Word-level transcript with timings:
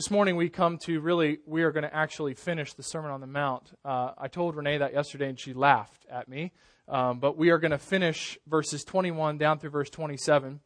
This 0.00 0.10
morning 0.10 0.36
we 0.36 0.48
come 0.48 0.78
to 0.86 0.98
really, 0.98 1.40
we 1.44 1.62
are 1.62 1.72
going 1.72 1.82
to 1.82 1.94
actually 1.94 2.32
finish 2.32 2.72
the 2.72 2.82
Sermon 2.82 3.10
on 3.10 3.20
the 3.20 3.26
Mount. 3.26 3.70
Uh, 3.84 4.12
I 4.16 4.28
told 4.28 4.56
Renee 4.56 4.78
that 4.78 4.94
yesterday 4.94 5.28
and 5.28 5.38
she 5.38 5.52
laughed 5.52 6.06
at 6.10 6.26
me. 6.26 6.52
Um, 6.88 7.18
but 7.18 7.36
we 7.36 7.50
are 7.50 7.58
going 7.58 7.72
to 7.72 7.78
finish 7.78 8.38
verses 8.46 8.82
21 8.82 9.36
down 9.36 9.58
through 9.58 9.68
verse 9.68 9.90
27. 9.90 10.60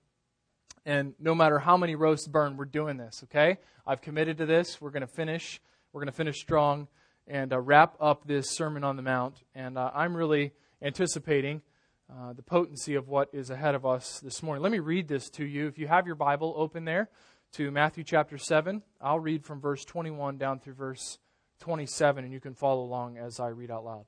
And 0.87 1.15
no 1.19 1.35
matter 1.35 1.59
how 1.59 1.77
many 1.77 1.97
roasts 1.97 2.29
burn, 2.29 2.57
we're 2.57 2.65
doing 2.65 2.97
this, 2.97 3.25
okay? 3.25 3.57
I've 3.85 4.01
committed 4.01 4.39
to 4.39 4.47
this. 4.47 4.81
We're 4.81 4.93
going 4.93 5.01
to 5.01 5.09
finish. 5.09 5.61
We're 5.93 6.03
going 6.03 6.13
to 6.13 6.17
finish 6.17 6.39
strong 6.39 6.87
and 7.27 7.53
uh, 7.53 7.59
wrap 7.59 7.97
up 7.99 8.29
this 8.29 8.51
Sermon 8.51 8.85
on 8.85 8.95
the 8.95 9.03
Mount. 9.03 9.43
And 9.53 9.77
uh, 9.77 9.91
I'm 9.97 10.17
really 10.17 10.53
anticipating 10.81 11.61
uh, 12.09 12.35
the 12.35 12.43
potency 12.43 12.95
of 12.95 13.09
what 13.09 13.31
is 13.33 13.51
ahead 13.51 13.75
of 13.75 13.85
us 13.85 14.21
this 14.21 14.45
morning. 14.45 14.63
Let 14.63 14.71
me 14.71 14.79
read 14.79 15.09
this 15.09 15.29
to 15.31 15.45
you. 15.45 15.67
If 15.67 15.77
you 15.77 15.89
have 15.89 16.07
your 16.07 16.15
Bible 16.15 16.55
open 16.57 16.85
there 16.85 17.09
to 17.55 17.71
Matthew 17.71 18.03
chapter 18.03 18.37
7, 18.37 18.83
I'll 19.01 19.21
read 19.21 19.45
from 19.45 19.61
verse 19.61 19.85
21 19.85 20.39
down 20.39 20.59
through 20.59 20.75
verse 20.75 21.19
27, 21.61 22.25
and 22.25 22.33
you 22.33 22.41
can 22.41 22.55
follow 22.55 22.83
along 22.83 23.17
as 23.17 23.39
I 23.39 23.49
read 23.49 23.71
out 23.71 23.85
loud. 23.85 24.07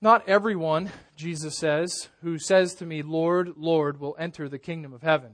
Not 0.00 0.28
everyone, 0.28 0.92
Jesus 1.16 1.58
says, 1.58 2.08
who 2.22 2.38
says 2.38 2.76
to 2.76 2.86
me, 2.86 3.02
Lord, 3.02 3.54
Lord, 3.56 3.98
will 3.98 4.14
enter 4.16 4.48
the 4.48 4.60
kingdom 4.60 4.92
of 4.92 5.02
heaven, 5.02 5.32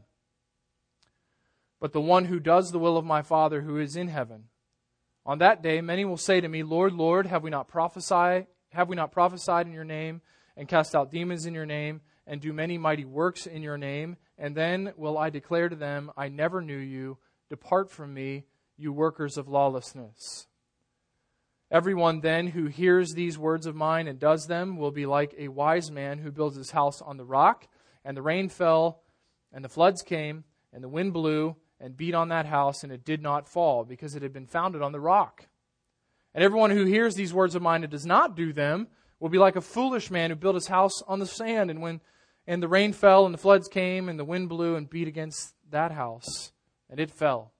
but 1.80 1.92
the 1.92 2.00
one 2.00 2.24
who 2.24 2.40
does 2.40 2.70
the 2.70 2.78
will 2.78 2.96
of 2.96 3.04
my 3.04 3.20
Father 3.20 3.60
who 3.60 3.78
is 3.78 3.94
in 3.94 4.08
heaven. 4.08 4.44
On 5.26 5.36
that 5.38 5.62
day, 5.62 5.82
many 5.82 6.06
will 6.06 6.16
say 6.16 6.40
to 6.40 6.48
me, 6.48 6.62
Lord, 6.62 6.94
Lord, 6.94 7.26
have 7.26 7.42
we 7.42 7.50
not 7.50 7.68
prophesied? 7.68 8.46
Have 8.72 8.88
we 8.88 8.96
not 8.96 9.12
prophesied 9.12 9.66
in 9.66 9.74
your 9.74 9.84
name, 9.84 10.22
and 10.56 10.66
cast 10.66 10.94
out 10.94 11.10
demons 11.10 11.44
in 11.44 11.52
your 11.52 11.66
name, 11.66 12.00
and 12.26 12.40
do 12.40 12.54
many 12.54 12.78
mighty 12.78 13.04
works 13.04 13.46
in 13.46 13.62
your 13.62 13.76
name? 13.76 14.16
And 14.40 14.56
then 14.56 14.94
will 14.96 15.18
I 15.18 15.28
declare 15.28 15.68
to 15.68 15.76
them, 15.76 16.10
I 16.16 16.28
never 16.28 16.62
knew 16.62 16.78
you. 16.78 17.18
Depart 17.50 17.90
from 17.90 18.14
me, 18.14 18.46
you 18.78 18.90
workers 18.90 19.36
of 19.36 19.48
lawlessness. 19.48 20.46
Everyone 21.70 22.20
then 22.20 22.48
who 22.48 22.66
hears 22.66 23.12
these 23.12 23.38
words 23.38 23.66
of 23.66 23.76
mine 23.76 24.08
and 24.08 24.18
does 24.18 24.46
them 24.46 24.78
will 24.78 24.90
be 24.90 25.04
like 25.04 25.34
a 25.36 25.48
wise 25.48 25.90
man 25.90 26.18
who 26.18 26.32
builds 26.32 26.56
his 26.56 26.70
house 26.70 27.02
on 27.02 27.18
the 27.18 27.24
rock. 27.24 27.68
And 28.02 28.16
the 28.16 28.22
rain 28.22 28.48
fell, 28.48 29.02
and 29.52 29.62
the 29.62 29.68
floods 29.68 30.00
came, 30.00 30.44
and 30.72 30.82
the 30.82 30.88
wind 30.88 31.12
blew 31.12 31.54
and 31.78 31.94
beat 31.96 32.14
on 32.14 32.28
that 32.30 32.46
house, 32.46 32.82
and 32.82 32.90
it 32.90 33.04
did 33.04 33.20
not 33.22 33.46
fall, 33.46 33.84
because 33.84 34.14
it 34.14 34.22
had 34.22 34.32
been 34.32 34.46
founded 34.46 34.80
on 34.80 34.92
the 34.92 35.00
rock. 35.00 35.48
And 36.34 36.42
everyone 36.42 36.70
who 36.70 36.86
hears 36.86 37.14
these 37.14 37.34
words 37.34 37.54
of 37.54 37.60
mine 37.60 37.82
and 37.82 37.90
does 37.90 38.06
not 38.06 38.36
do 38.36 38.54
them 38.54 38.88
will 39.18 39.28
be 39.28 39.38
like 39.38 39.56
a 39.56 39.60
foolish 39.60 40.10
man 40.10 40.30
who 40.30 40.36
built 40.36 40.54
his 40.54 40.68
house 40.68 41.02
on 41.06 41.18
the 41.18 41.26
sand. 41.26 41.70
And 41.70 41.82
when 41.82 42.00
and 42.50 42.60
the 42.60 42.66
rain 42.66 42.92
fell, 42.92 43.26
and 43.26 43.32
the 43.32 43.38
floods 43.38 43.68
came, 43.68 44.08
and 44.08 44.18
the 44.18 44.24
wind 44.24 44.48
blew 44.48 44.74
and 44.74 44.90
beat 44.90 45.06
against 45.06 45.54
that 45.70 45.92
house, 45.92 46.50
and 46.90 46.98
it 46.98 47.08
fell, 47.08 47.52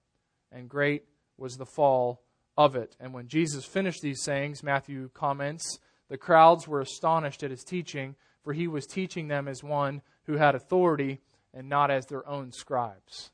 and 0.50 0.68
great 0.68 1.04
was 1.38 1.58
the 1.58 1.64
fall 1.64 2.24
of 2.58 2.74
it. 2.74 2.96
And 2.98 3.14
when 3.14 3.28
Jesus 3.28 3.64
finished 3.64 4.02
these 4.02 4.20
sayings, 4.20 4.64
Matthew 4.64 5.08
comments, 5.14 5.78
the 6.08 6.18
crowds 6.18 6.66
were 6.66 6.80
astonished 6.80 7.44
at 7.44 7.52
his 7.52 7.62
teaching, 7.62 8.16
for 8.42 8.52
he 8.52 8.66
was 8.66 8.84
teaching 8.84 9.28
them 9.28 9.46
as 9.46 9.62
one 9.62 10.02
who 10.24 10.38
had 10.38 10.56
authority 10.56 11.20
and 11.54 11.68
not 11.68 11.92
as 11.92 12.06
their 12.06 12.28
own 12.28 12.50
scribes. 12.50 13.30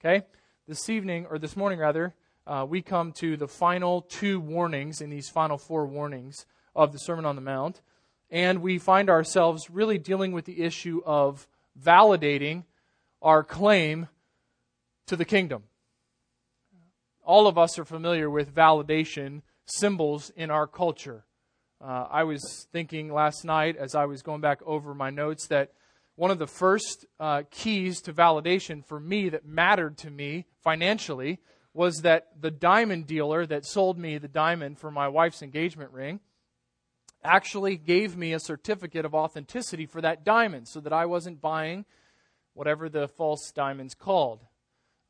Okay? 0.00 0.26
This 0.66 0.88
evening, 0.88 1.26
or 1.30 1.38
this 1.38 1.56
morning 1.56 1.78
rather, 1.78 2.16
uh, 2.48 2.66
we 2.68 2.82
come 2.82 3.12
to 3.20 3.36
the 3.36 3.46
final 3.46 4.02
two 4.02 4.40
warnings 4.40 5.00
in 5.00 5.10
these 5.10 5.28
final 5.28 5.56
four 5.56 5.86
warnings 5.86 6.46
of 6.74 6.90
the 6.90 6.98
Sermon 6.98 7.24
on 7.24 7.36
the 7.36 7.42
Mount. 7.42 7.80
And 8.30 8.60
we 8.60 8.78
find 8.78 9.08
ourselves 9.08 9.70
really 9.70 9.98
dealing 9.98 10.32
with 10.32 10.44
the 10.44 10.62
issue 10.62 11.00
of 11.04 11.46
validating 11.80 12.64
our 13.22 13.44
claim 13.44 14.08
to 15.06 15.16
the 15.16 15.24
kingdom 15.24 15.64
all 17.26 17.48
of 17.48 17.58
us 17.58 17.78
are 17.78 17.84
familiar 17.84 18.30
with 18.30 18.54
validation 18.54 19.42
symbols 19.66 20.30
in 20.36 20.50
our 20.50 20.66
culture. 20.66 21.24
Uh, 21.84 22.06
I 22.10 22.22
was 22.24 22.66
thinking 22.72 23.12
last 23.12 23.44
night 23.44 23.76
as 23.76 23.94
I 23.94 24.06
was 24.06 24.22
going 24.22 24.40
back 24.40 24.60
over 24.64 24.94
my 24.94 25.10
notes 25.10 25.48
that 25.48 25.72
one 26.14 26.30
of 26.30 26.38
the 26.38 26.46
first 26.46 27.04
uh, 27.20 27.42
keys 27.50 28.00
to 28.02 28.12
validation 28.12 28.82
for 28.86 28.98
me 28.98 29.28
that 29.28 29.44
mattered 29.44 29.98
to 29.98 30.10
me 30.10 30.46
financially 30.62 31.40
was 31.74 31.98
that 32.02 32.28
the 32.40 32.50
diamond 32.50 33.06
dealer 33.06 33.44
that 33.44 33.66
sold 33.66 33.98
me 33.98 34.16
the 34.16 34.28
diamond 34.28 34.78
for 34.78 34.90
my 34.90 35.08
wife's 35.08 35.42
engagement 35.42 35.90
ring 35.90 36.20
actually 37.22 37.76
gave 37.76 38.16
me 38.16 38.32
a 38.32 38.40
certificate 38.40 39.04
of 39.04 39.14
authenticity 39.14 39.86
for 39.86 40.00
that 40.00 40.24
diamond 40.24 40.68
so 40.68 40.80
that 40.80 40.92
I 40.92 41.06
wasn't 41.06 41.40
buying 41.40 41.84
whatever 42.54 42.88
the 42.88 43.08
false 43.08 43.52
diamond's 43.54 43.94
called. 43.94 44.40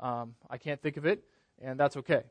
Um, 0.00 0.34
I 0.50 0.58
can't 0.58 0.80
think 0.80 0.96
of 0.96 1.06
it 1.06 1.22
and 1.62 1.78
that's 1.78 1.96
okay. 1.96 2.22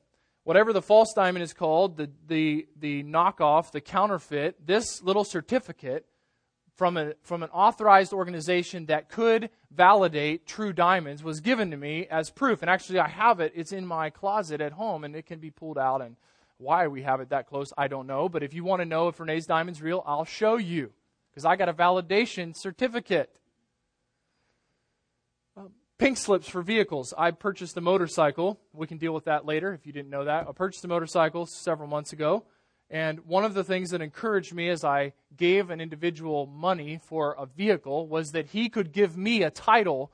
Whatever 0.43 0.73
the 0.73 0.81
false 0.81 1.13
diamond 1.15 1.43
is 1.43 1.53
called, 1.53 1.97
the, 1.97 2.11
the, 2.27 2.67
the 2.79 3.03
knockoff, 3.03 3.71
the 3.71 3.81
counterfeit, 3.81 4.65
this 4.65 5.01
little 5.01 5.23
certificate 5.23 6.05
from, 6.75 6.97
a, 6.97 7.13
from 7.23 7.41
an 7.41 7.49
authorized 7.49 8.13
organization 8.13 8.85
that 8.87 9.09
could 9.09 9.49
validate 9.71 10.45
true 10.45 10.71
diamonds 10.71 11.23
was 11.23 11.39
given 11.39 11.71
to 11.71 11.77
me 11.77 12.05
as 12.11 12.29
proof. 12.29 12.61
And 12.61 12.69
actually, 12.69 12.99
I 12.99 13.07
have 13.07 13.39
it. 13.39 13.53
It's 13.55 13.71
in 13.71 13.87
my 13.87 14.09
closet 14.09 14.61
at 14.61 14.73
home, 14.73 15.03
and 15.03 15.15
it 15.15 15.25
can 15.25 15.39
be 15.39 15.49
pulled 15.49 15.79
out. 15.79 16.01
And 16.01 16.15
why 16.57 16.87
we 16.87 17.01
have 17.03 17.19
it 17.19 17.29
that 17.29 17.47
close, 17.47 17.71
I 17.77 17.87
don't 17.87 18.07
know. 18.07 18.29
But 18.29 18.43
if 18.43 18.53
you 18.53 18.63
want 18.63 18.81
to 18.81 18.85
know 18.85 19.07
if 19.07 19.19
Renee's 19.19 19.45
diamond's 19.45 19.81
real, 19.81 20.03
I'll 20.05 20.25
show 20.25 20.57
you 20.57 20.91
because 21.31 21.45
I 21.45 21.55
got 21.55 21.69
a 21.69 21.73
validation 21.73 22.55
certificate. 22.55 23.29
Pink 25.97 26.17
slips 26.17 26.49
for 26.49 26.61
vehicles. 26.61 27.13
I 27.17 27.31
purchased 27.31 27.77
a 27.77 27.81
motorcycle. 27.81 28.59
We 28.73 28.85
can 28.85 28.97
deal 28.97 29.13
with 29.13 29.25
that 29.25 29.45
later 29.45 29.73
if 29.73 29.85
you 29.85 29.93
didn't 29.93 30.09
know 30.09 30.25
that. 30.25 30.45
I 30.47 30.51
purchased 30.51 30.83
a 30.83 30.89
motorcycle 30.89 31.45
several 31.45 31.87
months 31.87 32.11
ago. 32.11 32.43
And 32.89 33.19
one 33.25 33.45
of 33.45 33.53
the 33.53 33.63
things 33.63 33.91
that 33.91 34.01
encouraged 34.01 34.53
me 34.53 34.69
as 34.69 34.83
I 34.83 35.13
gave 35.35 35.69
an 35.69 35.81
individual 35.81 36.45
money 36.45 36.99
for 37.03 37.35
a 37.39 37.45
vehicle 37.45 38.07
was 38.07 38.31
that 38.31 38.47
he 38.47 38.69
could 38.69 38.91
give 38.91 39.17
me 39.17 39.41
a 39.41 39.49
title 39.49 40.11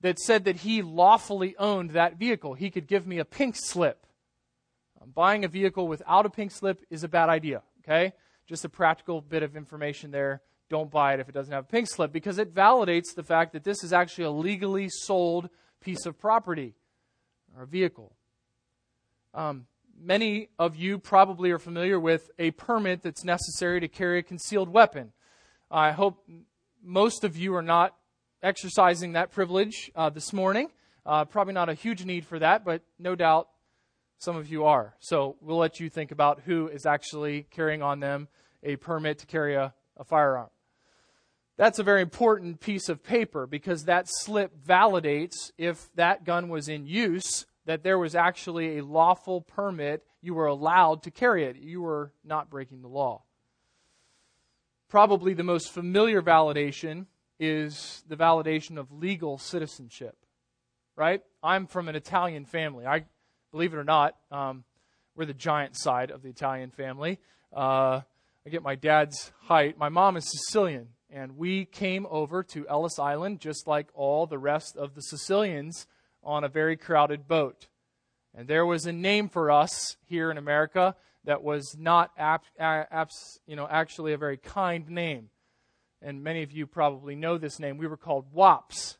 that 0.00 0.18
said 0.18 0.44
that 0.44 0.56
he 0.56 0.82
lawfully 0.82 1.56
owned 1.58 1.90
that 1.90 2.16
vehicle. 2.16 2.54
He 2.54 2.70
could 2.70 2.86
give 2.86 3.06
me 3.06 3.18
a 3.18 3.24
pink 3.24 3.56
slip. 3.56 4.06
Buying 5.06 5.44
a 5.44 5.48
vehicle 5.48 5.88
without 5.88 6.26
a 6.26 6.30
pink 6.30 6.50
slip 6.50 6.84
is 6.90 7.04
a 7.04 7.08
bad 7.08 7.28
idea, 7.28 7.62
okay? 7.80 8.12
Just 8.46 8.64
a 8.64 8.68
practical 8.68 9.20
bit 9.20 9.42
of 9.42 9.56
information 9.56 10.10
there 10.10 10.42
don't 10.68 10.90
buy 10.90 11.14
it 11.14 11.20
if 11.20 11.28
it 11.28 11.32
doesn't 11.32 11.52
have 11.52 11.64
a 11.64 11.68
pink 11.68 11.88
slip 11.88 12.12
because 12.12 12.38
it 12.38 12.54
validates 12.54 13.14
the 13.14 13.22
fact 13.22 13.52
that 13.52 13.64
this 13.64 13.82
is 13.82 13.92
actually 13.92 14.24
a 14.24 14.30
legally 14.30 14.88
sold 14.88 15.48
piece 15.80 16.04
of 16.04 16.18
property 16.18 16.74
or 17.56 17.62
a 17.62 17.66
vehicle. 17.66 18.12
Um, 19.34 19.66
many 19.98 20.48
of 20.58 20.76
you 20.76 20.98
probably 20.98 21.50
are 21.50 21.58
familiar 21.58 21.98
with 21.98 22.30
a 22.38 22.50
permit 22.52 23.02
that's 23.02 23.24
necessary 23.24 23.80
to 23.80 23.88
carry 23.88 24.18
a 24.18 24.22
concealed 24.22 24.68
weapon. 24.68 25.12
I 25.70 25.92
hope 25.92 26.28
most 26.82 27.24
of 27.24 27.36
you 27.36 27.54
are 27.54 27.62
not 27.62 27.94
exercising 28.42 29.12
that 29.12 29.32
privilege 29.32 29.90
uh, 29.94 30.10
this 30.10 30.32
morning. 30.32 30.68
Uh, 31.04 31.24
probably 31.24 31.54
not 31.54 31.68
a 31.68 31.74
huge 31.74 32.04
need 32.04 32.26
for 32.26 32.38
that, 32.38 32.64
but 32.64 32.82
no 32.98 33.14
doubt 33.14 33.48
some 34.18 34.36
of 34.36 34.50
you 34.50 34.64
are. 34.64 34.94
So 34.98 35.36
we'll 35.40 35.56
let 35.56 35.80
you 35.80 35.88
think 35.88 36.10
about 36.10 36.40
who 36.44 36.68
is 36.68 36.86
actually 36.86 37.46
carrying 37.50 37.82
on 37.82 38.00
them 38.00 38.28
a 38.62 38.76
permit 38.76 39.18
to 39.18 39.26
carry 39.26 39.54
a, 39.54 39.72
a 39.96 40.04
firearm. 40.04 40.50
That's 41.56 41.78
a 41.78 41.84
very 41.84 42.02
important 42.02 42.60
piece 42.60 42.88
of 42.88 43.02
paper 43.02 43.46
because 43.46 43.84
that 43.84 44.06
slip 44.08 44.52
validates 44.64 45.50
if 45.56 45.92
that 45.94 46.24
gun 46.24 46.48
was 46.48 46.68
in 46.68 46.86
use, 46.86 47.46
that 47.66 47.82
there 47.82 47.98
was 47.98 48.14
actually 48.14 48.78
a 48.78 48.84
lawful 48.84 49.40
permit. 49.40 50.04
You 50.20 50.34
were 50.34 50.46
allowed 50.46 51.02
to 51.04 51.10
carry 51.10 51.44
it. 51.44 51.56
You 51.56 51.82
were 51.82 52.12
not 52.24 52.48
breaking 52.48 52.82
the 52.82 52.88
law. 52.88 53.22
Probably 54.88 55.34
the 55.34 55.44
most 55.44 55.70
familiar 55.72 56.22
validation 56.22 57.06
is 57.40 58.02
the 58.08 58.16
validation 58.16 58.78
of 58.78 58.90
legal 58.90 59.36
citizenship, 59.36 60.16
right? 60.96 61.22
I'm 61.42 61.66
from 61.66 61.88
an 61.88 61.94
Italian 61.94 62.44
family. 62.44 62.86
I 62.86 63.04
believe 63.50 63.72
it 63.72 63.76
or 63.76 63.84
not, 63.84 64.16
um, 64.30 64.64
we're 65.16 65.24
the 65.24 65.34
giant 65.34 65.76
side 65.76 66.10
of 66.10 66.22
the 66.22 66.28
Italian 66.28 66.70
family. 66.70 67.18
Uh, 67.54 68.02
I 68.46 68.50
get 68.50 68.62
my 68.62 68.74
dad's 68.74 69.32
height. 69.42 69.76
My 69.78 69.88
mom 69.88 70.16
is 70.16 70.30
Sicilian, 70.30 70.88
and 71.10 71.36
we 71.36 71.64
came 71.64 72.06
over 72.10 72.42
to 72.44 72.68
Ellis 72.68 72.98
Island 72.98 73.40
just 73.40 73.66
like 73.66 73.88
all 73.94 74.26
the 74.26 74.38
rest 74.38 74.76
of 74.76 74.94
the 74.94 75.02
Sicilians 75.02 75.86
on 76.22 76.44
a 76.44 76.48
very 76.48 76.76
crowded 76.76 77.26
boat. 77.26 77.68
And 78.34 78.46
there 78.46 78.66
was 78.66 78.86
a 78.86 78.92
name 78.92 79.28
for 79.28 79.50
us 79.50 79.96
here 80.06 80.30
in 80.30 80.38
America 80.38 80.94
that 81.24 81.42
was 81.42 81.76
not 81.78 82.10
ap- 82.16 82.44
ap- 82.58 83.10
you 83.46 83.56
know, 83.56 83.66
actually 83.68 84.12
a 84.12 84.18
very 84.18 84.36
kind 84.36 84.88
name. 84.88 85.30
And 86.00 86.22
many 86.22 86.42
of 86.42 86.52
you 86.52 86.66
probably 86.66 87.16
know 87.16 87.38
this 87.38 87.58
name. 87.58 87.76
We 87.76 87.88
were 87.88 87.96
called 87.96 88.32
WAPs, 88.32 88.98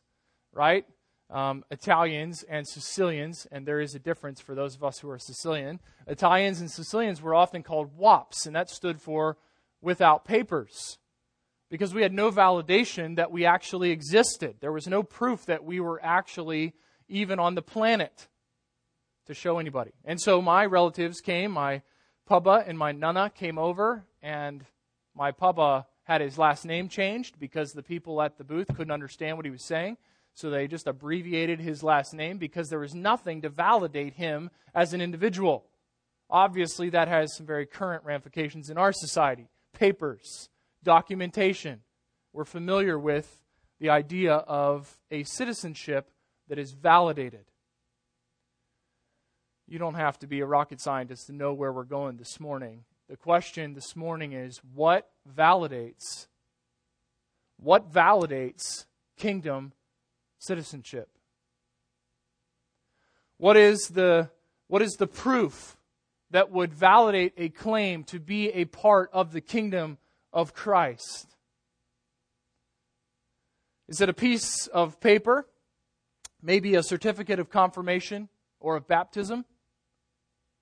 right? 0.51 0.85
Um, 1.29 1.63
Italians 1.69 2.43
and 2.49 2.67
Sicilians, 2.67 3.47
and 3.51 3.65
there 3.65 3.79
is 3.79 3.93
a 3.93 3.99
difference 3.99 4.41
for 4.41 4.55
those 4.55 4.75
of 4.75 4.83
us 4.83 4.99
who 4.99 5.09
are 5.09 5.19
Sicilian. 5.19 5.79
Italians 6.07 6.59
and 6.59 6.71
Sicilians 6.71 7.21
were 7.21 7.35
often 7.35 7.61
called 7.61 7.97
WAPs, 7.97 8.47
and 8.47 8.55
that 8.55 8.69
stood 8.69 8.99
for 8.99 9.37
without 9.81 10.25
papers 10.25 10.97
because 11.69 11.93
we 11.93 12.01
had 12.01 12.13
no 12.13 12.31
validation 12.31 13.15
that 13.17 13.31
we 13.31 13.45
actually 13.45 13.91
existed. 13.91 14.55
There 14.59 14.71
was 14.71 14.87
no 14.87 15.03
proof 15.03 15.45
that 15.45 15.63
we 15.63 15.79
were 15.79 16.03
actually 16.03 16.73
even 17.07 17.39
on 17.39 17.55
the 17.55 17.61
planet 17.61 18.27
to 19.27 19.33
show 19.33 19.59
anybody. 19.59 19.91
And 20.03 20.19
so 20.19 20.41
my 20.41 20.65
relatives 20.65 21.21
came, 21.21 21.51
my 21.51 21.83
papa 22.25 22.63
and 22.65 22.77
my 22.77 22.91
nana 22.91 23.29
came 23.29 23.57
over, 23.57 24.05
and 24.21 24.65
my 25.15 25.31
papa 25.31 25.85
had 26.03 26.21
his 26.21 26.39
last 26.39 26.65
name 26.65 26.89
changed 26.89 27.39
because 27.39 27.71
the 27.71 27.83
people 27.83 28.21
at 28.21 28.37
the 28.37 28.43
booth 28.43 28.67
couldn't 28.75 28.91
understand 28.91 29.37
what 29.37 29.45
he 29.45 29.51
was 29.51 29.65
saying. 29.65 29.97
So 30.39 30.49
they 30.49 30.69
just 30.69 30.87
abbreviated 30.87 31.59
his 31.59 31.83
last 31.83 32.13
name 32.13 32.37
because 32.37 32.69
there 32.69 32.79
was 32.79 32.95
nothing 32.95 33.41
to 33.41 33.49
validate 33.49 34.13
him 34.13 34.51
as 34.73 34.93
an 34.93 35.01
individual. 35.01 35.65
Obviously, 36.29 36.89
that 36.91 37.09
has 37.09 37.35
some 37.35 37.45
very 37.45 37.65
current 37.65 38.05
ramifications 38.05 38.69
in 38.69 38.77
our 38.77 38.93
society. 38.93 39.49
Papers, 39.73 40.47
documentation. 40.81 41.81
We're 42.31 42.45
familiar 42.45 42.97
with 42.97 43.43
the 43.81 43.89
idea 43.89 44.35
of 44.35 44.97
a 45.11 45.23
citizenship 45.23 46.09
that 46.47 46.57
is 46.57 46.71
validated. 46.71 47.43
You 49.67 49.77
don't 49.77 49.95
have 49.95 50.19
to 50.19 50.27
be 50.27 50.39
a 50.39 50.45
rocket 50.45 50.79
scientist 50.79 51.27
to 51.27 51.33
know 51.33 51.51
where 51.51 51.73
we're 51.73 51.83
going 51.83 52.15
this 52.15 52.39
morning. 52.39 52.85
The 53.09 53.17
question 53.17 53.73
this 53.73 53.93
morning 53.93 54.31
is 54.31 54.61
what 54.73 55.09
validates 55.35 56.27
what 57.61 57.91
validates 57.91 58.85
kingdom 59.17 59.73
citizenship? 60.39 61.09
What 63.37 63.55
is 63.55 63.89
the 63.93 64.29
what 64.67 64.81
is 64.81 64.93
the 64.93 65.07
proof 65.07 65.77
that 66.31 66.51
would 66.51 66.73
validate 66.73 67.33
a 67.37 67.49
claim 67.49 68.03
to 68.05 68.19
be 68.19 68.49
a 68.49 68.65
part 68.65 69.09
of 69.13 69.31
the 69.31 69.41
kingdom 69.41 69.97
of 70.33 70.53
Christ? 70.53 71.35
Is 73.87 74.01
it 74.01 74.09
a 74.09 74.13
piece 74.13 74.67
of 74.67 74.99
paper? 74.99 75.47
Maybe 76.41 76.75
a 76.75 76.83
certificate 76.83 77.39
of 77.39 77.49
confirmation 77.49 78.29
or 78.59 78.75
of 78.75 78.87
baptism? 78.87 79.45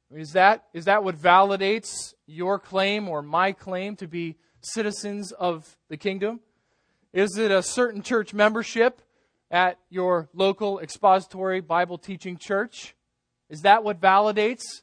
Is 0.09 0.31
that, 0.31 0.63
is 0.73 0.85
that 0.85 1.03
what 1.03 1.17
validates 1.17 2.13
your 2.25 2.59
claim 2.59 3.09
or 3.09 3.21
my 3.21 3.51
claim 3.51 3.97
to 3.97 4.07
be 4.07 4.37
citizens 4.61 5.33
of 5.33 5.75
the 5.89 5.97
kingdom? 5.97 6.39
Is 7.11 7.37
it 7.37 7.51
a 7.51 7.61
certain 7.61 8.01
church 8.01 8.33
membership 8.33 9.01
at 9.49 9.79
your 9.89 10.29
local 10.33 10.79
expository 10.79 11.61
Bible 11.61 11.97
teaching 11.97 12.37
church? 12.37 12.95
Is 13.49 13.61
that 13.61 13.83
what 13.83 14.01
validates 14.01 14.81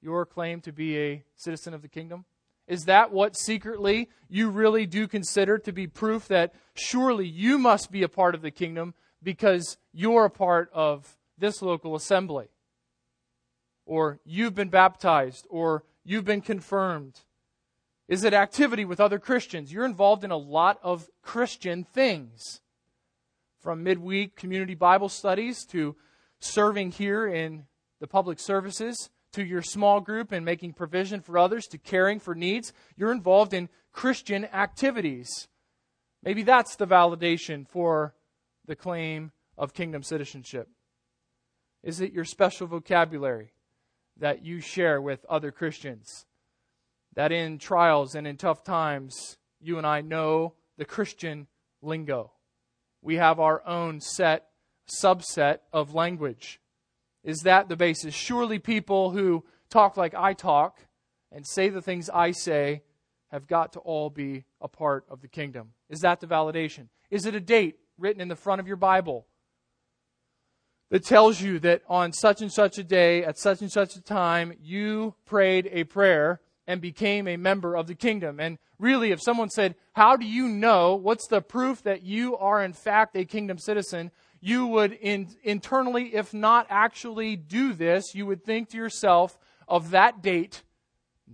your 0.00 0.24
claim 0.26 0.60
to 0.62 0.72
be 0.72 0.98
a 0.98 1.24
citizen 1.36 1.74
of 1.74 1.82
the 1.82 1.88
kingdom? 1.88 2.24
Is 2.68 2.84
that 2.84 3.12
what 3.12 3.36
secretly 3.36 4.08
you 4.28 4.48
really 4.48 4.86
do 4.86 5.08
consider 5.08 5.58
to 5.58 5.72
be 5.72 5.86
proof 5.86 6.28
that 6.28 6.54
surely 6.74 7.26
you 7.26 7.58
must 7.58 7.90
be 7.90 8.02
a 8.02 8.08
part 8.08 8.34
of 8.34 8.42
the 8.42 8.50
kingdom 8.50 8.94
because 9.22 9.76
you're 9.92 10.26
a 10.26 10.30
part 10.30 10.70
of 10.72 11.16
this 11.36 11.60
local 11.60 11.96
assembly? 11.96 12.48
Or 13.84 14.20
you've 14.24 14.54
been 14.54 14.68
baptized, 14.68 15.46
or 15.50 15.82
you've 16.04 16.24
been 16.24 16.40
confirmed? 16.40 17.20
Is 18.08 18.22
it 18.22 18.32
activity 18.32 18.84
with 18.84 19.00
other 19.00 19.18
Christians? 19.18 19.72
You're 19.72 19.84
involved 19.84 20.22
in 20.22 20.30
a 20.30 20.36
lot 20.36 20.78
of 20.82 21.08
Christian 21.20 21.82
things 21.82 22.60
from 23.62 23.82
midweek 23.84 24.36
community 24.36 24.74
Bible 24.74 25.08
studies 25.08 25.64
to 25.66 25.96
serving 26.40 26.90
here 26.90 27.26
in 27.26 27.64
the 28.00 28.06
public 28.08 28.40
services 28.40 29.10
to 29.32 29.44
your 29.44 29.62
small 29.62 30.00
group 30.00 30.32
and 30.32 30.44
making 30.44 30.72
provision 30.72 31.20
for 31.20 31.38
others 31.38 31.66
to 31.68 31.78
caring 31.78 32.18
for 32.18 32.34
needs. 32.34 32.72
You're 32.96 33.12
involved 33.12 33.54
in 33.54 33.68
Christian 33.92 34.44
activities. 34.46 35.48
Maybe 36.22 36.42
that's 36.42 36.76
the 36.76 36.86
validation 36.86 37.66
for 37.66 38.14
the 38.66 38.76
claim 38.76 39.30
of 39.56 39.74
kingdom 39.74 40.02
citizenship. 40.02 40.68
Is 41.82 42.00
it 42.00 42.12
your 42.12 42.24
special 42.24 42.66
vocabulary 42.66 43.52
that 44.18 44.44
you 44.44 44.60
share 44.60 45.00
with 45.00 45.24
other 45.28 45.50
Christians? 45.50 46.26
That 47.14 47.32
in 47.32 47.58
trials 47.58 48.14
and 48.14 48.26
in 48.26 48.36
tough 48.36 48.64
times, 48.64 49.36
you 49.60 49.78
and 49.78 49.86
I 49.86 50.00
know 50.00 50.54
the 50.76 50.84
Christian 50.84 51.46
lingo 51.80 52.32
we 53.02 53.16
have 53.16 53.40
our 53.40 53.66
own 53.66 54.00
set, 54.00 54.46
subset 54.88 55.58
of 55.72 55.94
language. 55.94 56.60
Is 57.24 57.40
that 57.40 57.68
the 57.68 57.76
basis? 57.76 58.14
Surely 58.14 58.58
people 58.58 59.10
who 59.10 59.44
talk 59.68 59.96
like 59.96 60.14
I 60.14 60.32
talk 60.32 60.78
and 61.30 61.46
say 61.46 61.68
the 61.68 61.82
things 61.82 62.08
I 62.08 62.30
say 62.30 62.82
have 63.30 63.46
got 63.46 63.72
to 63.72 63.80
all 63.80 64.10
be 64.10 64.44
a 64.60 64.68
part 64.68 65.04
of 65.08 65.20
the 65.20 65.28
kingdom. 65.28 65.72
Is 65.88 66.00
that 66.00 66.20
the 66.20 66.26
validation? 66.26 66.88
Is 67.10 67.26
it 67.26 67.34
a 67.34 67.40
date 67.40 67.76
written 67.98 68.20
in 68.20 68.28
the 68.28 68.36
front 68.36 68.60
of 68.60 68.66
your 68.66 68.76
Bible 68.76 69.26
that 70.90 71.04
tells 71.04 71.40
you 71.40 71.58
that 71.60 71.82
on 71.88 72.12
such 72.12 72.42
and 72.42 72.52
such 72.52 72.76
a 72.76 72.84
day, 72.84 73.24
at 73.24 73.38
such 73.38 73.62
and 73.62 73.72
such 73.72 73.96
a 73.96 74.02
time, 74.02 74.52
you 74.60 75.14
prayed 75.24 75.68
a 75.72 75.84
prayer 75.84 76.41
and 76.66 76.80
became 76.80 77.26
a 77.26 77.36
member 77.36 77.76
of 77.76 77.86
the 77.86 77.94
kingdom? 77.94 78.40
And 78.40 78.58
really, 78.78 79.10
if 79.10 79.20
someone 79.22 79.50
said, 79.50 79.74
How 79.92 80.16
do 80.16 80.26
you 80.26 80.48
know? 80.48 80.94
What's 80.94 81.26
the 81.28 81.40
proof 81.40 81.82
that 81.82 82.02
you 82.02 82.36
are, 82.36 82.62
in 82.62 82.72
fact, 82.72 83.16
a 83.16 83.24
kingdom 83.24 83.58
citizen? 83.58 84.10
You 84.40 84.66
would 84.66 84.92
in, 84.92 85.28
internally, 85.44 86.14
if 86.14 86.34
not 86.34 86.66
actually 86.68 87.36
do 87.36 87.72
this, 87.72 88.14
you 88.14 88.26
would 88.26 88.44
think 88.44 88.70
to 88.70 88.76
yourself 88.76 89.38
of 89.68 89.90
that 89.90 90.22
date, 90.22 90.64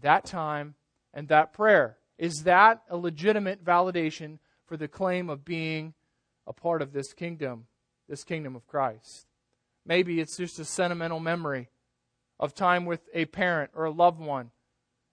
that 0.01 0.25
time, 0.25 0.75
and 1.15 1.29
that 1.29 1.53
prayer. 1.53 1.97
Is 2.19 2.43
that 2.45 2.83
a 2.91 2.97
legitimate 2.97 3.65
validation 3.65 4.39
for 4.67 4.77
the 4.77 4.89
claim 4.89 5.31
of 5.31 5.45
being 5.45 5.95
a 6.47 6.53
part 6.53 6.83
of 6.83 6.93
this 6.93 7.13
kingdom, 7.13 7.67
this 8.09 8.25
kingdom 8.25 8.55
of 8.57 8.67
Christ? 8.67 9.27
Maybe 9.87 10.21
it's 10.21 10.37
just 10.37 10.59
a 10.59 10.65
sentimental 10.65 11.21
memory 11.21 11.71
of 12.39 12.55
time 12.55 12.85
with 12.85 13.09
a 13.15 13.25
parent 13.25 13.71
or 13.75 13.85
a 13.85 13.91
loved 13.91 14.21
one 14.21 14.51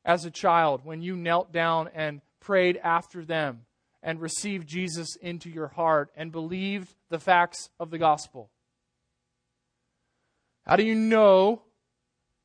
as 0.05 0.23
a 0.23 0.31
child 0.31 0.81
when 0.85 1.01
you 1.01 1.17
knelt 1.17 1.51
down 1.51 1.89
and 1.93 2.21
prayed 2.39 2.77
after 2.77 3.25
them 3.25 3.65
and 4.03 4.21
received 4.21 4.67
Jesus 4.67 5.15
into 5.15 5.49
your 5.49 5.67
heart 5.67 6.11
and 6.15 6.31
believed 6.31 6.93
the 7.09 7.19
facts 7.19 7.69
of 7.79 7.89
the 7.89 7.97
gospel? 7.97 8.51
How 10.65 10.75
do 10.75 10.83
you 10.83 10.95
know? 10.95 11.63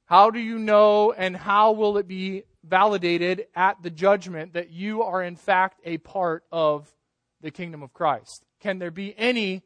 How 0.06 0.30
do 0.30 0.40
you 0.40 0.58
know 0.58 1.12
and 1.12 1.36
how 1.36 1.72
will 1.72 1.98
it 1.98 2.08
be 2.08 2.44
validated 2.64 3.46
at 3.54 3.82
the 3.82 3.90
judgment 3.90 4.54
that 4.54 4.70
you 4.70 5.02
are 5.02 5.22
in 5.22 5.36
fact 5.36 5.80
a 5.84 5.98
part 5.98 6.44
of 6.50 6.92
the 7.40 7.50
kingdom 7.50 7.82
of 7.82 7.92
Christ? 7.92 8.44
Can 8.58 8.78
there 8.78 8.90
be 8.90 9.14
any 9.16 9.62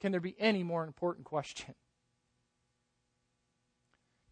can 0.00 0.12
there 0.12 0.20
be 0.20 0.36
any 0.38 0.62
more 0.62 0.84
important 0.84 1.24
question? 1.24 1.74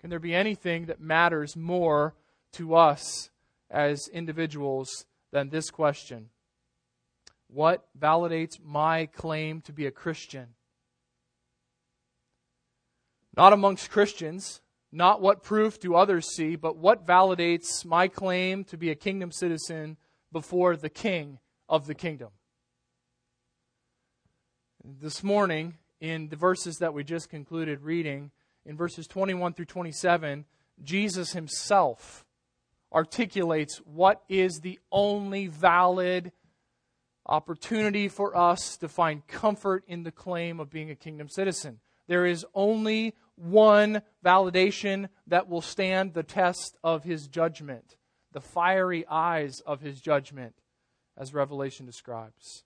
Can 0.00 0.10
there 0.10 0.18
be 0.18 0.34
anything 0.34 0.86
that 0.86 1.00
matters 1.00 1.56
more 1.56 2.14
to 2.52 2.74
us 2.74 3.30
as 3.70 4.08
individuals 4.08 5.06
than 5.32 5.48
this 5.48 5.70
question 5.70 6.30
What 7.48 7.84
validates 7.98 8.62
my 8.62 9.06
claim 9.06 9.60
to 9.62 9.72
be 9.72 9.86
a 9.86 9.90
Christian? 9.90 10.48
Not 13.34 13.52
amongst 13.52 13.90
Christians, 13.90 14.60
not 14.90 15.22
what 15.22 15.42
proof 15.42 15.80
do 15.80 15.94
others 15.94 16.34
see, 16.34 16.54
but 16.54 16.76
what 16.76 17.06
validates 17.06 17.84
my 17.84 18.08
claim 18.08 18.64
to 18.64 18.76
be 18.76 18.90
a 18.90 18.94
kingdom 18.94 19.32
citizen 19.32 19.96
before 20.30 20.76
the 20.76 20.90
king 20.90 21.38
of 21.68 21.86
the 21.86 21.94
kingdom. 21.94 22.28
This 24.84 25.22
morning, 25.22 25.78
in 26.00 26.28
the 26.28 26.36
verses 26.36 26.76
that 26.78 26.92
we 26.92 27.04
just 27.04 27.30
concluded 27.30 27.80
reading, 27.80 28.32
in 28.66 28.76
verses 28.76 29.06
21 29.06 29.54
through 29.54 29.64
27, 29.64 30.44
Jesus 30.82 31.32
himself 31.32 32.24
articulates 32.92 33.78
what 33.78 34.22
is 34.28 34.60
the 34.60 34.78
only 34.90 35.46
valid 35.46 36.32
opportunity 37.26 38.08
for 38.08 38.36
us 38.36 38.76
to 38.78 38.88
find 38.88 39.26
comfort 39.26 39.84
in 39.86 40.02
the 40.02 40.12
claim 40.12 40.60
of 40.60 40.70
being 40.70 40.90
a 40.90 40.96
kingdom 40.96 41.28
citizen. 41.28 41.80
There 42.08 42.26
is 42.26 42.44
only 42.54 43.14
one 43.36 44.02
validation 44.24 45.08
that 45.26 45.48
will 45.48 45.62
stand 45.62 46.14
the 46.14 46.22
test 46.22 46.76
of 46.82 47.04
his 47.04 47.28
judgment, 47.28 47.96
the 48.32 48.40
fiery 48.40 49.06
eyes 49.08 49.60
of 49.60 49.80
his 49.80 50.00
judgment, 50.00 50.54
as 51.16 51.32
Revelation 51.32 51.86
describes. 51.86 52.64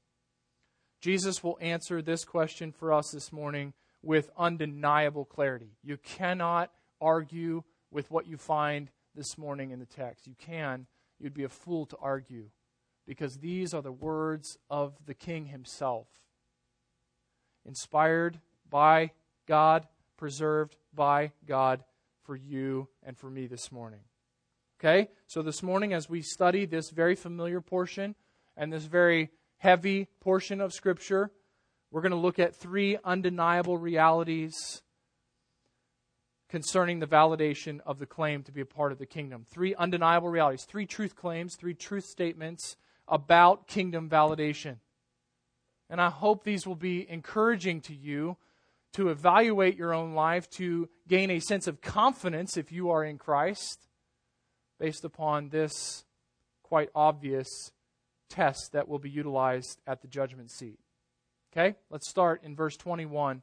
Jesus 1.00 1.44
will 1.44 1.58
answer 1.60 2.00
this 2.00 2.24
question 2.24 2.72
for 2.72 2.92
us 2.92 3.10
this 3.12 3.32
morning 3.32 3.74
with 4.02 4.30
undeniable 4.36 5.24
clarity. 5.24 5.76
You 5.82 5.98
cannot 5.98 6.70
argue 7.00 7.62
with 7.90 8.10
what 8.10 8.26
you 8.26 8.36
find 8.36 8.90
this 9.16 9.38
morning 9.38 9.70
in 9.70 9.78
the 9.78 9.86
text. 9.86 10.26
You 10.26 10.34
can, 10.38 10.86
you'd 11.18 11.34
be 11.34 11.44
a 11.44 11.48
fool 11.48 11.86
to 11.86 11.96
argue 12.00 12.50
because 13.06 13.38
these 13.38 13.72
are 13.72 13.82
the 13.82 13.92
words 13.92 14.58
of 14.68 14.94
the 15.06 15.14
King 15.14 15.46
himself. 15.46 16.06
Inspired 17.64 18.38
by 18.68 19.12
God, 19.46 19.86
preserved 20.16 20.76
by 20.94 21.32
God 21.46 21.82
for 22.24 22.36
you 22.36 22.88
and 23.02 23.16
for 23.16 23.30
me 23.30 23.46
this 23.46 23.72
morning. 23.72 24.00
Okay? 24.78 25.08
So 25.26 25.42
this 25.42 25.62
morning, 25.62 25.92
as 25.92 26.08
we 26.08 26.22
study 26.22 26.66
this 26.66 26.90
very 26.90 27.14
familiar 27.14 27.60
portion 27.60 28.14
and 28.56 28.72
this 28.72 28.84
very 28.84 29.30
heavy 29.58 30.08
portion 30.20 30.60
of 30.60 30.74
Scripture, 30.74 31.30
we're 31.90 32.02
going 32.02 32.10
to 32.10 32.16
look 32.16 32.38
at 32.38 32.54
three 32.54 32.98
undeniable 33.04 33.78
realities 33.78 34.82
concerning 36.48 37.00
the 37.00 37.06
validation 37.06 37.80
of 37.84 37.98
the 37.98 38.06
claim 38.06 38.42
to 38.44 38.52
be 38.52 38.60
a 38.60 38.66
part 38.66 38.92
of 38.92 38.98
the 38.98 39.06
kingdom. 39.06 39.44
Three 39.48 39.74
undeniable 39.74 40.28
realities, 40.28 40.64
three 40.64 40.86
truth 40.86 41.16
claims, 41.16 41.56
three 41.56 41.74
truth 41.74 42.04
statements 42.04 42.76
about 43.08 43.66
kingdom 43.66 44.08
validation. 44.08 44.76
And 45.88 46.00
I 46.00 46.10
hope 46.10 46.44
these 46.44 46.66
will 46.66 46.76
be 46.76 47.08
encouraging 47.08 47.80
to 47.82 47.94
you 47.94 48.36
to 48.94 49.08
evaluate 49.08 49.76
your 49.76 49.92
own 49.92 50.14
life, 50.14 50.48
to 50.50 50.88
gain 51.06 51.30
a 51.30 51.40
sense 51.40 51.66
of 51.66 51.80
confidence 51.80 52.56
if 52.56 52.72
you 52.72 52.90
are 52.90 53.04
in 53.04 53.18
Christ, 53.18 53.88
based 54.80 55.04
upon 55.04 55.50
this 55.50 56.04
quite 56.62 56.88
obvious 56.94 57.48
test 58.28 58.72
that 58.72 58.88
will 58.88 58.98
be 58.98 59.10
utilized 59.10 59.80
at 59.86 60.02
the 60.02 60.08
judgment 60.08 60.50
seat. 60.50 60.78
Okay? 61.52 61.76
Let's 61.90 62.08
start 62.08 62.42
in 62.42 62.56
verse 62.56 62.76
21 62.76 63.42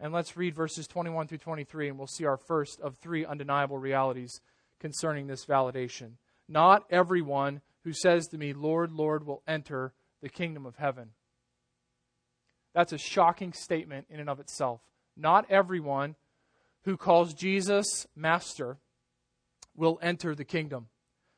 and 0.00 0.12
let's 0.12 0.36
read 0.36 0.54
verses 0.54 0.86
21 0.86 1.28
through 1.28 1.38
23 1.38 1.88
and 1.88 1.98
we'll 1.98 2.06
see 2.06 2.24
our 2.24 2.36
first 2.36 2.80
of 2.80 2.96
three 2.96 3.24
undeniable 3.24 3.78
realities 3.78 4.40
concerning 4.80 5.26
this 5.26 5.46
validation. 5.46 6.12
Not 6.48 6.84
everyone 6.90 7.60
who 7.84 7.92
says 7.92 8.26
to 8.28 8.38
me, 8.38 8.52
Lord, 8.52 8.92
Lord, 8.92 9.26
will 9.26 9.42
enter 9.46 9.92
the 10.20 10.28
kingdom 10.28 10.66
of 10.66 10.76
heaven. 10.76 11.10
That's 12.74 12.92
a 12.92 12.98
shocking 12.98 13.52
statement 13.52 14.06
in 14.10 14.20
and 14.20 14.28
of 14.28 14.40
itself. 14.40 14.80
Not 15.16 15.50
everyone 15.50 16.16
who 16.84 16.96
calls 16.96 17.34
Jesus 17.34 18.06
Master 18.16 18.78
will 19.76 19.98
enter 20.02 20.34
the 20.34 20.44
kingdom, 20.44 20.88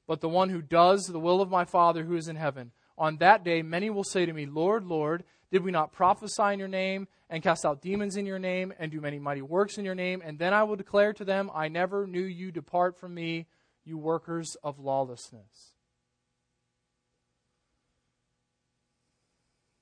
but 0.07 0.21
the 0.21 0.29
one 0.29 0.49
who 0.49 0.63
does 0.63 1.05
the 1.05 1.21
will 1.21 1.41
of 1.41 1.51
my 1.51 1.65
Father 1.65 2.05
who 2.05 2.17
is 2.17 2.29
in 2.29 2.37
heaven. 2.37 2.73
On 2.99 3.19
that 3.19 3.45
day, 3.45 3.63
many 3.63 3.91
will 3.91 4.05
say 4.05 4.25
to 4.25 4.33
me, 4.33 4.47
Lord, 4.47 4.85
Lord, 4.85 5.25
did 5.51 5.63
we 5.63 5.71
not 5.71 5.93
prophesy 5.93 6.53
in 6.53 6.59
your 6.59 6.69
name, 6.69 7.09
and 7.31 7.43
cast 7.43 7.65
out 7.65 7.83
demons 7.83 8.17
in 8.17 8.27
your 8.27 8.39
name, 8.39 8.73
and 8.79 8.91
do 8.91 9.01
many 9.01 9.19
mighty 9.19 9.43
works 9.43 9.79
in 9.79 9.85
your 9.85 9.95
name? 9.95 10.23
And 10.25 10.39
then 10.39 10.53
I 10.53 10.65
will 10.65 10.77
declare 10.77 11.13
to 11.15 11.25
them, 11.25 11.51
I 11.55 11.69
never 11.69 12.07
knew 12.07 12.23
you. 12.23 12.53
Depart 12.53 12.97
from 12.97 13.15
me, 13.15 13.47
you 13.85 13.99
workers 13.99 14.57
of 14.63 14.79
lawlessness. 14.79 15.75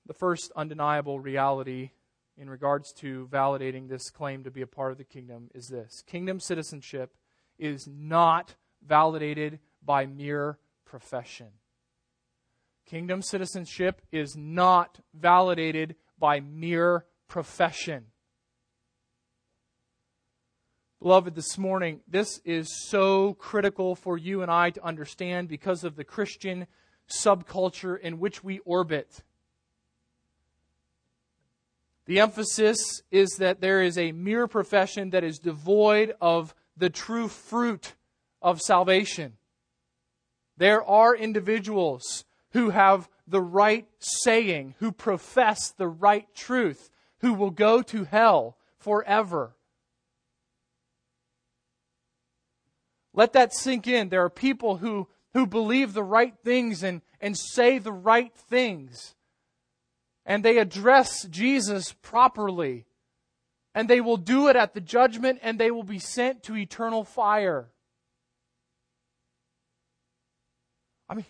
The 0.06 0.14
first 0.14 0.52
undeniable 0.54 1.18
reality 1.18 1.90
in 2.36 2.50
regards 2.50 2.92
to 2.92 3.28
validating 3.32 3.88
this 3.88 4.10
claim 4.10 4.44
to 4.44 4.50
be 4.50 4.60
a 4.60 4.66
part 4.66 4.92
of 4.92 4.98
the 4.98 5.04
kingdom 5.04 5.50
is 5.54 5.68
this 5.68 6.02
kingdom 6.06 6.40
citizenship 6.40 7.14
is 7.58 7.86
not 7.88 8.54
validated 8.86 9.60
by 9.82 10.04
mere 10.04 10.58
profession. 10.84 11.48
Kingdom 12.86 13.22
citizenship 13.22 14.02
is 14.12 14.36
not 14.36 15.00
validated 15.14 15.96
by 16.18 16.40
mere 16.40 17.06
profession. 17.28 18.06
Beloved, 21.00 21.34
this 21.34 21.58
morning, 21.58 22.00
this 22.08 22.40
is 22.44 22.68
so 22.88 23.34
critical 23.34 23.94
for 23.94 24.16
you 24.16 24.42
and 24.42 24.50
I 24.50 24.70
to 24.70 24.84
understand 24.84 25.48
because 25.48 25.84
of 25.84 25.96
the 25.96 26.04
Christian 26.04 26.66
subculture 27.08 27.98
in 27.98 28.18
which 28.18 28.44
we 28.44 28.58
orbit. 28.60 29.22
The 32.06 32.20
emphasis 32.20 33.02
is 33.10 33.36
that 33.38 33.60
there 33.60 33.82
is 33.82 33.96
a 33.96 34.12
mere 34.12 34.46
profession 34.46 35.10
that 35.10 35.24
is 35.24 35.38
devoid 35.38 36.14
of 36.20 36.54
the 36.76 36.90
true 36.90 37.28
fruit 37.28 37.94
of 38.42 38.60
salvation. 38.60 39.34
There 40.56 40.84
are 40.84 41.16
individuals 41.16 42.24
who 42.54 42.70
have 42.70 43.08
the 43.28 43.40
right 43.40 43.86
saying, 43.98 44.74
who 44.78 44.90
profess 44.90 45.70
the 45.70 45.86
right 45.88 46.26
truth, 46.34 46.90
who 47.18 47.34
will 47.34 47.50
go 47.50 47.82
to 47.82 48.04
hell 48.04 48.56
forever. 48.78 49.54
Let 53.12 53.34
that 53.34 53.54
sink 53.54 53.86
in. 53.86 54.08
There 54.08 54.24
are 54.24 54.30
people 54.30 54.78
who, 54.78 55.08
who 55.34 55.46
believe 55.46 55.92
the 55.92 56.02
right 56.02 56.34
things 56.42 56.82
and, 56.82 57.02
and 57.20 57.36
say 57.36 57.78
the 57.78 57.92
right 57.92 58.34
things 58.34 59.14
and 60.26 60.44
they 60.44 60.58
address 60.58 61.24
Jesus 61.24 61.92
properly. 61.92 62.86
And 63.74 63.90
they 63.90 64.00
will 64.00 64.16
do 64.16 64.48
it 64.48 64.56
at 64.56 64.72
the 64.72 64.80
judgment 64.80 65.40
and 65.42 65.58
they 65.58 65.70
will 65.70 65.82
be 65.82 65.98
sent 65.98 66.44
to 66.44 66.56
eternal 66.56 67.04
fire. 67.04 67.70
I 71.08 71.14
mean, 71.14 71.26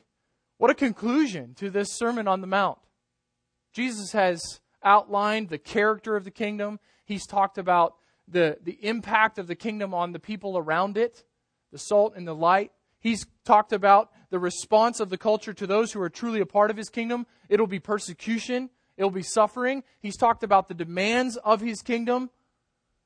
what 0.64 0.70
a 0.70 0.74
conclusion 0.74 1.52
to 1.52 1.68
this 1.68 1.92
Sermon 1.92 2.26
on 2.26 2.40
the 2.40 2.46
Mount. 2.46 2.78
Jesus 3.74 4.12
has 4.12 4.60
outlined 4.82 5.50
the 5.50 5.58
character 5.58 6.16
of 6.16 6.24
the 6.24 6.30
kingdom. 6.30 6.80
He's 7.04 7.26
talked 7.26 7.58
about 7.58 7.96
the, 8.26 8.56
the 8.62 8.78
impact 8.82 9.38
of 9.38 9.46
the 9.46 9.56
kingdom 9.56 9.92
on 9.92 10.12
the 10.12 10.18
people 10.18 10.56
around 10.56 10.96
it, 10.96 11.22
the 11.70 11.76
salt 11.76 12.14
and 12.16 12.26
the 12.26 12.34
light. 12.34 12.72
He's 12.98 13.26
talked 13.44 13.74
about 13.74 14.10
the 14.30 14.38
response 14.38 15.00
of 15.00 15.10
the 15.10 15.18
culture 15.18 15.52
to 15.52 15.66
those 15.66 15.92
who 15.92 16.00
are 16.00 16.08
truly 16.08 16.40
a 16.40 16.46
part 16.46 16.70
of 16.70 16.78
his 16.78 16.88
kingdom. 16.88 17.26
It'll 17.50 17.66
be 17.66 17.78
persecution, 17.78 18.70
It'll 18.96 19.10
be 19.10 19.22
suffering. 19.22 19.84
He's 20.00 20.16
talked 20.16 20.44
about 20.44 20.68
the 20.68 20.74
demands 20.74 21.36
of 21.36 21.60
his 21.60 21.82
kingdom 21.82 22.30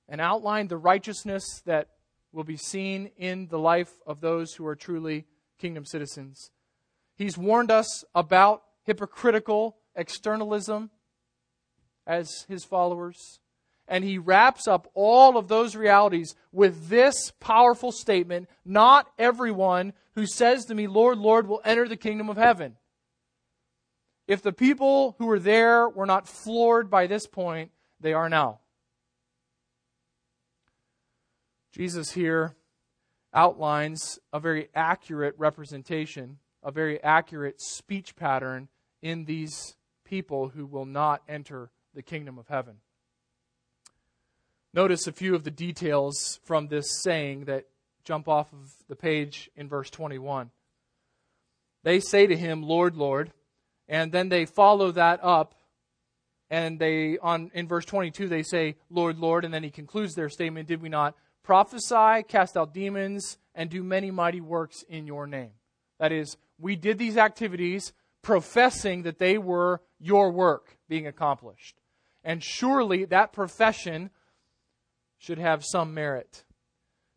and 0.09 0.21
outlined 0.21 0.69
the 0.69 0.77
righteousness 0.77 1.61
that 1.67 1.89
will 2.31 2.45
be 2.45 2.57
seen 2.57 3.11
in 3.17 3.49
the 3.49 3.59
life 3.59 3.91
of 4.07 4.21
those 4.21 4.55
who 4.55 4.65
are 4.65 4.77
truly 4.77 5.27
kingdom 5.59 5.85
citizens. 5.85 6.53
He's 7.19 7.37
warned 7.37 7.73
us 7.73 8.05
about 8.15 8.63
hypocritical 8.85 9.77
externalism 9.97 10.91
as 12.07 12.47
his 12.49 12.65
followers. 12.65 13.41
And 13.89 14.05
he 14.05 14.19
wraps 14.19 14.69
up 14.69 14.89
all 14.95 15.37
of 15.37 15.49
those 15.49 15.75
realities 15.75 16.37
with 16.53 16.89
this 16.89 17.33
powerful 17.41 17.91
statement 17.91 18.49
Not 18.65 19.11
everyone 19.19 19.95
who 20.15 20.27
says 20.27 20.67
to 20.67 20.75
me, 20.75 20.87
Lord, 20.87 21.19
Lord, 21.19 21.49
will 21.49 21.61
enter 21.65 21.89
the 21.89 21.97
kingdom 21.97 22.29
of 22.29 22.37
heaven. 22.37 22.77
If 24.29 24.43
the 24.43 24.53
people 24.53 25.17
who 25.19 25.27
were 25.27 25.39
there 25.41 25.89
were 25.89 26.07
not 26.07 26.29
floored 26.29 26.89
by 26.89 27.09
this 27.09 27.27
point, 27.27 27.73
they 27.99 28.13
are 28.13 28.29
now. 28.29 28.61
Jesus 31.73 32.13
here 32.13 32.55
outlines 33.35 34.19
a 34.33 34.39
very 34.39 34.69
accurate 34.75 35.35
representation, 35.39 36.39
a 36.69 36.71
very 36.71 37.03
accurate 37.03 37.63
speech 37.63 38.15
pattern 38.15 38.69
in 39.01 39.25
these 39.25 39.75
people 40.05 40.51
who 40.51 40.67
will 40.67 40.85
not 40.85 41.23
enter 41.27 41.71
the 41.95 42.03
kingdom 42.03 42.39
of 42.39 42.47
heaven. 42.49 42.75
Notice 44.75 45.07
a 45.07 45.13
few 45.13 45.35
of 45.35 45.45
the 45.45 45.51
details 45.51 46.39
from 46.45 46.69
this 46.69 47.01
saying 47.03 47.47
that 47.47 47.65
jump 48.05 48.29
off 48.29 48.53
of 48.53 48.71
the 48.87 48.97
page 48.97 49.51
in 49.57 49.67
verse 49.67 49.89
21. 49.89 50.51
They 51.85 52.01
say 52.01 52.27
to 52.27 52.37
him, 52.37 52.63
Lord, 52.63 52.97
Lord, 52.97 53.33
and 53.89 54.13
then 54.13 54.29
they 54.29 54.45
follow 54.45 54.93
that 54.93 55.21
up 55.23 55.55
and 56.51 56.79
they 56.79 57.17
on 57.17 57.51
in 57.55 57.67
verse 57.67 57.85
22 57.85 58.27
they 58.27 58.43
say 58.43 58.75
lord 58.89 59.19
lord 59.19 59.45
and 59.45 59.53
then 59.53 59.63
he 59.63 59.71
concludes 59.71 60.15
their 60.15 60.31
statement 60.31 60.67
did 60.67 60.81
we 60.81 60.89
not 60.89 61.15
prophesy 61.43 62.23
cast 62.27 62.57
out 62.57 62.73
demons 62.73 63.37
and 63.55 63.69
do 63.69 63.83
many 63.83 64.11
mighty 64.11 64.41
works 64.41 64.83
in 64.89 65.07
your 65.07 65.27
name 65.27 65.51
that 65.99 66.11
is 66.11 66.39
we 66.59 66.77
did 66.77 66.99
these 66.99 67.17
activities 67.17 67.93
professing 68.23 69.03
that 69.03 69.19
they 69.19 69.39
were 69.39 69.81
your 69.99 70.31
work 70.31 70.77
being 70.89 71.07
accomplished 71.07 71.81
and 72.25 72.43
surely 72.43 73.05
that 73.05 73.33
profession 73.33 74.11
should 75.19 75.39
have 75.39 75.65
some 75.65 75.95
merit 75.95 76.45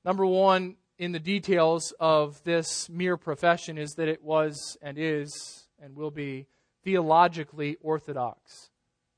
number 0.04 0.26
one 0.26 0.76
in 1.02 1.12
the 1.14 1.20
details 1.20 1.94
of 2.00 2.44
this 2.44 2.88
mere 2.88 3.18
profession 3.18 3.76
is 3.76 3.96
that 3.96 4.08
it 4.08 4.24
was 4.24 4.78
and 4.84 5.00
is 5.00 5.68
and 5.82 5.96
will 5.96 6.12
be 6.12 6.46
theologically 6.84 7.76
orthodox. 7.82 8.70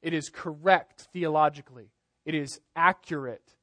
It 0.02 0.14
is 0.14 0.30
correct 0.30 1.08
theologically. 1.12 1.92
It 2.26 2.36
is 2.36 2.62
accurate. 2.74 3.56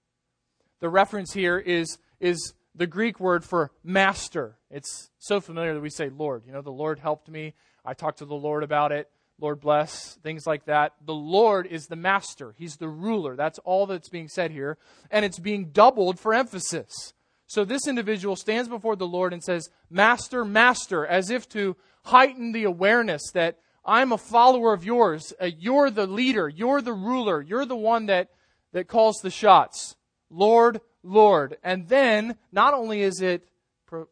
The 0.81 0.91
reference 0.91 1.33
here 1.33 1.59
is, 1.59 1.97
is 2.21 2.53
the 2.81 2.87
Greek 2.87 3.21
word 3.21 3.45
for 3.45 3.71
master. 3.85 4.57
It's 4.71 5.11
so 5.19 5.39
familiar 5.39 5.75
that 5.75 5.83
we 5.83 5.91
say 5.91 6.09
Lord. 6.09 6.45
You 6.47 6.53
know, 6.53 6.63
the 6.63 6.71
Lord 6.71 6.99
helped 6.99 7.29
me. 7.29 7.53
I 7.85 7.93
talked 7.93 8.21
to 8.21 8.25
the 8.25 8.35
Lord 8.35 8.63
about 8.63 8.91
it. 8.91 9.11
Lord 9.39 9.61
bless, 9.61 10.15
things 10.23 10.47
like 10.47 10.65
that. 10.65 10.95
The 11.05 11.13
Lord 11.13 11.67
is 11.67 11.89
the 11.89 11.97
master, 11.97 12.55
He's 12.57 12.77
the 12.77 12.89
ruler. 12.89 13.37
That's 13.37 13.59
all 13.61 13.85
that's 13.85 14.09
being 14.09 14.29
said 14.29 14.51
here. 14.51 14.79
And 15.11 15.27
it's 15.27 15.39
being 15.39 15.67
doubled 15.73 16.19
for 16.19 16.33
emphasis. 16.33 17.13
So 17.47 17.67
this 17.67 17.87
individual 17.87 18.35
stands 18.35 18.71
before 18.71 18.97
the 18.97 19.07
Lord 19.07 19.35
and 19.35 19.45
says, 19.45 19.69
Master, 19.91 20.43
Master, 20.43 21.07
as 21.07 21.29
if 21.29 21.51
to 21.51 21.77
heighten 22.05 22.53
the 22.53 22.65
awareness 22.65 23.31
that 23.35 23.59
I'm 23.85 24.13
a 24.13 24.19
follower 24.19 24.73
of 24.73 24.85
yours. 24.85 25.35
Uh, 25.39 25.51
you're 25.59 25.91
the 25.91 26.07
leader. 26.07 26.49
You're 26.49 26.81
the 26.81 26.95
ruler. 26.95 27.43
You're 27.43 27.67
the 27.67 27.77
one 27.77 28.07
that, 28.07 28.31
that 28.73 28.89
calls 28.89 29.17
the 29.23 29.31
shots. 29.31 29.97
Lord, 30.31 30.81
Lord. 31.03 31.57
And 31.63 31.89
then, 31.89 32.37
not 32.53 32.75
only 32.75 33.03
is 33.03 33.21
it 33.21 33.49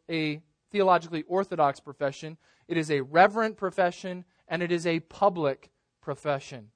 a 0.09 0.41
theologically 0.71 1.23
orthodox 1.23 1.79
profession, 1.79 2.37
it 2.67 2.77
is 2.77 2.91
a 2.91 3.01
reverent 3.01 3.57
profession 3.57 4.25
and 4.47 4.61
it 4.61 4.71
is 4.71 4.85
a 4.85 4.99
public 4.99 5.71
profession. 6.01 6.69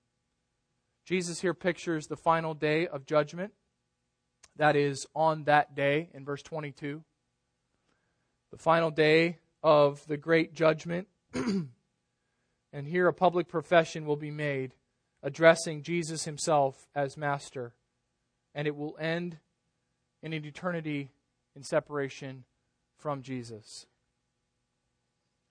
Jesus 1.05 1.41
here 1.41 1.53
pictures 1.53 2.07
the 2.07 2.15
final 2.15 2.53
day 2.53 2.87
of 2.87 3.05
judgment. 3.05 3.53
That 4.55 4.75
is 4.75 5.05
on 5.15 5.43
that 5.45 5.75
day 5.75 6.09
in 6.13 6.23
verse 6.23 6.41
22. 6.43 7.03
The 8.51 8.57
final 8.57 8.91
day 8.91 9.39
of 9.61 10.05
the 10.07 10.17
great 10.17 10.53
judgment. 10.53 11.07
and 11.33 12.87
here 12.87 13.07
a 13.07 13.13
public 13.13 13.47
profession 13.47 14.05
will 14.05 14.15
be 14.15 14.31
made 14.31 14.75
addressing 15.23 15.81
Jesus 15.81 16.25
himself 16.25 16.87
as 16.93 17.17
master. 17.17 17.73
And 18.55 18.67
it 18.67 18.75
will 18.75 18.95
end 18.99 19.37
in 20.21 20.33
an 20.33 20.45
eternity 20.45 21.11
in 21.55 21.63
separation 21.63 22.45
from 22.97 23.21
Jesus. 23.21 23.85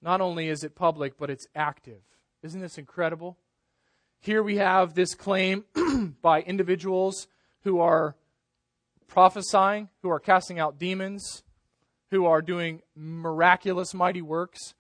Not 0.00 0.20
only 0.20 0.48
is 0.48 0.64
it 0.64 0.74
public, 0.74 1.16
but 1.18 1.30
it's 1.30 1.46
active. 1.54 2.00
Isn't 2.42 2.60
this 2.60 2.78
incredible? 2.78 3.38
Here 4.20 4.42
we 4.42 4.56
have 4.56 4.94
this 4.94 5.14
claim 5.14 5.64
by 6.22 6.42
individuals 6.42 7.28
who 7.62 7.80
are 7.80 8.16
prophesying, 9.06 9.88
who 10.02 10.10
are 10.10 10.20
casting 10.20 10.58
out 10.58 10.78
demons, 10.78 11.42
who 12.10 12.26
are 12.26 12.42
doing 12.42 12.82
miraculous, 12.94 13.94
mighty 13.94 14.22
works 14.22 14.74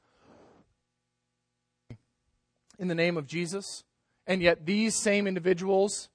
in 2.78 2.88
the 2.88 2.94
name 2.94 3.16
of 3.16 3.26
Jesus. 3.26 3.84
And 4.26 4.42
yet, 4.42 4.66
these 4.66 4.94
same 4.94 5.26
individuals 5.26 6.08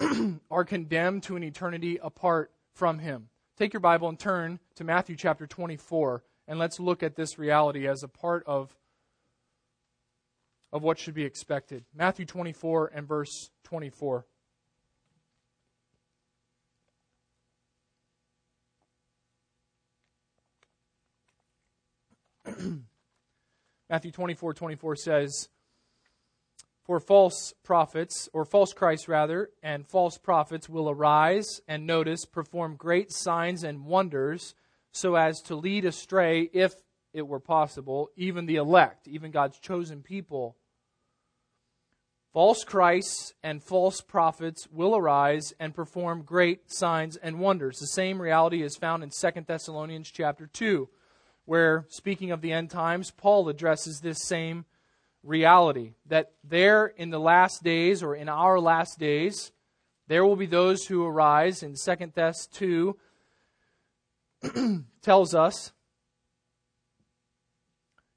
are 0.50 0.64
condemned 0.64 1.22
to 1.24 1.36
an 1.36 1.42
eternity 1.42 1.98
apart 2.02 2.50
from 2.74 2.98
Him. 2.98 3.28
Take 3.56 3.72
your 3.72 3.80
Bible 3.80 4.08
and 4.08 4.18
turn 4.18 4.58
to 4.76 4.84
Matthew 4.84 5.16
chapter 5.16 5.46
24, 5.46 6.22
and 6.48 6.58
let's 6.58 6.80
look 6.80 7.02
at 7.02 7.16
this 7.16 7.38
reality 7.38 7.86
as 7.86 8.02
a 8.02 8.08
part 8.08 8.42
of, 8.46 8.74
of 10.72 10.82
what 10.82 10.98
should 10.98 11.14
be 11.14 11.24
expected. 11.24 11.84
Matthew 11.94 12.24
24 12.24 12.92
and 12.94 13.06
verse 13.06 13.50
24. 13.64 14.24
Matthew 23.90 24.12
24 24.12 24.54
24 24.54 24.96
says, 24.96 25.48
For 26.90 26.98
false 26.98 27.54
prophets, 27.62 28.28
or 28.32 28.44
false 28.44 28.72
Christs 28.72 29.06
rather, 29.06 29.50
and 29.62 29.86
false 29.86 30.18
prophets 30.18 30.68
will 30.68 30.90
arise 30.90 31.60
and 31.68 31.86
notice, 31.86 32.24
perform 32.24 32.74
great 32.74 33.12
signs 33.12 33.62
and 33.62 33.84
wonders 33.84 34.56
so 34.90 35.14
as 35.14 35.40
to 35.42 35.54
lead 35.54 35.84
astray, 35.84 36.50
if 36.52 36.72
it 37.12 37.28
were 37.28 37.38
possible, 37.38 38.10
even 38.16 38.46
the 38.46 38.56
elect, 38.56 39.06
even 39.06 39.30
God's 39.30 39.60
chosen 39.60 40.02
people. 40.02 40.56
False 42.32 42.64
Christs 42.64 43.34
and 43.40 43.62
false 43.62 44.00
prophets 44.00 44.66
will 44.72 44.96
arise 44.96 45.52
and 45.60 45.72
perform 45.72 46.22
great 46.22 46.72
signs 46.72 47.14
and 47.14 47.38
wonders. 47.38 47.78
The 47.78 47.86
same 47.86 48.20
reality 48.20 48.64
is 48.64 48.74
found 48.74 49.04
in 49.04 49.10
2 49.10 49.42
Thessalonians 49.46 50.10
chapter 50.10 50.48
2, 50.48 50.88
where, 51.44 51.86
speaking 51.88 52.32
of 52.32 52.40
the 52.40 52.50
end 52.50 52.70
times, 52.70 53.12
Paul 53.12 53.48
addresses 53.48 54.00
this 54.00 54.24
same 54.24 54.64
reality 55.22 55.92
that 56.06 56.32
there 56.44 56.86
in 56.86 57.10
the 57.10 57.20
last 57.20 57.62
days, 57.62 58.02
or 58.02 58.14
in 58.14 58.28
our 58.28 58.58
last 58.58 58.98
days, 58.98 59.52
there 60.08 60.24
will 60.24 60.36
be 60.36 60.46
those 60.46 60.86
who 60.86 61.04
arise 61.04 61.62
in 61.62 61.76
second 61.76 62.14
Thess 62.14 62.46
2 62.48 62.96
tells 65.02 65.34
us 65.34 65.72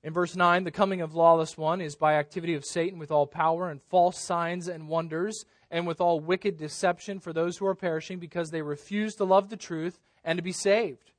in 0.03 0.13
verse 0.13 0.35
9 0.35 0.63
the 0.63 0.71
coming 0.71 1.01
of 1.01 1.15
lawless 1.15 1.57
one 1.57 1.81
is 1.81 1.95
by 1.95 2.15
activity 2.15 2.55
of 2.55 2.65
Satan 2.65 2.99
with 2.99 3.11
all 3.11 3.25
power 3.25 3.69
and 3.69 3.81
false 3.83 4.19
signs 4.19 4.67
and 4.67 4.87
wonders, 4.87 5.45
and 5.71 5.87
with 5.87 5.99
all 5.99 6.19
wicked 6.19 6.57
deception 6.57 7.19
for 7.19 7.33
those 7.33 7.57
who 7.57 7.65
are 7.65 7.75
perishing 7.75 8.19
because 8.19 8.51
they 8.51 8.61
refuse 8.61 9.15
to 9.15 9.23
love 9.23 9.49
the 9.49 9.57
truth 9.57 9.99
and 10.23 10.37
to 10.37 10.43
be 10.43 10.51
saved. 10.51 11.11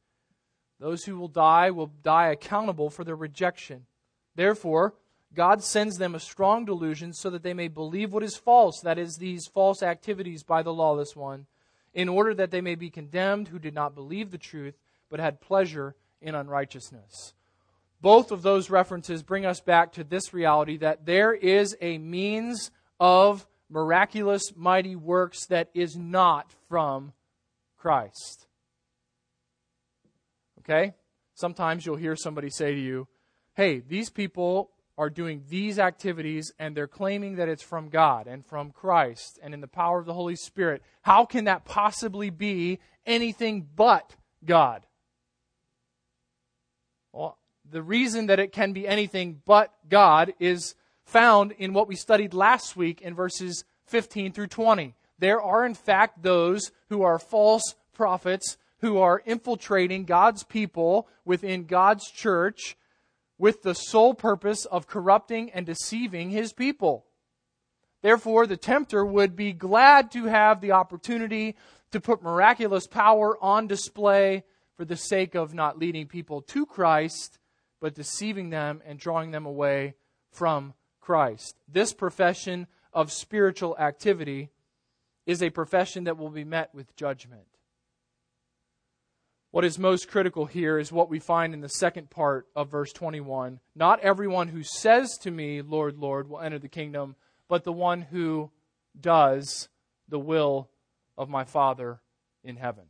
Those 0.79 1.05
who 1.05 1.19
will 1.19 1.29
die 1.29 1.71
will 1.71 1.91
die 2.03 2.29
accountable 2.29 2.91
for 2.91 3.05
their 3.05 3.17
rejection. 3.17 3.87
Therefore, 4.37 4.95
God 5.35 5.63
sends 5.63 5.97
them 5.97 6.15
a 6.15 6.21
strong 6.21 6.65
delusion 6.65 7.13
so 7.13 7.31
that 7.31 7.43
they 7.43 7.55
may 7.55 7.69
believe 7.69 8.13
what 8.13 8.23
is 8.23 8.37
false, 8.37 8.81
that 8.81 8.99
is, 8.99 9.17
these 9.17 9.47
false 9.47 9.83
activities 9.83 10.43
by 10.43 10.63
the 10.63 10.73
lawless 10.73 11.15
one, 11.15 11.47
in 11.93 12.09
order 12.09 12.35
that 12.35 12.51
they 12.51 12.61
may 12.61 12.75
be 12.75 12.91
condemned 12.91 13.49
who 13.49 13.59
did 13.59 13.75
not 13.75 13.95
believe 13.95 14.31
the 14.31 14.39
truth 14.39 14.75
but 15.11 15.21
had 15.21 15.41
pleasure 15.41 15.95
in 16.21 16.35
unrighteousness. 16.35 17.35
Both 18.01 18.33
of 18.33 18.43
those 18.43 18.71
references 18.71 19.23
bring 19.23 19.47
us 19.47 19.61
back 19.61 19.93
to 19.93 20.05
this 20.05 20.35
reality 20.35 20.77
that 20.79 21.07
there 21.07 21.33
is 21.33 21.77
a 21.81 21.99
means 21.99 22.71
of 23.01 23.47
miraculous, 23.71 24.43
mighty 24.57 24.97
works 24.97 25.47
that 25.47 25.71
is 25.75 25.97
not 25.97 26.53
from 26.69 27.13
Christ. 27.79 28.47
Okay? 30.61 30.95
Sometimes 31.35 31.85
you'll 31.85 31.97
hear 31.97 32.17
somebody 32.17 32.51
say 32.51 32.75
to 32.75 32.81
you, 32.81 33.09
hey, 33.55 33.81
these 33.81 34.11
people 34.11 34.71
are 34.97 35.11
doing 35.11 35.43
these 35.49 35.79
activities 35.79 36.53
and 36.59 36.77
they're 36.77 36.87
claiming 36.87 37.37
that 37.37 37.49
it's 37.49 37.63
from 37.63 37.89
God 37.89 38.27
and 38.27 38.47
from 38.47 38.71
Christ 38.71 39.39
and 39.43 39.53
in 39.53 39.61
the 39.61 39.69
power 39.69 39.99
of 39.99 40.07
the 40.07 40.15
Holy 40.15 40.37
Spirit. 40.37 40.83
How 41.03 41.25
can 41.25 41.45
that 41.45 41.65
possibly 41.65 42.31
be 42.31 42.79
anything 43.05 43.67
but 43.75 44.15
God? 44.45 44.87
Well, 47.13 47.39
the 47.69 47.83
reason 47.83 48.27
that 48.27 48.39
it 48.39 48.53
can 48.53 48.73
be 48.73 48.87
anything 48.87 49.41
but 49.45 49.73
God 49.89 50.35
is 50.39 50.75
found 51.05 51.53
in 51.53 51.73
what 51.73 51.89
we 51.89 51.97
studied 51.97 52.35
last 52.35 52.77
week 52.77 53.01
in 53.01 53.15
verses 53.15 53.65
15 53.87 54.33
through 54.33 54.47
20. 54.49 54.95
There 55.19 55.41
are, 55.41 55.65
in 55.65 55.75
fact, 55.75 56.23
those 56.23 56.73
who 56.89 57.03
are 57.03 57.19
false 57.19 57.75
prophets 57.95 58.57
who 58.81 58.99
are 58.99 59.23
infiltrating 59.25 60.05
God's 60.05 60.45
people 60.45 61.09
within 61.25 61.65
God's 61.65 62.11
church 62.11 62.77
with 63.39 63.63
the 63.63 63.75
sole 63.75 64.15
purpose 64.15 64.65
of 64.65 64.87
corrupting 64.87 65.51
and 65.51 65.67
deceiving 65.67 66.31
his 66.31 66.53
people. 66.53 67.07
Therefore, 68.03 68.47
the 68.47 68.57
tempter 68.57 69.05
would 69.05 69.35
be 69.35 69.53
glad 69.53 70.11
to 70.13 70.27
have 70.27 70.61
the 70.61 70.73
opportunity 70.73 71.57
to 71.91 72.01
put 72.01 72.23
miraculous 72.23 72.87
power 72.87 73.37
on 73.43 73.67
display 73.67 74.45
for 74.77 74.85
the 74.85 74.97
sake 74.97 75.35
of 75.35 75.55
not 75.55 75.79
leading 75.79 76.07
people 76.07 76.43
to 76.43 76.67
Christ, 76.67 77.39
but 77.81 77.95
deceiving 77.95 78.51
them 78.51 78.83
and 78.85 78.99
drawing 78.99 79.31
them 79.31 79.47
away 79.47 79.95
from 80.31 80.75
Christ. 81.01 81.57
This 81.69 81.93
profession 81.93 82.67
of 82.93 83.13
spiritual 83.13 83.77
activity 83.79 84.51
is 85.27 85.43
a 85.43 85.51
profession 85.51 86.05
that 86.05 86.19
will 86.19 86.31
be 86.31 86.45
met 86.45 86.75
with 86.75 86.95
judgment. 86.97 87.47
What 89.55 89.65
is 89.65 89.79
most 89.79 90.09
critical 90.09 90.47
here 90.47 90.81
is 90.81 90.91
what 90.91 91.09
we 91.09 91.21
find 91.21 91.55
in 91.55 91.61
the 91.61 91.69
second 91.69 92.11
part 92.11 92.49
of 92.57 92.73
verse 92.73 92.93
21. 92.93 93.61
Not 93.77 94.01
everyone 94.01 94.49
who 94.49 94.65
says 94.65 95.17
to 95.19 95.31
me, 95.31 95.63
Lord, 95.63 95.97
Lord, 95.97 96.29
will 96.29 96.41
enter 96.41 96.59
the 96.59 96.67
kingdom, 96.67 97.15
but 97.49 97.63
the 97.63 97.73
one 97.73 98.01
who 98.03 98.51
does 99.01 99.69
the 100.09 100.19
will 100.19 100.71
of 101.17 101.29
my 101.29 101.45
Father 101.45 102.01
in 102.43 102.57
heaven. 102.57 102.87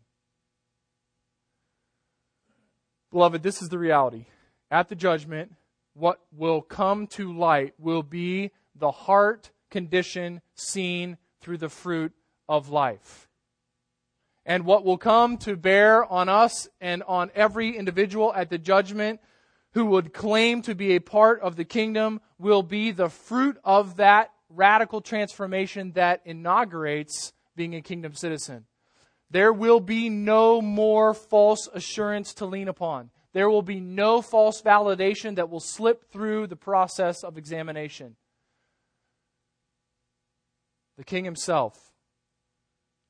Beloved, 3.12 3.42
this 3.42 3.60
is 3.60 3.68
the 3.68 3.78
reality. 3.78 4.24
At 4.70 4.88
the 4.88 4.96
judgment, 4.96 5.52
what 5.92 6.20
will 6.32 6.62
come 6.62 7.08
to 7.08 7.30
light 7.30 7.74
will 7.78 8.02
be 8.02 8.52
the 8.74 8.90
heart 8.90 9.50
condition 9.70 10.40
seen 10.54 11.18
through 11.42 11.58
the 11.58 11.68
fruit 11.68 12.12
of 12.48 12.70
life. 12.70 13.23
And 14.46 14.64
what 14.64 14.84
will 14.84 14.98
come 14.98 15.38
to 15.38 15.56
bear 15.56 16.04
on 16.04 16.28
us 16.28 16.68
and 16.80 17.02
on 17.04 17.30
every 17.34 17.76
individual 17.76 18.32
at 18.34 18.50
the 18.50 18.58
judgment 18.58 19.20
who 19.72 19.86
would 19.86 20.12
claim 20.12 20.62
to 20.62 20.74
be 20.74 20.92
a 20.92 21.00
part 21.00 21.40
of 21.40 21.56
the 21.56 21.64
kingdom 21.64 22.20
will 22.38 22.62
be 22.62 22.90
the 22.90 23.08
fruit 23.08 23.58
of 23.64 23.96
that 23.96 24.30
radical 24.48 25.00
transformation 25.00 25.92
that 25.92 26.20
inaugurates 26.24 27.32
being 27.56 27.74
a 27.74 27.80
kingdom 27.80 28.14
citizen. 28.14 28.66
There 29.30 29.52
will 29.52 29.80
be 29.80 30.08
no 30.08 30.60
more 30.60 31.14
false 31.14 31.68
assurance 31.72 32.34
to 32.34 32.46
lean 32.46 32.68
upon. 32.68 33.10
There 33.32 33.50
will 33.50 33.62
be 33.62 33.80
no 33.80 34.22
false 34.22 34.62
validation 34.62 35.36
that 35.36 35.50
will 35.50 35.60
slip 35.60 36.10
through 36.12 36.46
the 36.46 36.56
process 36.56 37.24
of 37.24 37.36
examination. 37.36 38.14
The 40.96 41.04
king 41.04 41.24
himself 41.24 41.90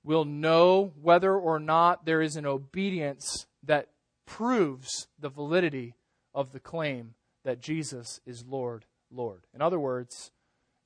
will 0.05 0.25
know 0.25 0.93
whether 1.01 1.35
or 1.35 1.59
not 1.59 2.05
there 2.05 2.21
is 2.21 2.37
an 2.37 2.47
obedience 2.47 3.47
that 3.63 3.89
proves 4.27 5.09
the 5.19 5.31
validity 5.31 5.95
of 6.35 6.53
the 6.53 6.61
claim 6.61 7.15
that 7.45 7.61
Jesus 7.61 8.21
is 8.27 8.45
Lord, 8.47 8.85
Lord. 9.11 9.47
In 9.55 9.63
other 9.63 9.81
words, 9.81 10.31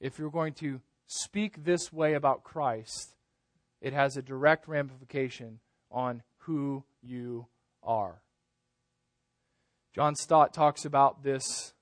if 0.00 0.18
you're 0.18 0.30
going 0.30 0.54
to 0.54 0.80
speak 1.06 1.64
this 1.64 1.92
way 1.92 2.14
about 2.14 2.44
Christ, 2.44 3.14
it 3.80 3.92
has 3.92 4.16
a 4.16 4.22
direct 4.22 4.68
ramification 4.68 5.60
on 5.90 6.22
who 6.38 6.84
you 7.02 7.46
are. 7.82 8.22
John 9.94 10.14
Stott 10.14 10.52
talks 10.52 10.84
about 10.84 11.22
this 11.22 11.72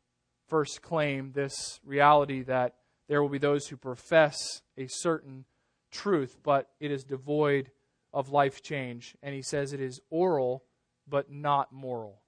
first 0.49 0.81
claim, 0.81 1.33
this 1.33 1.81
reality 1.85 2.43
that 2.43 2.75
there 3.09 3.23
will 3.23 3.29
be 3.29 3.39
those 3.39 3.67
who 3.67 3.77
profess 3.77 4.63
a 4.79 4.87
certain 4.87 5.45
truth, 5.91 6.39
but 6.43 6.69
it 6.81 6.91
is 6.91 7.05
devoid 7.05 7.71
of 8.13 8.31
life 8.31 8.63
change. 8.63 9.15
And 9.23 9.35
he 9.35 9.43
says 9.43 9.73
it 9.73 9.81
is 9.81 10.01
oral, 10.11 10.65
but 11.09 11.31
not 11.31 11.73
moral. 11.73 12.21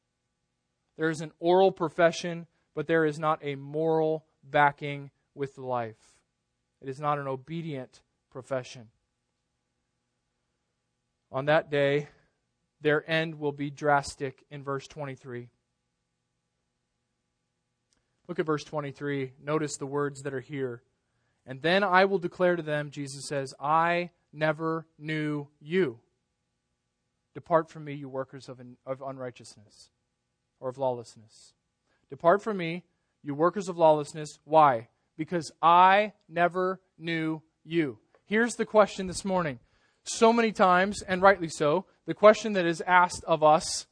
There 0.97 1.11
is 1.11 1.21
an 1.21 1.33
oral 1.39 1.73
profession, 1.73 2.47
but 2.75 2.87
there 2.87 3.05
is 3.05 3.19
not 3.19 3.41
a 3.43 3.55
moral 3.55 4.25
backing 4.43 5.11
with 5.35 5.59
life. 5.59 5.97
It 6.81 6.89
is 6.89 7.01
not 7.01 7.19
an 7.19 7.27
obedient 7.27 8.03
profession. 8.31 8.89
On 11.31 11.47
that 11.47 11.71
day, 11.71 12.09
their 12.81 13.09
end 13.11 13.39
will 13.39 13.53
be 13.53 13.71
drastic 13.71 14.45
in 14.51 14.63
verse 14.63 14.87
23. 14.87 15.49
Look 18.29 18.39
at 18.39 18.47
verse 18.47 18.65
23. 18.65 19.33
Notice 19.43 19.77
the 19.77 19.87
words 19.87 20.23
that 20.23 20.35
are 20.35 20.41
here. 20.41 20.83
And 21.49 21.63
then 21.63 21.83
I 21.83 22.05
will 22.05 22.19
declare 22.19 22.57
to 22.57 22.63
them, 22.63 22.91
Jesus 22.91 23.25
says, 23.25 23.55
I 23.59 24.11
never 24.35 24.87
knew 24.99 25.49
you. 25.61 25.99
Depart 27.35 27.71
from 27.71 27.87
me, 27.87 27.95
you 27.95 28.07
workers 28.07 28.51
of, 28.51 28.61
of 28.85 29.01
unrighteousness 29.01 29.89
or 30.61 30.69
of 30.69 30.77
lawlessness. 30.77 31.55
Depart 32.11 32.43
from 32.43 32.59
me, 32.59 32.85
you 33.23 33.35
workers 33.35 33.71
of 33.71 33.79
lawlessness. 33.79 34.39
Why? 34.45 34.89
Because 35.17 35.51
I 35.63 36.13
never 36.29 36.81
knew 36.99 37.41
you. 37.65 37.99
Here's 38.27 38.57
the 38.57 38.67
question 38.67 39.07
this 39.07 39.25
morning. 39.25 39.59
So 40.03 40.35
many 40.35 40.53
times, 40.53 41.01
and 41.01 41.23
rightly 41.23 41.49
so, 41.49 41.87
the 42.05 42.13
question 42.13 42.53
that 42.53 42.67
is 42.67 42.83
asked 42.83 43.25
of 43.27 43.43
us, 43.43 43.87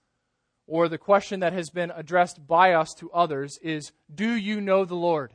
or 0.66 0.90
the 0.90 0.99
question 0.99 1.40
that 1.40 1.55
has 1.55 1.71
been 1.71 1.90
addressed 1.97 2.47
by 2.47 2.75
us 2.75 2.92
to 2.99 3.11
others, 3.12 3.59
is 3.62 3.92
Do 4.14 4.35
you 4.35 4.61
know 4.61 4.85
the 4.85 4.95
Lord? 4.95 5.33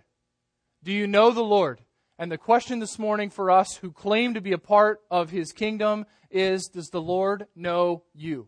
Do 0.83 0.91
you 0.91 1.07
know 1.07 1.31
the 1.31 1.41
Lord? 1.41 1.81
And 2.21 2.31
the 2.31 2.37
question 2.37 2.77
this 2.77 2.99
morning 2.99 3.31
for 3.31 3.49
us 3.49 3.77
who 3.77 3.91
claim 3.91 4.35
to 4.35 4.41
be 4.41 4.51
a 4.51 4.59
part 4.59 5.01
of 5.09 5.31
his 5.31 5.51
kingdom 5.51 6.05
is 6.29 6.67
Does 6.67 6.89
the 6.89 7.01
Lord 7.01 7.47
know 7.55 8.03
you? 8.13 8.47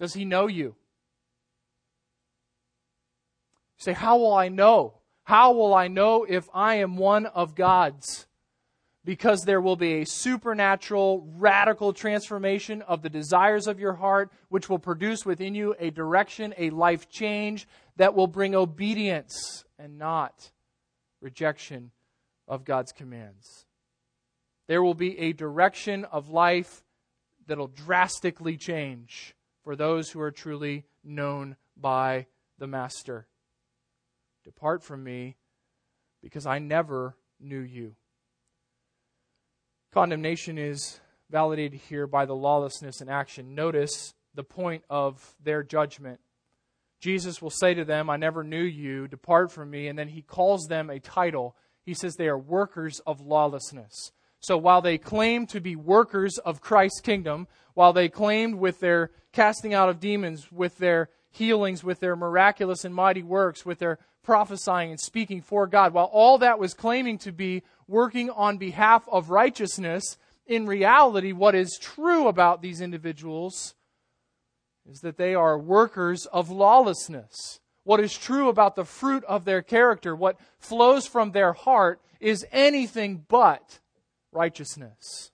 Does 0.00 0.14
he 0.14 0.24
know 0.24 0.46
you? 0.46 0.64
you 0.64 0.76
say, 3.76 3.92
How 3.92 4.16
will 4.16 4.32
I 4.32 4.48
know? 4.48 4.94
How 5.24 5.52
will 5.52 5.74
I 5.74 5.88
know 5.88 6.24
if 6.26 6.48
I 6.54 6.76
am 6.76 6.96
one 6.96 7.26
of 7.26 7.54
God's? 7.54 8.28
Because 9.04 9.42
there 9.42 9.60
will 9.60 9.76
be 9.76 10.00
a 10.00 10.06
supernatural, 10.06 11.34
radical 11.36 11.92
transformation 11.92 12.80
of 12.80 13.02
the 13.02 13.10
desires 13.10 13.66
of 13.66 13.78
your 13.78 13.92
heart, 13.92 14.32
which 14.48 14.70
will 14.70 14.78
produce 14.78 15.26
within 15.26 15.54
you 15.54 15.74
a 15.78 15.90
direction, 15.90 16.54
a 16.56 16.70
life 16.70 17.10
change 17.10 17.68
that 17.96 18.14
will 18.14 18.26
bring 18.26 18.54
obedience 18.54 19.66
and 19.78 19.98
not 19.98 20.50
rejection 21.24 21.90
of 22.46 22.66
God's 22.66 22.92
commands. 22.92 23.64
There 24.68 24.82
will 24.82 24.94
be 24.94 25.18
a 25.18 25.32
direction 25.32 26.04
of 26.04 26.28
life 26.28 26.84
that'll 27.46 27.66
drastically 27.66 28.58
change 28.58 29.34
for 29.62 29.74
those 29.74 30.10
who 30.10 30.20
are 30.20 30.30
truly 30.30 30.84
known 31.02 31.56
by 31.76 32.26
the 32.58 32.66
Master. 32.66 33.26
Depart 34.44 34.82
from 34.82 35.02
me, 35.02 35.36
because 36.22 36.44
I 36.44 36.58
never 36.58 37.16
knew 37.40 37.60
you. 37.60 37.96
Condemnation 39.92 40.58
is 40.58 41.00
validated 41.30 41.80
here 41.88 42.06
by 42.06 42.26
the 42.26 42.36
lawlessness 42.36 43.00
in 43.00 43.08
action. 43.08 43.54
Notice 43.54 44.12
the 44.34 44.44
point 44.44 44.84
of 44.90 45.34
their 45.42 45.62
judgment. 45.62 46.20
Jesus 47.04 47.42
will 47.42 47.50
say 47.50 47.74
to 47.74 47.84
them, 47.84 48.08
I 48.08 48.16
never 48.16 48.42
knew 48.42 48.62
you, 48.62 49.06
depart 49.06 49.52
from 49.52 49.70
me. 49.70 49.88
And 49.88 49.98
then 49.98 50.08
he 50.08 50.22
calls 50.22 50.68
them 50.68 50.88
a 50.88 50.98
title. 50.98 51.54
He 51.84 51.92
says 51.92 52.14
they 52.14 52.28
are 52.28 52.38
workers 52.38 52.98
of 53.06 53.20
lawlessness. 53.20 54.12
So 54.40 54.56
while 54.56 54.80
they 54.80 54.96
claim 54.96 55.46
to 55.48 55.60
be 55.60 55.76
workers 55.76 56.38
of 56.38 56.62
Christ's 56.62 57.02
kingdom, 57.02 57.46
while 57.74 57.92
they 57.92 58.08
claimed 58.08 58.54
with 58.54 58.80
their 58.80 59.10
casting 59.32 59.74
out 59.74 59.90
of 59.90 60.00
demons, 60.00 60.50
with 60.50 60.78
their 60.78 61.10
healings, 61.30 61.84
with 61.84 62.00
their 62.00 62.16
miraculous 62.16 62.86
and 62.86 62.94
mighty 62.94 63.22
works, 63.22 63.66
with 63.66 63.80
their 63.80 63.98
prophesying 64.22 64.90
and 64.90 64.98
speaking 64.98 65.42
for 65.42 65.66
God, 65.66 65.92
while 65.92 66.08
all 66.10 66.38
that 66.38 66.58
was 66.58 66.72
claiming 66.72 67.18
to 67.18 67.32
be 67.32 67.64
working 67.86 68.30
on 68.30 68.56
behalf 68.56 69.06
of 69.12 69.28
righteousness, 69.28 70.16
in 70.46 70.64
reality, 70.64 71.32
what 71.32 71.54
is 71.54 71.78
true 71.78 72.28
about 72.28 72.62
these 72.62 72.80
individuals 72.80 73.74
is 74.88 75.00
that 75.00 75.16
they 75.16 75.34
are 75.34 75.58
workers 75.58 76.26
of 76.26 76.50
lawlessness. 76.50 77.60
What 77.84 78.00
is 78.00 78.16
true 78.16 78.48
about 78.48 78.76
the 78.76 78.84
fruit 78.84 79.24
of 79.24 79.44
their 79.44 79.62
character, 79.62 80.14
what 80.14 80.38
flows 80.58 81.06
from 81.06 81.32
their 81.32 81.52
heart, 81.52 82.00
is 82.20 82.46
anything 82.50 83.24
but 83.28 83.80
righteousness. 84.32 85.30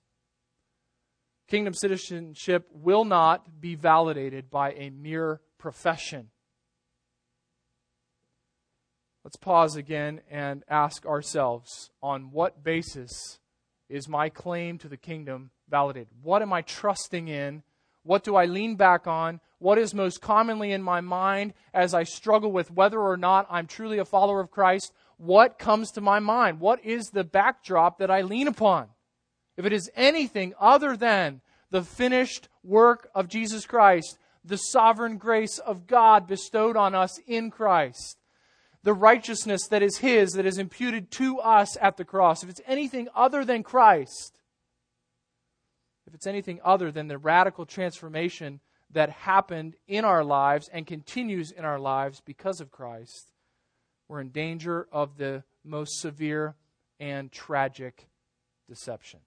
Kingdom 1.48 1.74
citizenship 1.74 2.68
will 2.72 3.04
not 3.04 3.60
be 3.60 3.74
validated 3.74 4.50
by 4.50 4.72
a 4.72 4.90
mere 4.90 5.40
profession. 5.58 6.30
Let's 9.24 9.36
pause 9.36 9.76
again 9.76 10.20
and 10.30 10.64
ask 10.68 11.04
ourselves 11.04 11.90
on 12.02 12.30
what 12.30 12.64
basis 12.64 13.38
is 13.88 14.08
my 14.08 14.28
claim 14.28 14.78
to 14.78 14.88
the 14.88 14.96
kingdom 14.96 15.50
validated? 15.68 16.08
What 16.22 16.42
am 16.42 16.52
I 16.52 16.62
trusting 16.62 17.28
in 17.28 17.62
what 18.10 18.24
do 18.24 18.34
I 18.34 18.46
lean 18.46 18.74
back 18.74 19.06
on? 19.06 19.38
What 19.60 19.78
is 19.78 19.94
most 19.94 20.20
commonly 20.20 20.72
in 20.72 20.82
my 20.82 21.00
mind 21.00 21.54
as 21.72 21.94
I 21.94 22.02
struggle 22.02 22.50
with 22.50 22.72
whether 22.72 22.98
or 22.98 23.16
not 23.16 23.46
I'm 23.48 23.68
truly 23.68 23.98
a 23.98 24.04
follower 24.04 24.40
of 24.40 24.50
Christ? 24.50 24.92
What 25.16 25.60
comes 25.60 25.92
to 25.92 26.00
my 26.00 26.18
mind? 26.18 26.58
What 26.58 26.84
is 26.84 27.10
the 27.10 27.22
backdrop 27.22 27.98
that 27.98 28.10
I 28.10 28.22
lean 28.22 28.48
upon? 28.48 28.88
If 29.56 29.64
it 29.64 29.72
is 29.72 29.92
anything 29.94 30.54
other 30.58 30.96
than 30.96 31.40
the 31.70 31.84
finished 31.84 32.48
work 32.64 33.08
of 33.14 33.28
Jesus 33.28 33.64
Christ, 33.64 34.18
the 34.44 34.56
sovereign 34.56 35.16
grace 35.16 35.60
of 35.60 35.86
God 35.86 36.26
bestowed 36.26 36.76
on 36.76 36.96
us 36.96 37.16
in 37.28 37.48
Christ, 37.52 38.18
the 38.82 38.92
righteousness 38.92 39.68
that 39.68 39.84
is 39.84 39.98
His, 39.98 40.32
that 40.32 40.46
is 40.46 40.58
imputed 40.58 41.12
to 41.12 41.38
us 41.38 41.76
at 41.80 41.96
the 41.96 42.04
cross, 42.04 42.42
if 42.42 42.50
it's 42.50 42.60
anything 42.66 43.06
other 43.14 43.44
than 43.44 43.62
Christ, 43.62 44.39
if 46.10 46.14
it's 46.14 46.26
anything 46.26 46.58
other 46.64 46.90
than 46.90 47.06
the 47.06 47.18
radical 47.18 47.64
transformation 47.64 48.58
that 48.90 49.10
happened 49.10 49.76
in 49.86 50.04
our 50.04 50.24
lives 50.24 50.68
and 50.72 50.84
continues 50.84 51.52
in 51.52 51.64
our 51.64 51.78
lives 51.78 52.20
because 52.20 52.60
of 52.60 52.72
Christ, 52.72 53.30
we're 54.08 54.20
in 54.20 54.30
danger 54.30 54.88
of 54.90 55.18
the 55.18 55.44
most 55.62 56.00
severe 56.00 56.56
and 56.98 57.30
tragic 57.30 58.08
deception. 58.68 59.20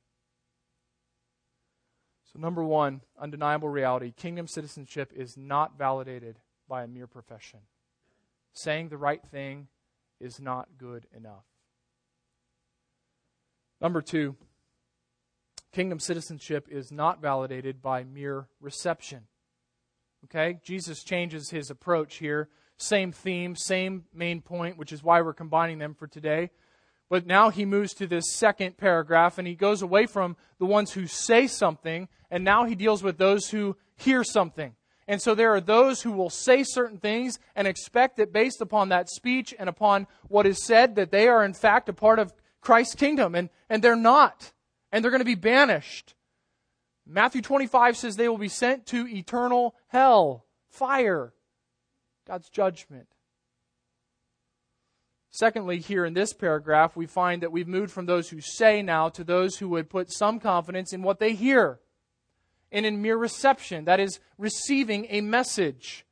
So, 2.34 2.40
number 2.40 2.66
one, 2.66 3.00
undeniable 3.18 3.70
reality 3.70 4.12
kingdom 4.12 4.46
citizenship 4.48 5.14
is 5.16 5.38
not 5.38 5.78
validated 5.78 6.38
by 6.68 6.84
a 6.84 6.88
mere 6.88 7.08
profession. 7.08 7.60
Saying 8.52 8.90
the 8.90 8.98
right 8.98 9.24
thing 9.24 9.70
is 10.20 10.42
not 10.42 10.68
good 10.78 11.08
enough. 11.16 11.46
Number 13.80 14.02
two, 14.02 14.36
Kingdom 15.74 16.00
citizenship 16.00 16.68
is 16.70 16.92
not 16.92 17.20
validated 17.20 17.82
by 17.82 18.04
mere 18.04 18.48
reception. 18.62 19.24
Okay? 20.26 20.60
Jesus 20.64 21.04
changes 21.04 21.50
his 21.50 21.72
approach 21.72 22.18
here. 22.18 22.48
Same 22.78 23.12
theme, 23.12 23.56
same 23.56 24.06
main 24.14 24.42
point, 24.42 24.78
which 24.78 24.92
is 24.92 25.04
why 25.04 25.22
we're 25.22 25.34
combining 25.34 25.80
them 25.80 25.96
for 25.96 26.08
today. 26.08 26.52
But 27.10 27.26
now 27.26 27.50
he 27.50 27.66
moves 27.66 27.94
to 27.96 28.08
this 28.08 28.32
second 28.32 28.78
paragraph 28.78 29.40
and 29.40 29.48
he 29.48 29.56
goes 29.56 29.82
away 29.82 30.06
from 30.06 30.38
the 30.60 30.66
ones 30.66 30.92
who 30.92 31.08
say 31.08 31.48
something 31.48 32.08
and 32.30 32.44
now 32.44 32.66
he 32.66 32.76
deals 32.76 33.02
with 33.04 33.18
those 33.18 33.50
who 33.50 33.76
hear 33.96 34.24
something. 34.24 34.76
And 35.08 35.22
so 35.22 35.34
there 35.36 35.54
are 35.54 35.62
those 35.62 36.04
who 36.04 36.12
will 36.12 36.30
say 36.30 36.64
certain 36.64 37.00
things 37.00 37.40
and 37.56 37.68
expect 37.68 38.18
that 38.18 38.32
based 38.32 38.62
upon 38.62 38.90
that 38.90 39.10
speech 39.10 39.54
and 39.58 39.68
upon 39.68 40.08
what 40.28 40.46
is 40.46 40.64
said 40.64 40.96
that 40.96 41.12
they 41.12 41.28
are 41.28 41.44
in 41.44 41.54
fact 41.54 41.90
a 41.90 41.94
part 41.94 42.20
of 42.20 42.34
Christ's 42.62 42.96
kingdom 42.96 43.36
and, 43.36 43.50
and 43.70 43.84
they're 43.84 43.96
not 43.96 44.53
and 44.94 45.04
they're 45.04 45.12
going 45.12 45.20
to 45.20 45.26
be 45.26 45.36
banished. 45.36 46.14
Matthew 47.06 47.42
25 47.42 47.98
says 47.98 48.16
they 48.16 48.30
will 48.30 48.38
be 48.38 48.48
sent 48.48 48.86
to 48.86 49.08
eternal 49.08 49.76
hell, 49.88 50.46
fire, 50.70 51.34
God's 52.26 52.48
judgment. 52.48 53.08
Secondly, 55.32 55.80
here 55.80 56.06
in 56.06 56.14
this 56.14 56.32
paragraph, 56.32 56.96
we 56.96 57.08
find 57.08 57.42
that 57.42 57.52
we've 57.52 57.68
moved 57.68 57.92
from 57.92 58.06
those 58.06 58.30
who 58.30 58.40
say 58.40 58.84
now 58.84 59.10
to 59.10 59.24
those 59.24 59.58
who 59.58 59.68
would 59.70 59.90
put 59.90 60.14
some 60.14 60.40
confidence 60.40 60.94
in 60.94 61.02
what 61.02 61.20
they 61.20 61.34
hear 61.34 61.80
and 62.72 62.86
in 62.86 63.02
mere 63.02 63.18
reception, 63.18 63.86
that 63.86 64.00
is, 64.00 64.20
receiving 64.38 65.08
a 65.10 65.22
message. 65.22 66.06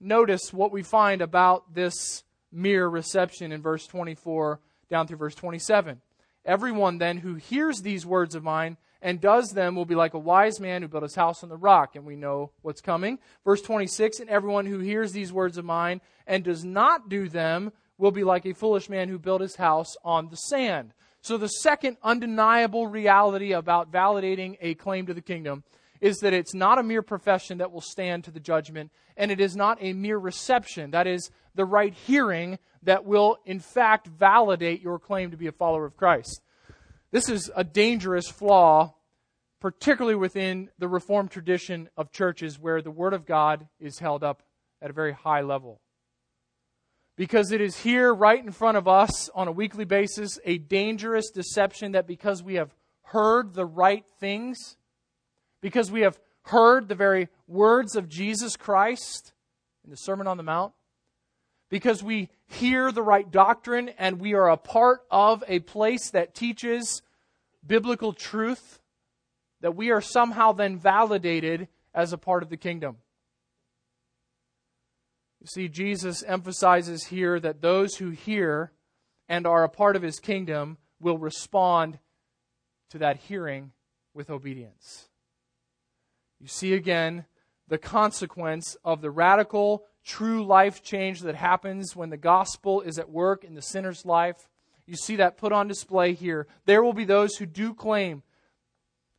Notice 0.00 0.52
what 0.52 0.72
we 0.72 0.82
find 0.82 1.22
about 1.22 1.74
this 1.74 2.24
mere 2.50 2.88
reception 2.88 3.52
in 3.52 3.62
verse 3.62 3.86
24 3.86 4.60
down 4.90 5.06
through 5.06 5.18
verse 5.18 5.34
27. 5.36 6.00
Everyone 6.44 6.98
then 6.98 7.18
who 7.18 7.34
hears 7.34 7.80
these 7.80 8.04
words 8.04 8.34
of 8.34 8.42
mine 8.42 8.76
and 9.00 9.20
does 9.20 9.50
them 9.50 9.76
will 9.76 9.84
be 9.84 9.94
like 9.94 10.14
a 10.14 10.18
wise 10.18 10.58
man 10.60 10.82
who 10.82 10.88
built 10.88 11.02
his 11.02 11.14
house 11.14 11.42
on 11.42 11.48
the 11.48 11.56
rock. 11.56 11.94
And 11.94 12.04
we 12.04 12.16
know 12.16 12.50
what's 12.62 12.80
coming. 12.80 13.18
Verse 13.44 13.60
26 13.62 14.20
And 14.20 14.30
everyone 14.30 14.66
who 14.66 14.78
hears 14.78 15.12
these 15.12 15.32
words 15.32 15.58
of 15.58 15.64
mine 15.64 16.00
and 16.26 16.42
does 16.42 16.64
not 16.64 17.08
do 17.08 17.28
them 17.28 17.72
will 17.98 18.10
be 18.10 18.24
like 18.24 18.46
a 18.46 18.54
foolish 18.54 18.88
man 18.88 19.08
who 19.08 19.18
built 19.18 19.40
his 19.40 19.56
house 19.56 19.94
on 20.04 20.28
the 20.30 20.36
sand. 20.36 20.94
So, 21.20 21.38
the 21.38 21.48
second 21.48 21.96
undeniable 22.02 22.86
reality 22.86 23.52
about 23.52 23.90
validating 23.90 24.58
a 24.60 24.74
claim 24.74 25.06
to 25.06 25.14
the 25.14 25.22
kingdom 25.22 25.64
is 26.00 26.18
that 26.18 26.34
it's 26.34 26.54
not 26.54 26.78
a 26.78 26.82
mere 26.82 27.00
profession 27.00 27.58
that 27.58 27.72
will 27.72 27.80
stand 27.80 28.24
to 28.24 28.30
the 28.30 28.40
judgment, 28.40 28.90
and 29.16 29.30
it 29.30 29.40
is 29.40 29.56
not 29.56 29.78
a 29.80 29.94
mere 29.94 30.18
reception, 30.18 30.90
that 30.90 31.06
is, 31.06 31.30
the 31.54 31.64
right 31.64 31.92
hearing 31.92 32.58
that 32.82 33.04
will, 33.04 33.38
in 33.44 33.60
fact, 33.60 34.06
validate 34.06 34.82
your 34.82 34.98
claim 34.98 35.30
to 35.30 35.36
be 35.36 35.46
a 35.46 35.52
follower 35.52 35.86
of 35.86 35.96
Christ. 35.96 36.42
This 37.10 37.28
is 37.28 37.50
a 37.54 37.64
dangerous 37.64 38.28
flaw, 38.28 38.94
particularly 39.60 40.16
within 40.16 40.70
the 40.78 40.88
Reformed 40.88 41.30
tradition 41.30 41.88
of 41.96 42.12
churches 42.12 42.58
where 42.58 42.82
the 42.82 42.90
Word 42.90 43.14
of 43.14 43.24
God 43.24 43.66
is 43.80 43.98
held 43.98 44.22
up 44.22 44.42
at 44.82 44.90
a 44.90 44.94
very 44.94 45.12
high 45.12 45.40
level 45.40 45.80
because 47.16 47.52
it 47.52 47.60
is 47.60 47.76
here 47.78 48.12
right 48.12 48.42
in 48.42 48.50
front 48.50 48.76
of 48.76 48.88
us 48.88 49.28
on 49.30 49.48
a 49.48 49.52
weekly 49.52 49.84
basis 49.84 50.38
a 50.44 50.58
dangerous 50.58 51.30
deception 51.30 51.92
that 51.92 52.06
because 52.06 52.42
we 52.42 52.54
have 52.54 52.74
heard 53.02 53.54
the 53.54 53.66
right 53.66 54.04
things, 54.18 54.76
because 55.60 55.90
we 55.90 56.00
have 56.00 56.18
heard 56.42 56.88
the 56.88 56.94
very 56.94 57.28
words 57.46 57.96
of 57.96 58.08
Jesus 58.08 58.56
Christ 58.56 59.32
in 59.84 59.90
the 59.90 59.96
Sermon 59.96 60.26
on 60.26 60.36
the 60.36 60.42
Mount, 60.42 60.72
because 61.70 62.02
we 62.02 62.28
hear 62.46 62.92
the 62.92 63.02
right 63.02 63.30
doctrine 63.30 63.90
and 63.98 64.20
we 64.20 64.34
are 64.34 64.50
a 64.50 64.56
part 64.56 65.00
of 65.10 65.42
a 65.48 65.60
place 65.60 66.10
that 66.10 66.34
teaches 66.34 67.02
biblical 67.66 68.12
truth, 68.12 68.80
that 69.60 69.74
we 69.74 69.90
are 69.90 70.00
somehow 70.00 70.52
then 70.52 70.78
validated 70.78 71.68
as 71.94 72.12
a 72.12 72.18
part 72.18 72.42
of 72.42 72.50
the 72.50 72.56
kingdom. 72.56 72.96
You 75.40 75.46
see, 75.46 75.68
Jesus 75.68 76.22
emphasizes 76.22 77.04
here 77.04 77.38
that 77.40 77.60
those 77.60 77.96
who 77.96 78.10
hear 78.10 78.72
and 79.28 79.46
are 79.46 79.64
a 79.64 79.68
part 79.68 79.96
of 79.96 80.02
his 80.02 80.18
kingdom 80.18 80.78
will 81.00 81.18
respond 81.18 81.98
to 82.90 82.98
that 82.98 83.16
hearing 83.16 83.72
with 84.14 84.30
obedience. 84.30 85.08
You 86.40 86.48
see 86.48 86.74
again 86.74 87.26
the 87.68 87.78
consequence 87.78 88.76
of 88.84 89.00
the 89.00 89.10
radical, 89.10 89.84
true 90.04 90.44
life 90.44 90.82
change 90.82 91.20
that 91.20 91.34
happens 91.34 91.96
when 91.96 92.10
the 92.10 92.16
gospel 92.16 92.80
is 92.82 92.98
at 92.98 93.10
work 93.10 93.44
in 93.44 93.54
the 93.54 93.62
sinner's 93.62 94.04
life. 94.04 94.48
You 94.86 94.96
see 94.96 95.16
that 95.16 95.38
put 95.38 95.52
on 95.52 95.66
display 95.66 96.12
here. 96.12 96.46
There 96.66 96.82
will 96.82 96.92
be 96.92 97.06
those 97.06 97.36
who 97.36 97.46
do 97.46 97.72
claim, 97.72 98.22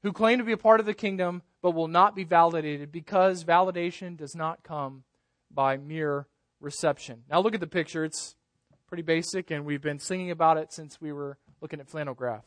who 0.04 0.14
claim 0.14 0.38
to 0.38 0.46
be 0.46 0.52
a 0.52 0.58
part 0.58 0.80
of 0.80 0.86
the 0.86 0.94
kingdom, 0.94 1.42
but 1.62 1.72
will 1.72 1.88
not 1.88 2.16
be 2.16 2.24
validated 2.24 2.92
because 2.92 3.44
validation 3.44 4.16
does 4.16 4.36
not 4.36 4.64
come 4.64 5.04
by 5.50 5.78
mere 5.78 6.28
reception. 6.60 7.24
Now, 7.30 7.40
look 7.40 7.56
at 7.56 7.60
the 7.60 7.68
picture. 7.68 8.06
It's 8.06 8.36
pretty 8.88 9.02
basic, 9.02 9.50
and 9.50 9.66
we've 9.66 9.82
been 9.82 9.98
singing 9.98 10.30
about 10.30 10.58
it 10.58 10.72
since 10.72 11.02
we 11.02 11.12
were 11.12 11.38
looking 11.62 11.80
at 11.80 11.90
flannel 11.90 12.14
graph. 12.14 12.46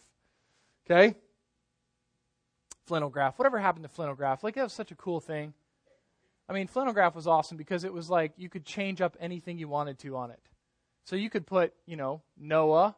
Okay? 0.89 1.17
Flannel 2.87 3.11
graph. 3.11 3.39
Whatever 3.39 3.59
happened 3.59 3.83
to 3.83 3.89
flannel 3.89 4.15
graph? 4.15 4.45
Like, 4.45 4.55
that 4.55 4.63
was 4.63 4.73
such 4.73 4.93
a 4.93 4.95
cool 4.95 5.21
thing. 5.21 5.55
I 6.49 6.55
mean, 6.55 6.67
flannel 6.67 6.95
graph 6.95 7.15
was 7.15 7.27
awesome 7.27 7.57
because 7.57 7.85
it 7.85 7.93
was 7.93 8.09
like 8.09 8.33
you 8.37 8.49
could 8.49 8.65
change 8.65 9.01
up 9.01 9.17
anything 9.21 9.59
you 9.59 9.69
wanted 9.69 9.99
to 10.01 10.17
on 10.17 10.31
it. 10.31 10.41
So 11.05 11.17
you 11.17 11.31
could 11.31 11.47
put, 11.47 11.75
you 11.87 11.97
know, 11.97 12.23
Noah 12.39 12.97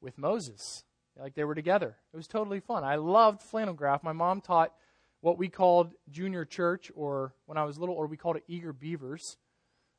with 0.00 0.18
Moses. 0.18 0.84
Like 1.18 1.34
they 1.34 1.44
were 1.44 1.54
together. 1.54 1.96
It 2.12 2.16
was 2.16 2.26
totally 2.26 2.60
fun. 2.60 2.84
I 2.84 2.96
loved 2.96 3.42
flannel 3.42 3.74
graph. 3.74 4.02
My 4.02 4.12
mom 4.12 4.40
taught 4.40 4.72
what 5.20 5.38
we 5.38 5.48
called 5.48 5.92
junior 6.10 6.44
church, 6.44 6.90
or 6.96 7.32
when 7.46 7.56
I 7.56 7.64
was 7.64 7.78
little, 7.78 7.94
or 7.94 8.06
we 8.06 8.16
called 8.16 8.36
it 8.36 8.44
eager 8.48 8.72
beavers. 8.72 9.36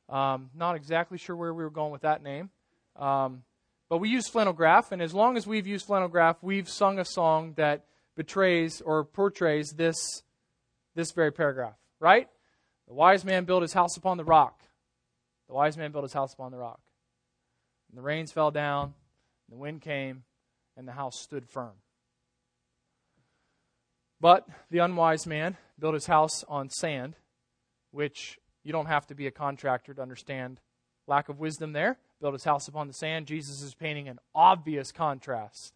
Um, 0.08 0.50
not 0.54 0.76
exactly 0.76 1.16
sure 1.16 1.34
where 1.34 1.54
we 1.54 1.64
were 1.64 1.70
going 1.70 1.92
with 1.92 2.02
that 2.02 2.22
name. 2.22 2.50
Um, 2.96 3.42
but 3.88 3.98
we 3.98 4.10
used 4.10 4.30
flannel 4.30 4.52
graph, 4.52 4.92
and 4.92 5.00
as 5.00 5.14
long 5.14 5.36
as 5.36 5.46
we've 5.46 5.66
used 5.66 5.86
flannel 5.86 6.08
graph, 6.08 6.36
we've 6.42 6.68
sung 6.68 6.98
a 6.98 7.04
song 7.04 7.54
that 7.56 7.84
betrays 8.16 8.82
or 8.82 9.04
portrays 9.04 9.70
this, 9.70 9.96
this 10.94 11.12
very 11.12 11.32
paragraph, 11.32 11.74
right? 12.00 12.28
The 12.88 12.94
wise 12.94 13.24
man 13.24 13.44
built 13.44 13.62
his 13.62 13.72
house 13.72 13.96
upon 13.96 14.16
the 14.16 14.24
rock. 14.24 14.60
The 15.48 15.54
wise 15.54 15.76
man 15.76 15.92
built 15.92 16.04
his 16.04 16.12
house 16.12 16.32
upon 16.32 16.52
the 16.52 16.58
rock. 16.58 16.80
And 17.88 17.98
the 17.98 18.02
rains 18.02 18.32
fell 18.32 18.50
down, 18.50 18.94
and 19.48 19.56
the 19.56 19.60
wind 19.60 19.82
came, 19.82 20.24
and 20.76 20.86
the 20.86 20.92
house 20.92 21.18
stood 21.18 21.48
firm. 21.48 21.74
But 24.20 24.48
the 24.70 24.78
unwise 24.78 25.26
man 25.26 25.56
built 25.78 25.94
his 25.94 26.06
house 26.06 26.44
on 26.48 26.70
sand, 26.70 27.14
which 27.90 28.38
you 28.62 28.72
don't 28.72 28.86
have 28.86 29.06
to 29.08 29.14
be 29.14 29.26
a 29.26 29.30
contractor 29.30 29.94
to 29.94 30.02
understand 30.02 30.60
lack 31.06 31.28
of 31.28 31.38
wisdom 31.38 31.72
there. 31.72 31.98
Built 32.20 32.32
his 32.32 32.44
house 32.44 32.66
upon 32.68 32.86
the 32.86 32.94
sand. 32.94 33.26
Jesus 33.26 33.60
is 33.60 33.74
painting 33.74 34.08
an 34.08 34.18
obvious 34.34 34.92
contrast. 34.92 35.74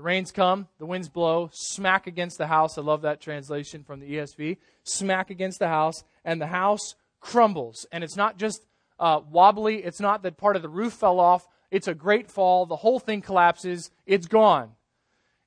The 0.00 0.04
rains 0.04 0.32
come, 0.32 0.66
the 0.78 0.86
winds 0.86 1.10
blow, 1.10 1.50
smack 1.52 2.06
against 2.06 2.38
the 2.38 2.46
house. 2.46 2.78
I 2.78 2.80
love 2.80 3.02
that 3.02 3.20
translation 3.20 3.84
from 3.84 4.00
the 4.00 4.14
ESV. 4.14 4.56
Smack 4.82 5.28
against 5.28 5.58
the 5.58 5.68
house, 5.68 6.04
and 6.24 6.40
the 6.40 6.46
house 6.46 6.94
crumbles. 7.20 7.84
And 7.92 8.02
it's 8.02 8.16
not 8.16 8.38
just 8.38 8.62
uh, 8.98 9.20
wobbly, 9.30 9.84
it's 9.84 10.00
not 10.00 10.22
that 10.22 10.38
part 10.38 10.56
of 10.56 10.62
the 10.62 10.70
roof 10.70 10.94
fell 10.94 11.20
off. 11.20 11.46
It's 11.70 11.86
a 11.86 11.92
great 11.92 12.30
fall. 12.30 12.64
The 12.64 12.76
whole 12.76 12.98
thing 12.98 13.20
collapses. 13.20 13.90
It's 14.06 14.26
gone. 14.26 14.70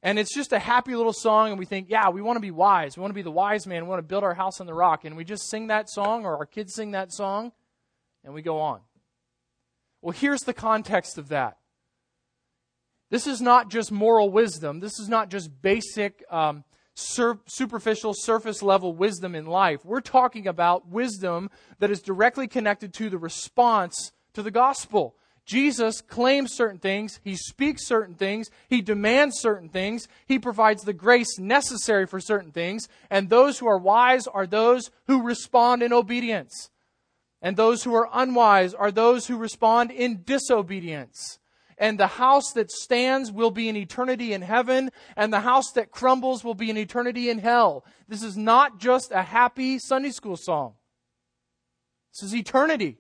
And 0.04 0.20
it's 0.20 0.36
just 0.36 0.54
a 0.54 0.60
happy 0.60 0.96
little 0.96 1.14
song, 1.14 1.50
and 1.50 1.58
we 1.58 1.66
think, 1.66 1.90
yeah, 1.90 2.10
we 2.10 2.22
want 2.22 2.36
to 2.36 2.40
be 2.40 2.52
wise. 2.52 2.96
We 2.96 3.02
want 3.02 3.10
to 3.10 3.16
be 3.16 3.24
the 3.24 3.32
wise 3.32 3.66
man. 3.66 3.86
We 3.86 3.90
want 3.90 4.04
to 4.04 4.08
build 4.08 4.24
our 4.24 4.36
house 4.36 4.62
on 4.62 4.68
the 4.68 4.76
rock. 4.76 5.04
And 5.04 5.18
we 5.18 5.24
just 5.24 5.50
sing 5.50 5.66
that 5.70 5.90
song, 5.90 6.26
or 6.26 6.38
our 6.38 6.46
kids 6.46 6.76
sing 6.76 6.92
that 6.92 7.12
song, 7.12 7.54
and 8.24 8.36
we 8.36 8.44
go 8.44 8.60
on. 8.60 8.82
Well, 10.04 10.12
here's 10.12 10.42
the 10.42 10.54
context 10.54 11.18
of 11.18 11.30
that. 11.30 11.58
This 13.14 13.28
is 13.28 13.42
not 13.42 13.70
just 13.70 13.92
moral 13.92 14.32
wisdom. 14.32 14.80
This 14.80 15.00
is 15.00 15.08
not 15.08 15.30
just 15.30 15.62
basic, 15.62 16.24
um, 16.32 16.64
sur- 16.96 17.38
superficial, 17.46 18.12
surface 18.16 18.64
level 18.64 18.96
wisdom 18.96 19.36
in 19.36 19.46
life. 19.46 19.86
We're 19.86 20.02
talking 20.02 20.48
about 20.48 20.88
wisdom 20.88 21.52
that 21.78 21.92
is 21.92 22.02
directly 22.02 22.48
connected 22.48 22.92
to 22.96 23.12
the 23.12 23.20
response 23.20 24.14
to 24.34 24.42
the 24.42 24.50
gospel. 24.50 25.16
Jesus 25.46 26.02
claims 26.02 26.56
certain 26.56 26.80
things, 26.80 27.20
he 27.24 27.36
speaks 27.36 27.86
certain 27.86 28.16
things, 28.16 28.50
he 28.68 28.82
demands 28.82 29.40
certain 29.40 29.70
things, 29.70 30.08
he 30.26 30.40
provides 30.40 30.82
the 30.82 30.92
grace 30.92 31.38
necessary 31.38 32.08
for 32.08 32.20
certain 32.20 32.52
things, 32.52 32.88
and 33.12 33.30
those 33.30 33.60
who 33.60 33.68
are 33.68 33.78
wise 33.78 34.26
are 34.26 34.48
those 34.48 34.90
who 35.06 35.22
respond 35.22 35.84
in 35.84 35.94
obedience. 35.94 36.72
And 37.44 37.58
those 37.58 37.84
who 37.84 37.94
are 37.94 38.10
unwise 38.12 38.74
are 38.74 38.90
those 38.90 39.28
who 39.28 39.38
respond 39.38 39.92
in 39.92 40.24
disobedience. 40.24 41.38
And 41.84 42.00
the 42.00 42.08
house 42.08 42.54
that 42.54 42.72
stands 42.72 43.30
will 43.30 43.52
be 43.52 43.68
an 43.68 43.76
eternity 43.76 44.32
in 44.32 44.42
heaven, 44.42 44.90
and 45.18 45.34
the 45.34 45.42
house 45.42 45.70
that 45.74 45.92
crumbles 45.92 46.42
will 46.42 46.56
be 46.56 46.70
an 46.70 46.78
eternity 46.78 47.30
in 47.30 47.40
hell. 47.40 47.84
This 48.08 48.24
is 48.24 48.38
not 48.38 48.80
just 48.80 49.12
a 49.12 49.22
happy 49.22 49.80
Sunday 49.80 50.12
school 50.12 50.38
song. 50.38 50.76
This 52.14 52.30
is 52.30 52.36
eternity. 52.38 53.00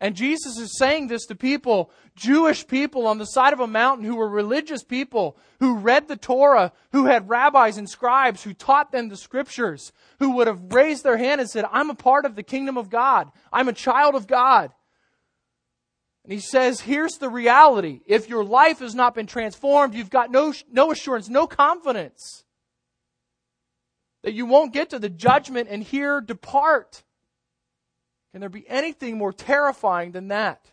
And 0.00 0.16
Jesus 0.16 0.58
is 0.58 0.76
saying 0.76 1.06
this 1.06 1.24
to 1.26 1.36
people, 1.36 1.92
Jewish 2.16 2.66
people 2.66 3.06
on 3.06 3.18
the 3.18 3.26
side 3.26 3.52
of 3.52 3.60
a 3.60 3.68
mountain 3.68 4.04
who 4.04 4.16
were 4.16 4.28
religious 4.28 4.82
people, 4.82 5.36
who 5.60 5.76
read 5.76 6.08
the 6.08 6.16
Torah, 6.16 6.72
who 6.90 7.04
had 7.04 7.28
rabbis 7.28 7.78
and 7.78 7.88
scribes 7.88 8.42
who 8.42 8.54
taught 8.54 8.90
them 8.90 9.08
the 9.08 9.16
scriptures, 9.16 9.92
who 10.18 10.32
would 10.32 10.48
have 10.48 10.72
raised 10.72 11.04
their 11.04 11.16
hand 11.16 11.40
and 11.40 11.48
said, 11.48 11.66
I'm 11.70 11.90
a 11.90 11.94
part 11.94 12.24
of 12.24 12.34
the 12.34 12.42
kingdom 12.42 12.76
of 12.76 12.90
God. 12.90 13.30
I'm 13.52 13.68
a 13.68 13.72
child 13.72 14.16
of 14.16 14.26
God. 14.26 14.72
And 16.24 16.32
he 16.32 16.38
says, 16.38 16.80
here's 16.80 17.18
the 17.18 17.28
reality. 17.28 18.00
If 18.06 18.28
your 18.28 18.44
life 18.44 18.78
has 18.78 18.94
not 18.94 19.14
been 19.14 19.26
transformed, 19.26 19.94
you've 19.94 20.10
got 20.10 20.30
no, 20.30 20.52
no 20.70 20.92
assurance, 20.92 21.28
no 21.28 21.46
confidence 21.46 22.44
that 24.22 24.34
you 24.34 24.46
won't 24.46 24.72
get 24.72 24.90
to 24.90 24.98
the 24.98 25.08
judgment 25.08 25.68
and 25.68 25.82
hear 25.82 26.20
depart. 26.20 27.02
Can 28.30 28.40
there 28.40 28.48
be 28.48 28.68
anything 28.68 29.18
more 29.18 29.32
terrifying 29.32 30.12
than 30.12 30.28
that? 30.28 30.70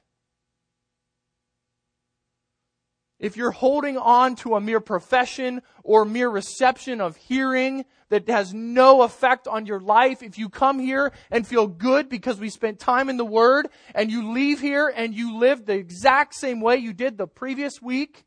If 3.19 3.35
you're 3.35 3.51
holding 3.51 3.97
on 3.97 4.35
to 4.37 4.55
a 4.55 4.61
mere 4.61 4.79
profession 4.79 5.61
or 5.83 6.05
mere 6.05 6.29
reception 6.29 7.01
of 7.01 7.17
hearing 7.17 7.83
that 8.07 8.29
has 8.29 8.53
no 8.53 9.01
effect 9.01 9.45
on 9.45 9.65
your 9.65 9.81
life, 9.81 10.23
if 10.23 10.37
you 10.37 10.47
come 10.47 10.79
here 10.79 11.11
and 11.29 11.45
feel 11.45 11.67
good 11.67 12.07
because 12.07 12.39
we 12.39 12.49
spent 12.49 12.79
time 12.79 13.09
in 13.09 13.17
the 13.17 13.25
Word 13.25 13.67
and 13.93 14.09
you 14.09 14.31
leave 14.31 14.61
here 14.61 14.91
and 14.95 15.13
you 15.13 15.37
live 15.37 15.65
the 15.65 15.73
exact 15.73 16.33
same 16.33 16.61
way 16.61 16.77
you 16.77 16.93
did 16.93 17.17
the 17.17 17.27
previous 17.27 17.81
week, 17.81 18.23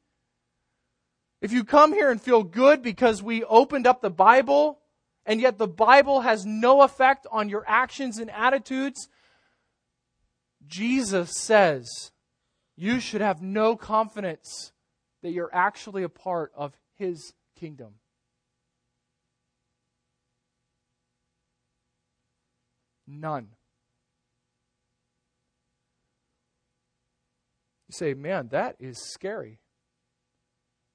if 1.40 1.52
you 1.52 1.64
come 1.64 1.94
here 1.94 2.10
and 2.10 2.20
feel 2.20 2.42
good 2.42 2.82
because 2.82 3.22
we 3.22 3.44
opened 3.44 3.86
up 3.86 4.02
the 4.02 4.10
Bible 4.10 4.78
and 5.24 5.40
yet 5.40 5.56
the 5.56 5.66
Bible 5.66 6.20
has 6.20 6.44
no 6.44 6.82
effect 6.82 7.26
on 7.32 7.48
your 7.48 7.64
actions 7.66 8.18
and 8.18 8.30
attitudes, 8.30 9.08
Jesus 10.66 11.32
says 11.34 12.12
you 12.76 13.00
should 13.00 13.22
have 13.22 13.40
no 13.40 13.74
confidence 13.74 14.72
that 15.22 15.32
you're 15.32 15.50
actually 15.52 16.02
a 16.02 16.08
part 16.08 16.52
of 16.56 16.76
his 16.96 17.32
kingdom. 17.58 17.94
None. 23.06 23.48
You 27.88 27.92
say, 27.92 28.14
man, 28.14 28.48
that 28.52 28.76
is 28.78 28.98
scary. 29.12 29.58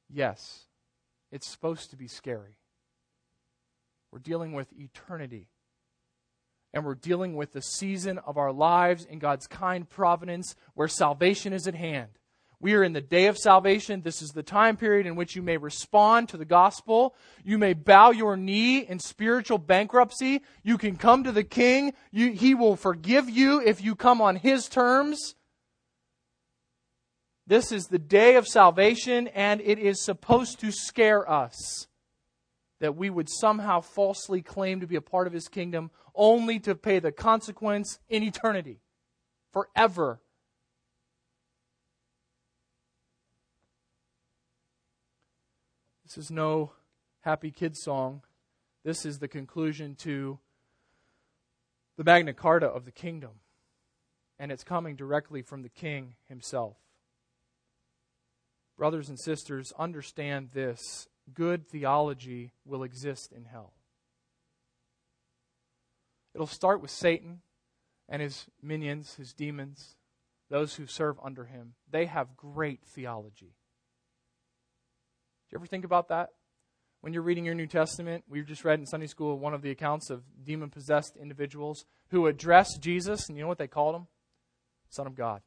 Yes, 0.09 0.65
it's 1.31 1.49
supposed 1.49 1.91
to 1.91 1.95
be 1.95 2.07
scary. 2.07 2.57
We're 4.11 4.19
dealing 4.19 4.53
with 4.53 4.67
eternity. 4.73 5.47
And 6.73 6.85
we're 6.85 6.95
dealing 6.95 7.35
with 7.35 7.53
the 7.53 7.61
season 7.61 8.19
of 8.19 8.37
our 8.37 8.51
lives 8.51 9.05
in 9.05 9.19
God's 9.19 9.47
kind 9.47 9.89
providence 9.89 10.55
where 10.73 10.87
salvation 10.87 11.53
is 11.53 11.67
at 11.67 11.75
hand. 11.75 12.09
We 12.59 12.73
are 12.73 12.83
in 12.83 12.93
the 12.93 13.01
day 13.01 13.27
of 13.27 13.37
salvation. 13.37 14.01
This 14.01 14.21
is 14.21 14.31
the 14.31 14.41
time 14.41 14.77
period 14.77 15.05
in 15.05 15.15
which 15.15 15.35
you 15.35 15.43
may 15.43 15.57
respond 15.57 16.29
to 16.29 16.37
the 16.37 16.45
gospel. 16.45 17.15
You 17.43 17.59
may 17.59 17.73
bow 17.73 18.09
your 18.09 18.35
knee 18.35 18.79
in 18.79 18.99
spiritual 18.99 19.59
bankruptcy. 19.59 20.41
You 20.63 20.79
can 20.79 20.95
come 20.95 21.23
to 21.23 21.31
the 21.31 21.43
king. 21.43 21.93
You, 22.11 22.31
he 22.31 22.55
will 22.55 22.75
forgive 22.75 23.29
you 23.29 23.61
if 23.61 23.83
you 23.83 23.95
come 23.95 24.21
on 24.21 24.37
his 24.37 24.67
terms. 24.67 25.35
This 27.45 27.71
is 27.71 27.85
the 27.85 27.99
day 27.99 28.35
of 28.35 28.47
salvation, 28.47 29.27
and 29.27 29.61
it 29.61 29.79
is 29.79 30.03
supposed 30.03 30.59
to 30.59 30.71
scare 30.71 31.29
us 31.29 31.87
that 32.79 32.95
we 32.95 33.09
would 33.09 33.29
somehow 33.29 33.81
falsely 33.81 34.41
claim 34.41 34.81
to 34.81 34.87
be 34.87 34.95
a 34.95 35.01
part 35.01 35.27
of 35.27 35.33
his 35.33 35.47
kingdom 35.47 35.91
only 36.13 36.59
to 36.59 36.75
pay 36.75 36.99
the 36.99 37.11
consequence 37.11 37.99
in 38.09 38.23
eternity, 38.23 38.79
forever. 39.53 40.19
This 46.07 46.17
is 46.17 46.31
no 46.31 46.71
happy 47.19 47.51
kid 47.51 47.75
song. 47.75 48.21
This 48.85 49.05
is 49.05 49.19
the 49.19 49.27
conclusion 49.27 49.93
to 49.95 50.39
the 51.97 52.05
Magna 52.05 52.33
Carta 52.33 52.65
of 52.65 52.85
the 52.85 52.93
kingdom. 52.93 53.41
And 54.39 54.49
it's 54.49 54.63
coming 54.63 54.95
directly 54.95 55.41
from 55.41 55.63
the 55.63 55.69
king 55.69 56.15
himself. 56.29 56.77
Brothers 58.77 59.09
and 59.09 59.19
sisters, 59.19 59.73
understand 59.77 60.51
this 60.53 61.09
good 61.33 61.67
theology 61.67 62.53
will 62.63 62.83
exist 62.83 63.33
in 63.33 63.43
hell. 63.43 63.73
It'll 66.33 66.47
start 66.47 66.81
with 66.81 66.91
Satan 66.91 67.41
and 68.07 68.21
his 68.21 68.45
minions, 68.63 69.15
his 69.15 69.33
demons, 69.33 69.97
those 70.49 70.75
who 70.75 70.87
serve 70.87 71.17
under 71.21 71.43
him. 71.43 71.73
They 71.91 72.05
have 72.05 72.37
great 72.37 72.85
theology. 72.85 73.56
Do 75.49 75.53
you 75.53 75.59
ever 75.59 75.65
think 75.65 75.85
about 75.85 76.09
that? 76.09 76.31
When 76.99 77.13
you're 77.13 77.23
reading 77.23 77.45
your 77.45 77.55
New 77.55 77.67
Testament, 77.67 78.25
we 78.27 78.41
just 78.41 78.65
read 78.65 78.79
in 78.79 78.85
Sunday 78.85 79.07
school 79.07 79.39
one 79.39 79.53
of 79.53 79.61
the 79.61 79.71
accounts 79.71 80.09
of 80.09 80.23
demon 80.43 80.69
possessed 80.69 81.15
individuals 81.15 81.85
who 82.09 82.27
addressed 82.27 82.81
Jesus, 82.81 83.29
and 83.29 83.37
you 83.37 83.43
know 83.43 83.47
what 83.47 83.57
they 83.57 83.67
called 83.67 83.95
him? 83.95 84.07
Son 84.89 85.07
of 85.07 85.15
God. 85.15 85.41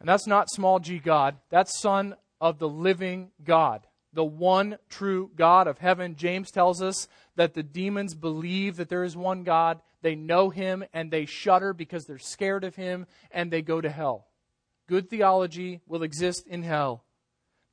And 0.00 0.08
that's 0.08 0.26
not 0.26 0.50
small 0.50 0.80
g 0.80 0.98
God, 0.98 1.36
that's 1.50 1.80
Son 1.80 2.14
of 2.40 2.58
the 2.58 2.68
living 2.68 3.30
God, 3.42 3.86
the 4.14 4.24
one 4.24 4.78
true 4.88 5.30
God 5.36 5.66
of 5.66 5.78
heaven. 5.78 6.16
James 6.16 6.50
tells 6.50 6.80
us 6.80 7.06
that 7.36 7.52
the 7.52 7.62
demons 7.62 8.14
believe 8.14 8.76
that 8.76 8.88
there 8.88 9.04
is 9.04 9.16
one 9.16 9.44
God, 9.44 9.82
they 10.00 10.14
know 10.14 10.48
him, 10.48 10.82
and 10.94 11.10
they 11.10 11.26
shudder 11.26 11.74
because 11.74 12.06
they're 12.06 12.18
scared 12.18 12.64
of 12.64 12.76
him, 12.76 13.06
and 13.30 13.50
they 13.50 13.60
go 13.60 13.82
to 13.82 13.90
hell. 13.90 14.28
Good 14.88 15.10
theology 15.10 15.82
will 15.86 16.02
exist 16.02 16.46
in 16.46 16.62
hell. 16.62 17.04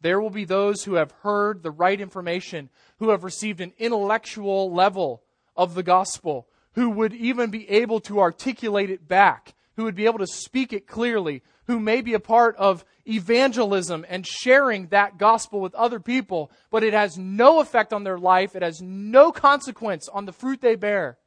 There 0.01 0.19
will 0.19 0.31
be 0.31 0.45
those 0.45 0.83
who 0.83 0.95
have 0.95 1.11
heard 1.21 1.61
the 1.61 1.71
right 1.71 1.99
information, 1.99 2.69
who 2.97 3.09
have 3.09 3.23
received 3.23 3.61
an 3.61 3.73
intellectual 3.77 4.73
level 4.73 5.23
of 5.55 5.75
the 5.75 5.83
gospel, 5.83 6.47
who 6.73 6.89
would 6.89 7.13
even 7.13 7.51
be 7.51 7.69
able 7.69 7.99
to 8.01 8.19
articulate 8.19 8.89
it 8.89 9.07
back, 9.07 9.53
who 9.75 9.83
would 9.83 9.95
be 9.95 10.05
able 10.05 10.19
to 10.19 10.27
speak 10.27 10.73
it 10.73 10.87
clearly, 10.87 11.43
who 11.67 11.79
may 11.79 12.01
be 12.01 12.13
a 12.13 12.19
part 12.19 12.55
of 12.57 12.83
evangelism 13.07 14.05
and 14.09 14.25
sharing 14.25 14.87
that 14.87 15.17
gospel 15.17 15.59
with 15.59 15.75
other 15.75 15.99
people, 15.99 16.51
but 16.71 16.83
it 16.83 16.93
has 16.93 17.17
no 17.17 17.59
effect 17.59 17.93
on 17.93 18.03
their 18.03 18.17
life, 18.17 18.55
it 18.55 18.63
has 18.63 18.81
no 18.81 19.31
consequence 19.31 20.09
on 20.09 20.25
the 20.25 20.33
fruit 20.33 20.61
they 20.61 20.75
bear. 20.75 21.17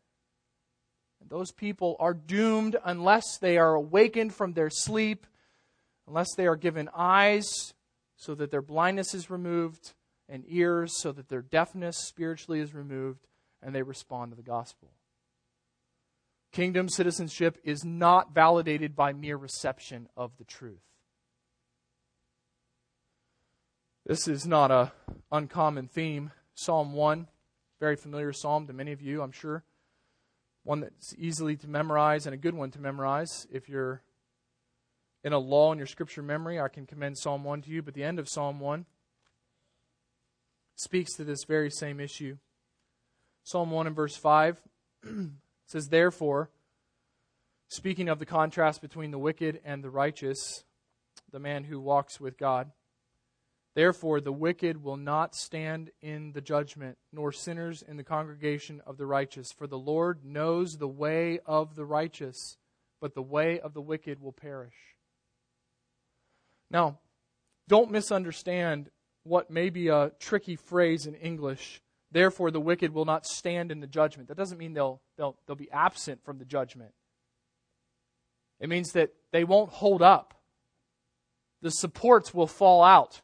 Those 1.26 1.52
people 1.52 1.96
are 2.00 2.12
doomed 2.12 2.76
unless 2.84 3.38
they 3.38 3.56
are 3.56 3.74
awakened 3.74 4.34
from 4.34 4.52
their 4.52 4.68
sleep, 4.70 5.26
unless 6.06 6.34
they 6.36 6.46
are 6.46 6.56
given 6.56 6.90
eyes 6.94 7.72
so 8.16 8.34
that 8.34 8.50
their 8.50 8.62
blindness 8.62 9.14
is 9.14 9.30
removed, 9.30 9.92
and 10.28 10.44
ears 10.48 11.00
so 11.00 11.12
that 11.12 11.28
their 11.28 11.42
deafness 11.42 11.98
spiritually 11.98 12.60
is 12.60 12.74
removed, 12.74 13.26
and 13.62 13.74
they 13.74 13.82
respond 13.82 14.32
to 14.32 14.36
the 14.36 14.42
gospel. 14.42 14.90
Kingdom 16.52 16.88
citizenship 16.88 17.58
is 17.64 17.84
not 17.84 18.32
validated 18.32 18.94
by 18.94 19.12
mere 19.12 19.36
reception 19.36 20.08
of 20.16 20.36
the 20.38 20.44
truth. 20.44 20.82
This 24.06 24.28
is 24.28 24.46
not 24.46 24.70
a 24.70 24.92
uncommon 25.32 25.88
theme. 25.88 26.30
Psalm 26.54 26.92
1, 26.92 27.26
very 27.80 27.96
familiar 27.96 28.32
psalm 28.32 28.66
to 28.66 28.72
many 28.72 28.92
of 28.92 29.02
you, 29.02 29.22
I'm 29.22 29.32
sure. 29.32 29.64
One 30.62 30.80
that's 30.80 31.14
easily 31.18 31.56
to 31.56 31.68
memorize 31.68 32.26
and 32.26 32.34
a 32.34 32.38
good 32.38 32.54
one 32.54 32.70
to 32.70 32.80
memorize 32.80 33.46
if 33.50 33.68
you're 33.68 34.02
in 35.24 35.32
a 35.32 35.38
law 35.38 35.72
in 35.72 35.78
your 35.78 35.86
scripture 35.86 36.22
memory, 36.22 36.60
I 36.60 36.68
can 36.68 36.86
commend 36.86 37.18
Psalm 37.18 37.42
1 37.42 37.62
to 37.62 37.70
you, 37.70 37.82
but 37.82 37.94
the 37.94 38.04
end 38.04 38.18
of 38.18 38.28
Psalm 38.28 38.60
1 38.60 38.84
speaks 40.76 41.14
to 41.14 41.24
this 41.24 41.44
very 41.44 41.70
same 41.70 41.98
issue. 41.98 42.36
Psalm 43.42 43.70
1 43.70 43.86
and 43.86 43.96
verse 43.96 44.16
5 44.16 44.60
says, 45.66 45.88
Therefore, 45.88 46.50
speaking 47.68 48.08
of 48.08 48.18
the 48.18 48.26
contrast 48.26 48.82
between 48.82 49.10
the 49.10 49.18
wicked 49.18 49.60
and 49.64 49.82
the 49.82 49.90
righteous, 49.90 50.64
the 51.32 51.40
man 51.40 51.64
who 51.64 51.80
walks 51.80 52.20
with 52.20 52.38
God, 52.38 52.70
Therefore, 53.74 54.20
the 54.20 54.32
wicked 54.32 54.84
will 54.84 54.96
not 54.96 55.34
stand 55.34 55.90
in 56.00 56.30
the 56.30 56.40
judgment, 56.40 56.96
nor 57.12 57.32
sinners 57.32 57.82
in 57.82 57.96
the 57.96 58.04
congregation 58.04 58.80
of 58.86 58.98
the 58.98 59.06
righteous. 59.06 59.50
For 59.50 59.66
the 59.66 59.78
Lord 59.78 60.24
knows 60.24 60.76
the 60.76 60.86
way 60.86 61.40
of 61.44 61.74
the 61.74 61.84
righteous, 61.84 62.56
but 63.00 63.14
the 63.14 63.22
way 63.22 63.58
of 63.58 63.74
the 63.74 63.80
wicked 63.80 64.20
will 64.20 64.32
perish. 64.32 64.93
Now, 66.70 66.98
don't 67.68 67.90
misunderstand 67.90 68.90
what 69.24 69.50
may 69.50 69.70
be 69.70 69.88
a 69.88 70.12
tricky 70.18 70.56
phrase 70.56 71.06
in 71.06 71.14
English. 71.14 71.80
Therefore, 72.10 72.50
the 72.50 72.60
wicked 72.60 72.92
will 72.92 73.04
not 73.04 73.26
stand 73.26 73.72
in 73.72 73.80
the 73.80 73.86
judgment. 73.86 74.28
That 74.28 74.36
doesn't 74.36 74.58
mean 74.58 74.74
they'll, 74.74 75.00
they'll, 75.16 75.36
they'll 75.46 75.56
be 75.56 75.70
absent 75.70 76.24
from 76.24 76.38
the 76.38 76.44
judgment. 76.44 76.92
It 78.60 78.68
means 78.68 78.92
that 78.92 79.12
they 79.32 79.44
won't 79.44 79.70
hold 79.70 80.02
up. 80.02 80.34
The 81.62 81.70
supports 81.70 82.32
will 82.32 82.46
fall 82.46 82.84
out. 82.84 83.22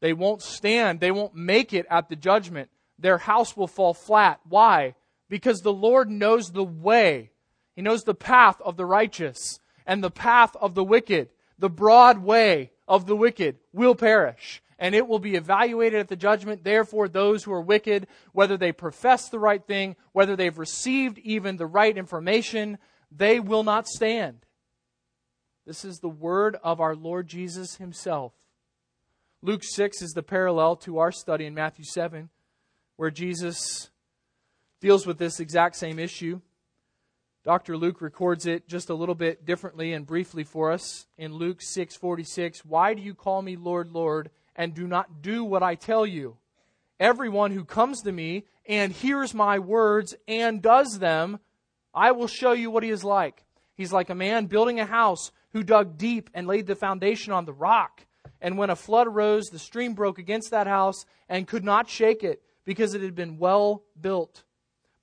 They 0.00 0.12
won't 0.12 0.42
stand. 0.42 1.00
They 1.00 1.10
won't 1.10 1.34
make 1.34 1.72
it 1.72 1.86
at 1.90 2.08
the 2.08 2.16
judgment. 2.16 2.70
Their 2.98 3.18
house 3.18 3.56
will 3.56 3.66
fall 3.66 3.94
flat. 3.94 4.40
Why? 4.48 4.94
Because 5.28 5.60
the 5.60 5.72
Lord 5.72 6.10
knows 6.10 6.52
the 6.52 6.64
way. 6.64 7.30
He 7.74 7.82
knows 7.82 8.04
the 8.04 8.14
path 8.14 8.60
of 8.60 8.76
the 8.76 8.86
righteous 8.86 9.58
and 9.86 10.02
the 10.02 10.10
path 10.10 10.54
of 10.56 10.74
the 10.74 10.84
wicked 10.84 11.28
the 11.58 11.70
broad 11.70 12.18
way 12.18 12.70
of 12.86 13.06
the 13.06 13.16
wicked 13.16 13.58
will 13.72 13.94
perish, 13.94 14.62
and 14.78 14.94
it 14.94 15.08
will 15.08 15.18
be 15.18 15.34
evaluated 15.34 16.00
at 16.00 16.08
the 16.08 16.16
judgment. 16.16 16.64
Therefore, 16.64 17.08
those 17.08 17.44
who 17.44 17.52
are 17.52 17.60
wicked, 17.60 18.06
whether 18.32 18.56
they 18.56 18.72
profess 18.72 19.28
the 19.28 19.38
right 19.38 19.64
thing, 19.64 19.96
whether 20.12 20.36
they've 20.36 20.58
received 20.58 21.18
even 21.18 21.56
the 21.56 21.66
right 21.66 21.96
information, 21.96 22.78
they 23.10 23.40
will 23.40 23.62
not 23.62 23.86
stand. 23.86 24.44
This 25.66 25.84
is 25.84 25.98
the 25.98 26.08
word 26.08 26.56
of 26.62 26.80
our 26.80 26.94
Lord 26.94 27.26
Jesus 27.26 27.76
himself. 27.76 28.32
Luke 29.42 29.62
6 29.64 30.02
is 30.02 30.12
the 30.12 30.22
parallel 30.22 30.76
to 30.76 30.98
our 30.98 31.12
study 31.12 31.44
in 31.44 31.54
Matthew 31.54 31.84
7, 31.84 32.30
where 32.96 33.10
Jesus 33.10 33.90
deals 34.80 35.06
with 35.06 35.18
this 35.18 35.40
exact 35.40 35.76
same 35.76 35.98
issue. 35.98 36.40
Dr. 37.46 37.76
Luke 37.76 38.00
records 38.00 38.44
it 38.44 38.66
just 38.66 38.90
a 38.90 38.94
little 38.94 39.14
bit 39.14 39.46
differently 39.46 39.92
and 39.92 40.04
briefly 40.04 40.42
for 40.42 40.72
us 40.72 41.06
in 41.16 41.32
Luke 41.32 41.60
6:46. 41.62 42.64
Why 42.64 42.92
do 42.92 43.00
you 43.00 43.14
call 43.14 43.40
me 43.40 43.54
Lord, 43.54 43.92
Lord, 43.92 44.30
and 44.56 44.74
do 44.74 44.88
not 44.88 45.22
do 45.22 45.44
what 45.44 45.62
I 45.62 45.76
tell 45.76 46.04
you? 46.04 46.38
Everyone 46.98 47.52
who 47.52 47.64
comes 47.64 48.02
to 48.02 48.10
me 48.10 48.46
and 48.68 48.90
hears 48.90 49.32
my 49.32 49.60
words 49.60 50.16
and 50.26 50.60
does 50.60 50.98
them, 50.98 51.38
I 51.94 52.10
will 52.10 52.26
show 52.26 52.50
you 52.50 52.68
what 52.68 52.82
he 52.82 52.90
is 52.90 53.04
like. 53.04 53.44
He's 53.76 53.92
like 53.92 54.10
a 54.10 54.16
man 54.16 54.46
building 54.46 54.80
a 54.80 54.84
house 54.84 55.30
who 55.52 55.62
dug 55.62 55.96
deep 55.96 56.28
and 56.34 56.48
laid 56.48 56.66
the 56.66 56.74
foundation 56.74 57.32
on 57.32 57.44
the 57.44 57.52
rock. 57.52 58.06
And 58.40 58.58
when 58.58 58.70
a 58.70 58.76
flood 58.76 59.06
arose, 59.06 59.50
the 59.50 59.60
stream 59.60 59.94
broke 59.94 60.18
against 60.18 60.50
that 60.50 60.66
house 60.66 61.06
and 61.28 61.46
could 61.46 61.64
not 61.64 61.88
shake 61.88 62.24
it 62.24 62.42
because 62.64 62.92
it 62.92 63.02
had 63.02 63.14
been 63.14 63.38
well 63.38 63.84
built. 64.00 64.42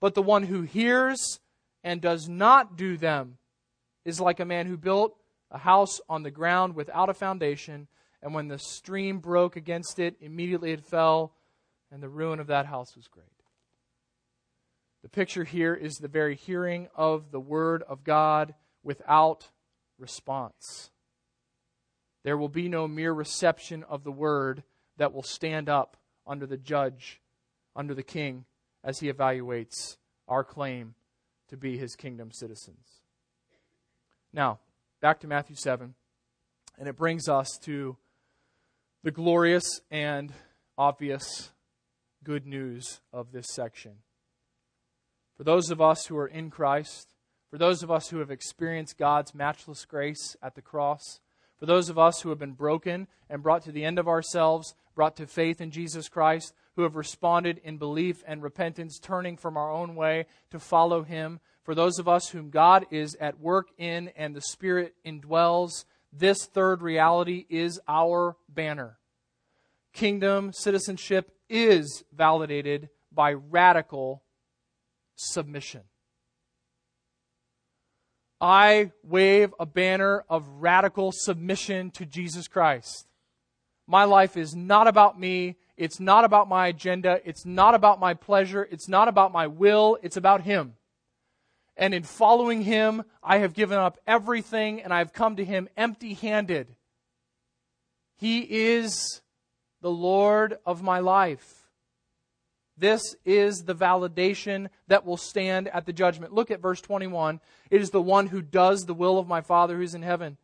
But 0.02 0.14
the 0.14 0.22
one 0.22 0.44
who 0.44 0.64
hears 0.64 1.39
and 1.84 2.02
does 2.02 2.30
not 2.30 2.78
do 2.78 2.98
them 2.98 3.38
is 4.06 4.20
like 4.20 4.40
a 4.40 4.46
man 4.46 4.68
who 4.68 4.78
built 4.78 5.18
a 5.52 5.58
house 5.58 6.02
on 6.10 6.24
the 6.24 6.32
ground 6.32 6.76
without 6.76 7.10
a 7.10 7.14
foundation, 7.14 7.88
and 8.22 8.34
when 8.34 8.48
the 8.48 8.58
stream 8.58 9.20
broke 9.20 9.56
against 9.56 10.00
it, 10.00 10.16
immediately 10.20 10.72
it 10.72 10.84
fell, 10.84 11.34
and 11.92 12.02
the 12.02 12.10
ruin 12.10 12.40
of 12.40 12.48
that 12.48 12.66
house 12.66 12.96
was 12.96 13.08
great. 13.08 13.28
The 15.04 15.10
picture 15.10 15.44
here 15.44 15.76
is 15.76 15.98
the 15.98 16.08
very 16.08 16.36
hearing 16.36 16.88
of 16.96 17.32
the 17.32 17.40
word 17.40 17.84
of 17.84 18.04
God 18.04 18.56
without 18.84 19.50
response. 20.00 20.90
There 22.24 22.38
will 22.38 22.50
be 22.50 22.70
no 22.70 22.88
mere 22.88 23.12
reception 23.12 23.84
of 23.84 24.04
the 24.04 24.12
word, 24.12 24.64
that 24.98 25.14
will 25.14 25.24
stand 25.24 25.70
up 25.70 25.98
under 26.26 26.46
the 26.46 26.58
judge, 26.58 27.22
under 27.76 27.94
the 27.94 28.04
king, 28.04 28.46
as 28.84 29.00
he 29.00 29.12
evaluates 29.12 29.98
our 30.28 30.44
claim 30.44 30.96
to 31.54 31.58
be 31.58 31.78
his 31.78 31.95
kingdom 31.95 32.32
citizens. 32.32 33.04
Now, 34.34 34.58
back 35.01 35.20
to 35.20 35.28
Matthew 35.28 35.56
7, 35.56 35.93
and 36.80 36.89
it 36.89 36.97
brings 36.97 37.30
us 37.30 37.60
to 37.66 37.95
the 39.04 39.12
glorious 39.12 39.82
and 39.91 40.34
obvious 40.80 41.51
good 42.24 42.47
news 42.47 43.01
of 43.14 43.32
this 43.32 43.45
section. 43.54 43.97
For 45.38 45.43
those 45.43 45.70
of 45.70 45.80
us 45.80 46.08
who 46.08 46.18
are 46.18 46.26
in 46.26 46.49
Christ, 46.49 47.14
for 47.51 47.60
those 47.60 47.84
of 47.84 47.91
us 47.91 48.10
who 48.10 48.18
have 48.18 48.32
experienced 48.32 48.97
God's 48.97 49.36
matchless 49.36 49.86
grace 49.86 50.36
at 50.41 50.56
the 50.56 50.62
cross, 50.64 51.20
for 51.60 51.68
those 51.68 51.88
of 51.88 51.99
us 51.99 52.22
who 52.22 52.30
have 52.30 52.39
been 52.39 52.54
broken 52.54 53.08
and 53.30 53.43
brought 53.43 53.62
to 53.66 53.72
the 53.72 53.86
end 53.86 53.99
of 53.99 54.08
ourselves, 54.08 54.74
brought 54.95 55.16
to 55.18 55.28
faith 55.28 55.62
in 55.62 55.70
Jesus 55.70 56.10
Christ, 56.10 56.56
who 56.76 56.84
have 56.84 56.95
responded 56.95 57.61
in 57.63 57.78
belief 57.78 58.24
and 58.26 58.41
repentance, 58.41 58.99
turning 58.99 59.38
from 59.38 59.57
our 59.57 59.71
own 59.71 59.95
way 59.95 60.26
to 60.51 60.59
follow 60.59 61.03
Him, 61.03 61.39
for 61.63 61.76
those 61.76 61.99
of 61.99 62.07
us 62.07 62.30
whom 62.30 62.49
God 62.49 62.86
is 62.91 63.15
at 63.19 63.39
work 63.39 63.69
in 63.78 64.09
and 64.17 64.36
the 64.36 64.41
Spirit 64.41 64.95
indwells, 65.05 65.86
this 66.11 66.45
third 66.45 66.82
reality 66.82 67.45
is 67.49 67.80
our 67.88 68.36
banner. 68.49 68.97
Kingdom 69.93 70.51
citizenship 70.53 71.32
is 71.49 72.03
validated 72.11 72.89
by 73.11 73.34
radical 73.34 74.24
submission. 75.15 75.82
I 78.41 78.91
wave 79.03 79.53
a 79.59 79.65
banner 79.65 80.26
of 80.30 80.47
radical 80.47 81.11
submission 81.13 81.91
to 81.91 82.05
Jesus 82.05 82.47
Christ. 82.47 83.07
My 83.88 84.03
life 84.03 84.36
is 84.36 84.53
not 84.53 84.88
about 84.88 85.19
me. 85.19 85.55
It's 85.78 85.99
not 85.99 86.24
about 86.24 86.47
my 86.47 86.67
agenda. 86.67 87.19
It's 87.26 87.45
not 87.45 87.74
about 87.74 87.99
my 87.99 88.13
pleasure. 88.13 88.67
It's 88.69 88.88
not 88.88 89.07
about 89.07 89.32
my 89.32 89.47
will. 89.47 89.97
It's 90.03 90.17
about 90.17 90.41
Him. 90.41 90.74
And 91.76 91.93
in 91.93 92.03
following 92.03 92.61
Him, 92.61 93.03
I 93.24 93.39
have 93.39 93.53
given 93.53 93.80
up 93.80 93.97
everything 94.05 94.82
and 94.82 94.93
I've 94.93 95.13
come 95.13 95.38
to 95.38 95.45
Him 95.45 95.67
empty 95.76 96.13
handed. 96.13 96.76
He 98.17 98.41
is 98.41 99.21
the 99.82 99.91
Lord 99.91 100.57
of 100.65 100.84
my 100.84 100.99
life. 100.99 101.63
This 102.78 103.01
is 103.26 103.63
the 103.63 103.76
validation 103.76 104.69
that 104.88 105.05
will 105.05 105.17
stand 105.17 105.67
at 105.67 105.86
the 105.86 105.93
judgment. 105.93 106.34
Look 106.34 106.51
at 106.51 106.61
verse 106.61 106.82
21. 106.82 107.39
It 107.69 107.82
is 107.82 107.89
the 107.89 108.01
one 108.01 108.28
who 108.28 108.41
does 108.41 108.82
the 108.82 108.93
will 108.93 109.19
of 109.19 109.28
my 109.28 109.41
Father 109.41 109.78
who's 109.78 109.93
in 109.93 110.01
heaven. 110.01 110.38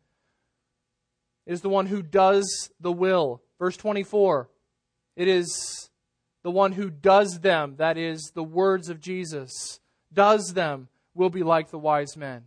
It 1.46 1.54
is 1.54 1.60
the 1.62 1.68
one 1.68 1.86
who 1.86 2.02
does 2.02 2.70
the 2.80 2.92
will. 2.92 3.42
Verse 3.58 3.76
24. 3.76 4.49
It 5.20 5.28
is 5.28 5.90
the 6.42 6.50
one 6.50 6.72
who 6.72 6.88
does 6.88 7.40
them, 7.40 7.74
that 7.76 7.98
is, 7.98 8.30
the 8.34 8.42
words 8.42 8.88
of 8.88 9.02
Jesus, 9.02 9.78
does 10.10 10.54
them, 10.54 10.88
will 11.14 11.28
be 11.28 11.42
like 11.42 11.70
the 11.70 11.78
wise 11.78 12.16
men. 12.16 12.44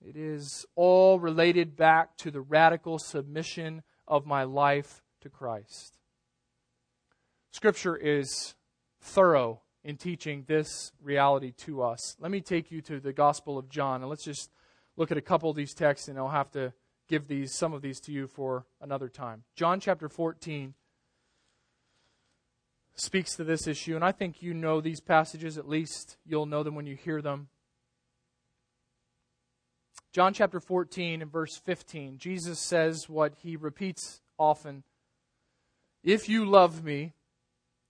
It 0.00 0.14
is 0.14 0.64
all 0.76 1.18
related 1.18 1.74
back 1.74 2.16
to 2.18 2.30
the 2.30 2.40
radical 2.40 3.00
submission 3.00 3.82
of 4.06 4.26
my 4.26 4.44
life 4.44 5.02
to 5.22 5.28
Christ. 5.28 5.98
Scripture 7.50 7.96
is 7.96 8.54
thorough 9.00 9.62
in 9.82 9.96
teaching 9.96 10.44
this 10.46 10.92
reality 11.02 11.50
to 11.64 11.82
us. 11.82 12.14
Let 12.20 12.30
me 12.30 12.40
take 12.40 12.70
you 12.70 12.80
to 12.82 13.00
the 13.00 13.12
Gospel 13.12 13.58
of 13.58 13.68
John, 13.68 14.02
and 14.02 14.08
let's 14.08 14.22
just 14.22 14.52
look 14.96 15.10
at 15.10 15.18
a 15.18 15.20
couple 15.20 15.50
of 15.50 15.56
these 15.56 15.74
texts, 15.74 16.06
and 16.06 16.16
I'll 16.16 16.28
have 16.28 16.52
to 16.52 16.72
give 17.08 17.26
these 17.26 17.52
some 17.52 17.72
of 17.72 17.82
these 17.82 17.98
to 18.02 18.12
you 18.12 18.28
for 18.28 18.66
another 18.80 19.08
time. 19.08 19.42
John 19.56 19.80
chapter 19.80 20.08
14 20.08 20.74
speaks 23.00 23.36
to 23.36 23.44
this 23.44 23.66
issue, 23.66 23.94
and 23.94 24.04
I 24.04 24.12
think 24.12 24.42
you 24.42 24.54
know 24.54 24.80
these 24.80 25.00
passages, 25.00 25.56
at 25.56 25.68
least 25.68 26.16
you'll 26.26 26.46
know 26.46 26.62
them 26.62 26.74
when 26.74 26.86
you 26.86 26.96
hear 26.96 27.22
them. 27.22 27.48
John 30.12 30.34
chapter 30.34 30.58
14 30.58 31.22
and 31.22 31.30
verse 31.30 31.56
15, 31.56 32.18
Jesus 32.18 32.58
says 32.58 33.08
what 33.08 33.34
he 33.42 33.56
repeats 33.56 34.20
often 34.38 34.82
If 36.02 36.28
you 36.28 36.44
love 36.44 36.82
me, 36.82 37.12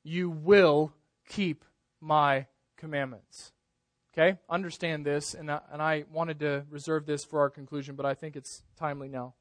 you 0.03 0.29
will 0.31 0.93
keep 1.29 1.65
my 2.01 2.47
commandments. 2.77 3.53
Okay? 4.13 4.39
Understand 4.51 5.07
this, 5.07 5.35
and 5.35 5.51
I, 5.51 5.61
and 5.73 5.81
I 5.81 6.05
wanted 6.11 6.41
to 6.41 6.65
reserve 6.71 7.07
this 7.07 7.25
for 7.25 7.41
our 7.41 7.51
conclusion, 7.51 7.95
but 7.95 8.07
I 8.07 8.15
think 8.15 8.37
it's 8.37 8.63
timely 8.77 9.09
now. 9.09 9.35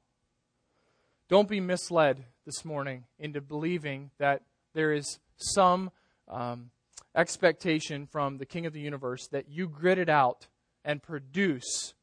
Don't 1.30 1.50
be 1.50 1.60
misled 1.60 2.24
this 2.46 2.64
morning 2.64 3.06
into 3.20 3.42
believing 3.42 4.12
that 4.18 4.44
there 4.78 4.94
is 4.94 5.18
some 5.38 5.90
um, 6.28 6.70
expectation 7.16 8.06
from 8.06 8.38
the 8.38 8.46
King 8.46 8.68
of 8.68 8.74
the 8.74 8.80
universe 8.80 9.28
that 9.32 9.50
you 9.50 9.68
grit 9.68 9.98
it 9.98 10.08
out 10.08 10.46
and 10.86 11.02
produce 11.02 11.96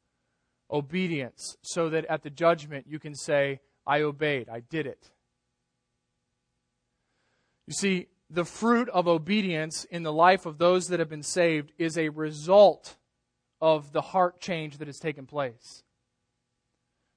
obedience 0.73 1.57
so 1.63 1.89
that 1.89 2.05
at 2.07 2.25
the 2.25 2.31
judgment 2.31 2.87
you 2.89 2.99
can 2.99 3.15
say, 3.15 3.61
I 3.87 4.01
obeyed, 4.01 4.49
I 4.49 4.59
did 4.59 4.89
it. 4.89 5.13
You 7.69 7.75
see, 7.75 8.09
the 8.29 8.45
fruit 8.45 8.89
of 8.89 9.07
obedience 9.07 9.85
in 9.85 10.03
the 10.03 10.13
life 10.13 10.45
of 10.45 10.59
those 10.59 10.89
that 10.89 10.99
have 10.99 11.09
been 11.09 11.23
saved 11.23 11.71
is 11.79 11.97
a 11.97 12.09
result 12.09 12.97
of 13.61 13.93
the 13.93 14.01
heart 14.01 14.41
change 14.41 14.79
that 14.79 14.89
has 14.89 14.99
taken 14.99 15.27
place. 15.27 15.85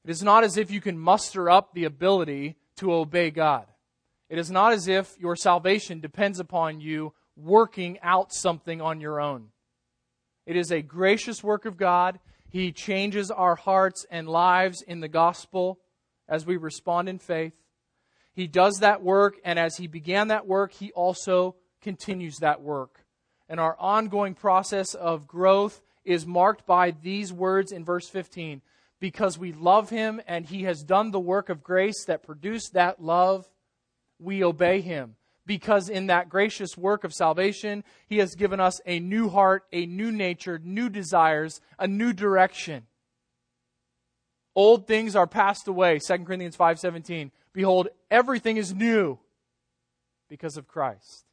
It 0.05 0.11
is 0.11 0.21
not 0.21 0.43
as 0.43 0.55
if 0.55 0.69
you 0.69 0.81
can 0.81 0.99
muster 0.99 1.49
up 1.49 1.73
the 1.73 1.85
ability 1.85 2.57
to 2.75 2.93
obey 2.93 3.31
God. 3.31 3.65
It 4.29 4.37
is 4.37 4.51
not 4.51 4.73
as 4.73 4.87
if 4.87 5.15
your 5.19 5.35
salvation 5.35 5.99
depends 5.99 6.39
upon 6.39 6.81
you 6.81 7.13
working 7.35 7.99
out 8.01 8.33
something 8.33 8.81
on 8.81 8.99
your 8.99 9.21
own. 9.21 9.49
It 10.45 10.55
is 10.55 10.71
a 10.71 10.81
gracious 10.81 11.43
work 11.43 11.65
of 11.65 11.77
God. 11.77 12.19
He 12.49 12.71
changes 12.71 13.29
our 13.31 13.55
hearts 13.55 14.05
and 14.09 14.27
lives 14.27 14.81
in 14.81 14.99
the 14.99 15.07
gospel 15.07 15.79
as 16.27 16.45
we 16.45 16.57
respond 16.57 17.09
in 17.09 17.19
faith. 17.19 17.53
He 18.33 18.47
does 18.47 18.79
that 18.79 19.01
work, 19.01 19.35
and 19.43 19.57
as 19.57 19.77
He 19.77 19.87
began 19.87 20.27
that 20.27 20.45
work, 20.45 20.73
He 20.73 20.91
also 20.91 21.55
continues 21.81 22.37
that 22.37 22.61
work. 22.61 23.05
And 23.49 23.59
our 23.59 23.75
ongoing 23.79 24.35
process 24.35 24.93
of 24.93 25.27
growth 25.27 25.81
is 26.05 26.25
marked 26.25 26.65
by 26.65 26.91
these 26.91 27.33
words 27.33 27.71
in 27.71 27.83
verse 27.83 28.07
15 28.09 28.61
because 28.99 29.37
we 29.37 29.53
love 29.53 29.89
Him 29.89 30.21
and 30.27 30.45
He 30.45 30.63
has 30.63 30.83
done 30.83 31.11
the 31.11 31.19
work 31.19 31.49
of 31.49 31.63
grace 31.63 32.05
that 32.05 32.23
produced 32.23 32.73
that 32.73 33.01
love, 33.01 33.47
we 34.19 34.43
obey 34.43 34.81
Him. 34.81 35.15
Because 35.45 35.87
in 35.87 36.07
that 36.07 36.27
gracious 36.29 36.77
work 36.77 37.03
of 37.03 37.13
salvation, 37.13 37.83
He 38.07 38.17
has 38.17 38.35
given 38.35 38.59
us 38.59 38.81
a 38.85 38.99
new 38.99 39.29
heart, 39.29 39.63
a 39.71 39.85
new 39.85 40.11
nature, 40.11 40.59
new 40.61 40.89
desires, 40.89 41.61
a 41.79 41.87
new 41.87 42.13
direction. 42.13 42.87
Old 44.55 44.87
things 44.87 45.15
are 45.15 45.27
passed 45.27 45.67
away, 45.67 45.99
2 45.99 46.25
Corinthians 46.25 46.57
5:17. 46.57 47.31
Behold, 47.53 47.87
everything 48.11 48.57
is 48.57 48.73
new 48.73 49.19
because 50.29 50.57
of 50.57 50.67
Christ. 50.67 51.25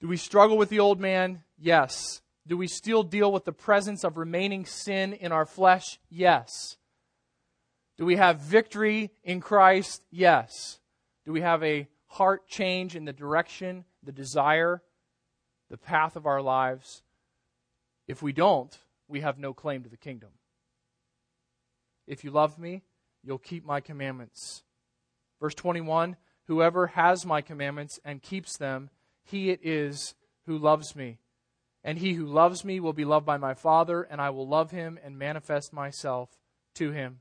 Do 0.00 0.08
we 0.08 0.16
struggle 0.16 0.56
with 0.56 0.68
the 0.68 0.80
old 0.80 1.00
man? 1.00 1.42
Yes. 1.58 2.22
Do 2.46 2.56
we 2.56 2.66
still 2.66 3.02
deal 3.02 3.30
with 3.30 3.44
the 3.44 3.52
presence 3.52 4.04
of 4.04 4.16
remaining 4.16 4.64
sin 4.64 5.12
in 5.12 5.32
our 5.32 5.44
flesh? 5.44 5.98
Yes. 6.08 6.77
Do 7.98 8.06
we 8.06 8.16
have 8.16 8.40
victory 8.40 9.10
in 9.24 9.40
Christ? 9.40 10.02
Yes. 10.10 10.78
Do 11.26 11.32
we 11.32 11.40
have 11.40 11.62
a 11.64 11.88
heart 12.06 12.46
change 12.48 12.94
in 12.94 13.04
the 13.04 13.12
direction, 13.12 13.84
the 14.04 14.12
desire, 14.12 14.82
the 15.68 15.76
path 15.76 16.14
of 16.14 16.24
our 16.24 16.40
lives? 16.40 17.02
If 18.06 18.22
we 18.22 18.32
don't, 18.32 18.76
we 19.08 19.20
have 19.20 19.38
no 19.38 19.52
claim 19.52 19.82
to 19.82 19.88
the 19.88 19.96
kingdom. 19.96 20.30
If 22.06 22.24
you 22.24 22.30
love 22.30 22.58
me, 22.58 22.82
you'll 23.22 23.38
keep 23.38 23.66
my 23.66 23.80
commandments. 23.80 24.62
Verse 25.40 25.54
21 25.54 26.16
Whoever 26.46 26.86
has 26.86 27.26
my 27.26 27.42
commandments 27.42 28.00
and 28.06 28.22
keeps 28.22 28.56
them, 28.56 28.88
he 29.22 29.50
it 29.50 29.60
is 29.62 30.14
who 30.46 30.56
loves 30.56 30.96
me. 30.96 31.18
And 31.84 31.98
he 31.98 32.14
who 32.14 32.24
loves 32.24 32.64
me 32.64 32.80
will 32.80 32.94
be 32.94 33.04
loved 33.04 33.26
by 33.26 33.36
my 33.36 33.52
Father, 33.52 34.02
and 34.02 34.20
I 34.20 34.30
will 34.30 34.48
love 34.48 34.70
him 34.70 34.98
and 35.04 35.18
manifest 35.18 35.72
myself 35.72 36.30
to 36.76 36.90
him. 36.90 37.20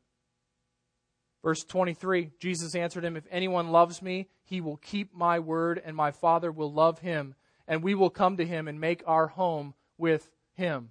Verse 1.44 1.64
23 1.64 2.32
Jesus 2.40 2.76
answered 2.76 3.06
him, 3.06 3.16
If 3.16 3.28
anyone 3.32 3.70
loves 3.70 4.02
me, 4.02 4.28
he 4.44 4.62
will 4.62 4.78
keep 4.78 5.14
my 5.14 5.40
word, 5.40 5.82
and 5.84 5.96
my 5.96 6.12
Father 6.12 6.52
will 6.52 6.72
love 6.72 7.00
him, 7.00 7.36
and 7.68 7.84
we 7.84 7.96
will 7.96 8.10
come 8.10 8.38
to 8.38 8.46
him 8.46 8.68
and 8.68 8.80
make 8.80 9.04
our 9.06 9.28
home 9.28 9.74
with 9.98 10.30
him. 10.54 10.90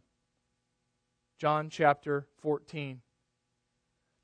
John 1.38 1.68
chapter 1.68 2.26
14. 2.40 3.01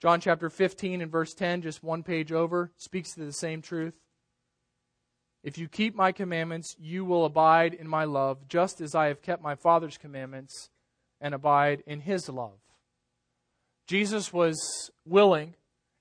John 0.00 0.20
chapter 0.20 0.50
15 0.50 1.00
and 1.00 1.12
verse 1.12 1.34
10, 1.34 1.62
just 1.62 1.82
one 1.82 2.02
page 2.02 2.32
over, 2.32 2.72
speaks 2.76 3.12
to 3.12 3.24
the 3.24 3.32
same 3.32 3.62
truth. 3.62 3.94
If 5.44 5.58
you 5.58 5.68
keep 5.68 5.94
my 5.94 6.12
commandments, 6.12 6.76
you 6.78 7.04
will 7.04 7.24
abide 7.24 7.74
in 7.74 7.88
my 7.88 8.04
love, 8.04 8.48
just 8.48 8.80
as 8.80 8.94
I 8.94 9.06
have 9.08 9.22
kept 9.22 9.42
my 9.42 9.54
Father's 9.54 9.98
commandments 9.98 10.70
and 11.20 11.34
abide 11.34 11.82
in 11.86 12.00
his 12.00 12.28
love. 12.28 12.58
Jesus 13.86 14.32
was 14.32 14.90
willing 15.04 15.54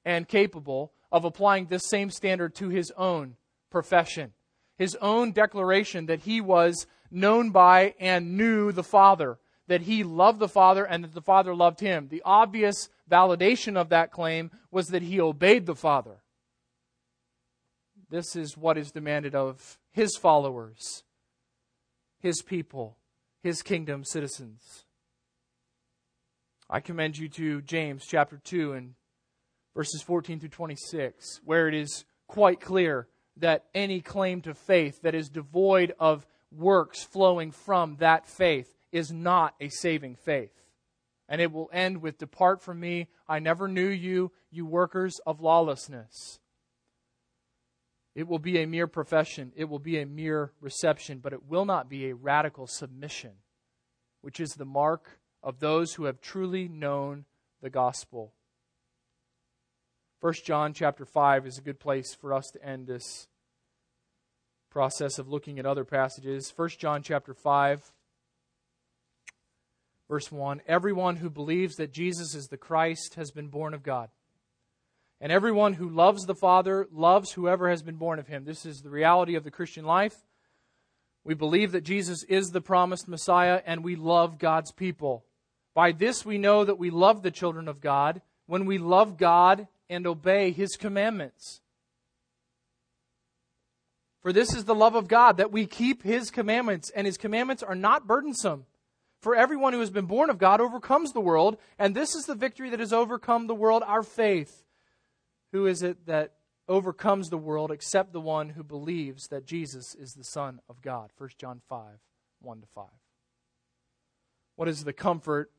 and 0.05 0.27
capable 0.27 0.93
of 1.11 1.25
applying 1.25 1.65
this 1.65 1.87
same 1.87 2.09
standard 2.09 2.55
to 2.55 2.69
his 2.69 2.91
own 2.97 3.35
profession, 3.69 4.33
his 4.77 4.95
own 5.01 5.31
declaration 5.31 6.05
that 6.07 6.21
he 6.21 6.41
was 6.41 6.87
known 7.09 7.51
by 7.51 7.93
and 7.99 8.37
knew 8.37 8.71
the 8.71 8.83
Father, 8.83 9.37
that 9.67 9.81
he 9.81 10.03
loved 10.03 10.39
the 10.39 10.47
Father 10.47 10.85
and 10.85 11.03
that 11.03 11.13
the 11.13 11.21
Father 11.21 11.53
loved 11.53 11.79
him. 11.79 12.07
The 12.09 12.21
obvious 12.25 12.89
validation 13.09 13.75
of 13.75 13.89
that 13.89 14.11
claim 14.11 14.51
was 14.71 14.87
that 14.87 15.01
he 15.01 15.19
obeyed 15.19 15.65
the 15.65 15.75
Father. 15.75 16.21
This 18.09 18.35
is 18.35 18.57
what 18.57 18.77
is 18.77 18.91
demanded 18.91 19.35
of 19.35 19.79
his 19.91 20.17
followers, 20.17 21.03
his 22.19 22.41
people, 22.41 22.97
his 23.41 23.61
kingdom 23.61 24.03
citizens. 24.03 24.85
I 26.69 26.79
commend 26.79 27.17
you 27.17 27.29
to 27.29 27.61
James 27.61 28.05
chapter 28.05 28.39
2 28.43 28.73
and 28.73 28.95
verses 29.76 30.01
14 30.01 30.39
through 30.39 30.49
26, 30.49 31.41
where 31.43 31.67
it 31.67 31.74
is 31.74 32.05
quite 32.28 32.59
clear 32.59 33.07
that 33.38 33.65
any 33.74 34.01
claim 34.01 34.41
to 34.41 34.53
faith 34.53 35.01
that 35.01 35.15
is 35.15 35.30
devoid 35.30 35.93
of 35.99 36.26
works 36.51 37.03
flowing 37.03 37.51
from 37.51 37.95
that 37.97 38.28
faith 38.28 38.76
is 38.91 39.11
not 39.11 39.55
a 39.59 39.69
saving 39.69 40.15
faith. 40.15 40.51
And 41.30 41.39
it 41.39 41.51
will 41.51 41.69
end 41.72 42.01
with 42.01 42.17
Depart 42.17 42.61
from 42.61 42.80
me, 42.80 43.07
I 43.28 43.39
never 43.39 43.67
knew 43.67 43.88
you, 43.88 44.32
you 44.49 44.65
workers 44.65 45.19
of 45.26 45.39
lawlessness. 45.39 46.39
It 48.13 48.28
will 48.28 48.39
be 48.39 48.61
a 48.61 48.67
mere 48.67 48.88
profession, 48.88 49.53
it 49.55 49.65
will 49.65 49.80
be 49.80 49.97
a 49.99 50.05
mere 50.05 50.51
reception, 50.59 51.19
but 51.19 51.32
it 51.32 51.47
will 51.47 51.63
not 51.63 51.89
be 51.89 52.09
a 52.09 52.15
radical 52.15 52.67
submission, 52.67 53.32
which 54.19 54.41
is 54.41 54.51
the 54.51 54.65
mark 54.65 55.19
of 55.41 55.59
those 55.59 55.93
who 55.93 56.03
have 56.03 56.19
truly 56.19 56.67
known 56.67 57.24
the 57.61 57.69
gospel. 57.69 58.34
1 60.22 60.34
John 60.45 60.72
chapter 60.72 61.03
5 61.03 61.47
is 61.47 61.57
a 61.57 61.61
good 61.61 61.80
place 61.80 62.13
for 62.13 62.32
us 62.32 62.51
to 62.51 62.63
end 62.63 62.86
this 62.86 63.28
process 64.69 65.17
of 65.17 65.28
looking 65.28 65.57
at 65.57 65.65
other 65.65 65.84
passages. 65.84 66.53
1 66.55 66.69
John 66.78 67.01
chapter 67.01 67.34
5 67.34 67.91
verse 70.07 70.32
1 70.32 70.61
Everyone 70.67 71.15
who 71.15 71.32
believes 71.32 71.78
that 71.78 71.91
Jesus 71.91 72.36
is 72.36 72.49
the 72.49 72.57
Christ 72.57 73.15
has 73.15 73.32
been 73.32 73.47
born 73.47 73.74
of 73.74 73.82
God. 73.82 74.09
And 75.19 75.32
everyone 75.32 75.74
who 75.74 75.89
loves 75.89 76.28
the 76.28 76.36
Father 76.36 76.88
loves 76.91 77.32
whoever 77.32 77.67
has 77.72 77.82
been 77.82 77.95
born 77.95 78.19
of 78.19 78.28
him. 78.28 78.45
This 78.45 78.63
is 78.63 78.84
the 78.84 78.91
reality 78.91 79.34
of 79.34 79.43
the 79.43 79.49
Christian 79.49 79.86
life. 79.86 80.17
We 81.24 81.34
believe 81.34 81.72
that 81.72 81.82
Jesus 81.82 82.24
is 82.26 82.51
the 82.51 82.61
promised 82.61 83.07
Messiah 83.07 83.63
and 83.65 83.84
we 83.84 83.95
love 83.95 84.38
God's 84.38 84.72
people. 84.72 85.26
By 85.74 85.93
this 85.93 86.24
we 86.24 86.38
know 86.38 86.63
that 86.63 86.78
we 86.78 86.91
love 86.91 87.24
the 87.24 87.32
children 87.32 87.67
of 87.67 87.82
God 87.82 88.22
when 88.45 88.67
we 88.67 88.78
love 88.78 89.17
God 89.17 89.67
and 89.91 90.07
obey 90.07 90.51
His 90.51 90.77
commandments. 90.77 91.61
For 94.21 94.31
this 94.31 94.55
is 94.55 94.65
the 94.65 94.73
love 94.73 94.95
of 94.95 95.07
God, 95.07 95.37
that 95.37 95.51
we 95.51 95.65
keep 95.65 96.01
His 96.03 96.31
commandments, 96.31 96.89
and 96.95 97.05
His 97.05 97.17
commandments 97.17 97.61
are 97.61 97.75
not 97.75 98.07
burdensome. 98.07 98.65
For 99.21 99.35
everyone 99.35 99.73
who 99.73 99.79
has 99.81 99.91
been 99.91 100.05
born 100.05 100.29
of 100.29 100.39
God 100.39 100.61
overcomes 100.61 101.11
the 101.11 101.21
world, 101.21 101.57
and 101.77 101.93
this 101.93 102.15
is 102.15 102.25
the 102.25 102.35
victory 102.35 102.69
that 102.69 102.79
has 102.79 102.93
overcome 102.93 103.45
the 103.45 103.53
world, 103.53 103.83
our 103.85 104.01
faith. 104.01 104.63
Who 105.51 105.67
is 105.67 105.83
it 105.83 106.05
that 106.05 106.33
overcomes 106.67 107.29
the 107.29 107.37
world 107.37 107.71
except 107.71 108.13
the 108.13 108.21
one 108.21 108.49
who 108.49 108.63
believes 108.63 109.27
that 109.27 109.45
Jesus 109.45 109.93
is 109.95 110.13
the 110.13 110.23
Son 110.23 110.61
of 110.69 110.81
God? 110.81 111.11
1 111.17 111.29
John 111.37 111.61
5 111.67 111.99
1 112.41 112.61
to 112.61 112.67
5. 112.73 112.85
What 114.55 114.67
is 114.67 114.83
the 114.83 114.93
comfort 114.93 115.51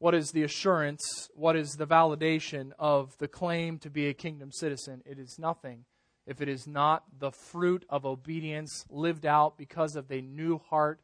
what 0.00 0.14
is 0.14 0.32
the 0.32 0.42
assurance? 0.42 1.28
What 1.34 1.56
is 1.56 1.72
the 1.72 1.86
validation 1.86 2.72
of 2.78 3.16
the 3.18 3.28
claim 3.28 3.78
to 3.80 3.90
be 3.90 4.08
a 4.08 4.14
kingdom 4.14 4.50
citizen? 4.50 5.02
It 5.04 5.18
is 5.18 5.38
nothing 5.38 5.84
if 6.26 6.40
it 6.40 6.48
is 6.48 6.66
not 6.66 7.04
the 7.18 7.30
fruit 7.30 7.84
of 7.90 8.06
obedience 8.06 8.86
lived 8.88 9.26
out 9.26 9.58
because 9.58 9.96
of 9.96 10.08
the 10.08 10.22
new 10.22 10.58
heart 10.58 11.00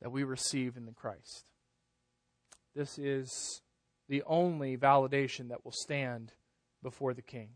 that 0.00 0.10
we 0.10 0.24
receive 0.24 0.78
in 0.78 0.86
the 0.86 0.92
Christ. 0.92 1.44
This 2.74 2.98
is 2.98 3.60
the 4.08 4.22
only 4.26 4.78
validation 4.78 5.50
that 5.50 5.62
will 5.62 5.72
stand 5.72 6.32
before 6.82 7.12
the 7.12 7.20
king. 7.20 7.50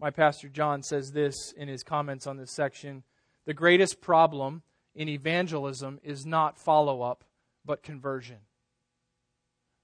My 0.00 0.10
pastor 0.10 0.48
John 0.48 0.82
says 0.82 1.12
this 1.12 1.52
in 1.52 1.68
his 1.68 1.82
comments 1.82 2.26
on 2.26 2.38
this 2.38 2.54
section 2.54 3.02
The 3.44 3.52
greatest 3.52 4.00
problem 4.00 4.62
in 4.94 5.08
evangelism 5.08 6.00
is 6.02 6.26
not 6.26 6.58
follow 6.58 7.02
up, 7.02 7.24
but 7.64 7.82
conversion. 7.82 8.38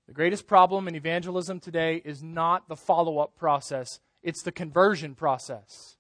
The 0.07 0.15
greatest 0.15 0.47
problem 0.47 0.89
in 0.89 0.95
evangelism 0.95 1.61
today 1.61 2.01
is 2.05 2.23
not 2.23 2.69
the 2.69 2.77
follow 2.77 3.19
up 3.19 3.37
process, 3.37 4.01
it's 4.23 4.43
the 4.43 4.53
conversion 4.53 5.15
process. 5.15 5.97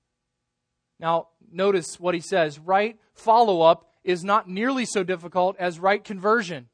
Now, 0.98 1.28
notice 1.52 2.00
what 2.00 2.14
he 2.14 2.20
says 2.20 2.58
right 2.58 2.98
follow 3.12 3.62
up 3.62 3.88
is 4.02 4.24
not 4.24 4.48
nearly 4.48 4.84
so 4.84 5.04
difficult 5.04 5.56
as 5.58 5.78
right 5.78 6.02
conversion. 6.02 6.68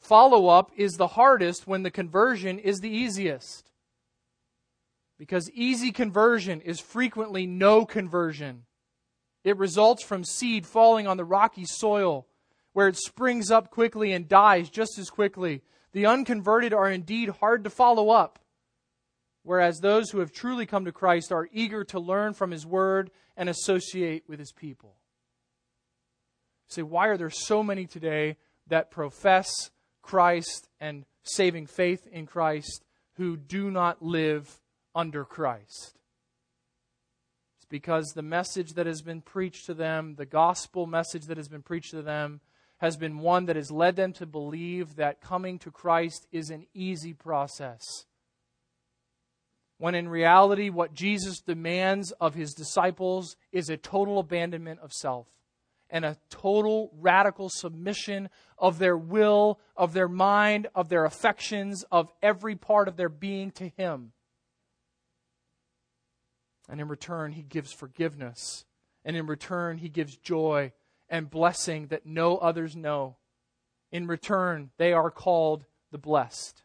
Follow 0.00 0.48
up 0.48 0.72
is 0.76 0.94
the 0.94 1.06
hardest 1.06 1.66
when 1.66 1.84
the 1.84 1.90
conversion 1.90 2.58
is 2.58 2.80
the 2.80 2.90
easiest. 2.90 3.70
Because 5.16 5.48
easy 5.54 5.92
conversion 5.92 6.60
is 6.60 6.80
frequently 6.80 7.46
no 7.46 7.86
conversion. 7.86 8.64
It 9.44 9.56
results 9.56 10.04
from 10.04 10.24
seed 10.24 10.66
falling 10.66 11.06
on 11.06 11.16
the 11.16 11.24
rocky 11.24 11.64
soil, 11.64 12.26
where 12.72 12.88
it 12.88 12.96
springs 12.96 13.50
up 13.50 13.70
quickly 13.70 14.12
and 14.12 14.28
dies 14.28 14.70
just 14.70 14.98
as 14.98 15.10
quickly. 15.10 15.62
The 15.92 16.06
unconverted 16.06 16.72
are 16.72 16.88
indeed 16.88 17.28
hard 17.28 17.64
to 17.64 17.70
follow 17.70 18.10
up, 18.10 18.38
whereas 19.42 19.80
those 19.80 20.10
who 20.10 20.20
have 20.20 20.32
truly 20.32 20.64
come 20.64 20.84
to 20.84 20.92
Christ 20.92 21.32
are 21.32 21.48
eager 21.52 21.84
to 21.84 22.00
learn 22.00 22.34
from 22.34 22.50
His 22.50 22.64
Word 22.64 23.10
and 23.36 23.48
associate 23.48 24.24
with 24.28 24.38
His 24.38 24.52
people. 24.52 24.94
say, 26.68 26.82
why 26.82 27.08
are 27.08 27.16
there 27.16 27.30
so 27.30 27.62
many 27.62 27.86
today 27.86 28.36
that 28.68 28.90
profess 28.90 29.70
Christ 30.00 30.68
and 30.80 31.04
saving 31.24 31.66
faith 31.66 32.06
in 32.06 32.26
Christ 32.26 32.84
who 33.16 33.36
do 33.36 33.70
not 33.70 34.02
live 34.02 34.60
under 34.94 35.24
Christ? 35.24 35.98
Because 37.72 38.12
the 38.12 38.20
message 38.20 38.74
that 38.74 38.84
has 38.84 39.00
been 39.00 39.22
preached 39.22 39.64
to 39.64 39.72
them, 39.72 40.14
the 40.16 40.26
gospel 40.26 40.86
message 40.86 41.24
that 41.24 41.38
has 41.38 41.48
been 41.48 41.62
preached 41.62 41.92
to 41.92 42.02
them, 42.02 42.42
has 42.76 42.98
been 42.98 43.18
one 43.18 43.46
that 43.46 43.56
has 43.56 43.70
led 43.70 43.96
them 43.96 44.12
to 44.12 44.26
believe 44.26 44.96
that 44.96 45.22
coming 45.22 45.58
to 45.58 45.70
Christ 45.70 46.26
is 46.30 46.50
an 46.50 46.66
easy 46.74 47.14
process. 47.14 48.04
When 49.78 49.94
in 49.94 50.06
reality, 50.06 50.68
what 50.68 50.92
Jesus 50.92 51.40
demands 51.40 52.12
of 52.20 52.34
his 52.34 52.52
disciples 52.52 53.36
is 53.52 53.70
a 53.70 53.78
total 53.78 54.18
abandonment 54.18 54.80
of 54.80 54.92
self 54.92 55.26
and 55.88 56.04
a 56.04 56.18
total 56.28 56.90
radical 57.00 57.48
submission 57.48 58.28
of 58.58 58.78
their 58.78 58.98
will, 58.98 59.58
of 59.78 59.94
their 59.94 60.08
mind, 60.08 60.66
of 60.74 60.90
their 60.90 61.06
affections, 61.06 61.86
of 61.90 62.12
every 62.22 62.54
part 62.54 62.86
of 62.86 62.98
their 62.98 63.08
being 63.08 63.50
to 63.52 63.68
him. 63.70 64.12
And 66.72 66.80
in 66.80 66.88
return, 66.88 67.32
he 67.32 67.42
gives 67.42 67.70
forgiveness. 67.70 68.64
And 69.04 69.14
in 69.14 69.26
return, 69.26 69.76
he 69.76 69.90
gives 69.90 70.16
joy 70.16 70.72
and 71.06 71.28
blessing 71.28 71.88
that 71.88 72.06
no 72.06 72.38
others 72.38 72.74
know. 72.74 73.18
In 73.90 74.06
return, 74.06 74.70
they 74.78 74.94
are 74.94 75.10
called 75.10 75.66
the 75.90 75.98
blessed. 75.98 76.62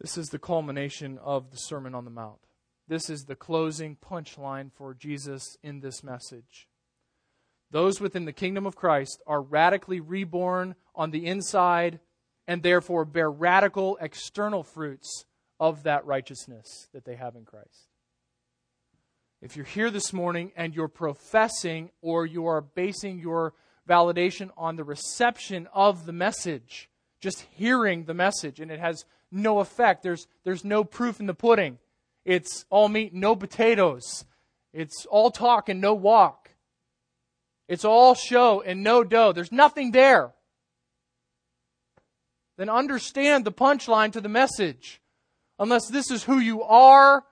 This 0.00 0.16
is 0.16 0.28
the 0.28 0.38
culmination 0.38 1.18
of 1.18 1.50
the 1.50 1.56
Sermon 1.56 1.92
on 1.92 2.04
the 2.04 2.10
Mount. 2.12 2.38
This 2.86 3.10
is 3.10 3.24
the 3.24 3.34
closing 3.34 3.96
punchline 3.96 4.70
for 4.72 4.94
Jesus 4.94 5.58
in 5.64 5.80
this 5.80 6.04
message. 6.04 6.68
Those 7.68 8.00
within 8.00 8.26
the 8.26 8.32
kingdom 8.32 8.64
of 8.64 8.76
Christ 8.76 9.20
are 9.26 9.42
radically 9.42 9.98
reborn 9.98 10.76
on 10.94 11.10
the 11.10 11.26
inside 11.26 11.98
and 12.46 12.62
therefore 12.62 13.04
bear 13.04 13.28
radical 13.28 13.98
external 14.00 14.62
fruits 14.62 15.26
of 15.58 15.84
that 15.84 16.06
righteousness 16.06 16.88
that 16.92 17.04
they 17.04 17.16
have 17.16 17.36
in 17.36 17.44
Christ. 17.44 17.88
If 19.42 19.56
you're 19.56 19.66
here 19.66 19.90
this 19.90 20.12
morning 20.12 20.52
and 20.56 20.74
you're 20.74 20.88
professing 20.88 21.90
or 22.00 22.26
you 22.26 22.46
are 22.46 22.60
basing 22.60 23.18
your 23.18 23.52
validation 23.88 24.50
on 24.56 24.76
the 24.76 24.84
reception 24.84 25.68
of 25.72 26.06
the 26.06 26.12
message, 26.12 26.88
just 27.20 27.46
hearing 27.54 28.04
the 28.04 28.14
message, 28.14 28.60
and 28.60 28.70
it 28.70 28.80
has 28.80 29.04
no 29.30 29.60
effect, 29.60 30.02
there's, 30.02 30.26
there's 30.44 30.64
no 30.64 30.84
proof 30.84 31.20
in 31.20 31.26
the 31.26 31.34
pudding. 31.34 31.78
It's 32.24 32.64
all 32.70 32.88
meat, 32.88 33.14
no 33.14 33.36
potatoes. 33.36 34.24
It's 34.72 35.06
all 35.06 35.30
talk 35.30 35.68
and 35.68 35.80
no 35.80 35.94
walk. 35.94 36.50
It's 37.68 37.84
all 37.84 38.14
show 38.14 38.62
and 38.62 38.82
no 38.82 39.04
dough. 39.04 39.32
There's 39.32 39.52
nothing 39.52 39.92
there. 39.92 40.32
Then 42.56 42.70
understand 42.70 43.44
the 43.44 43.52
punchline 43.52 44.12
to 44.12 44.20
the 44.20 44.28
message 44.28 45.00
unless 45.58 45.88
this 45.88 46.10
is 46.10 46.24
who 46.24 46.38
you 46.38 46.62
are, 46.62 47.24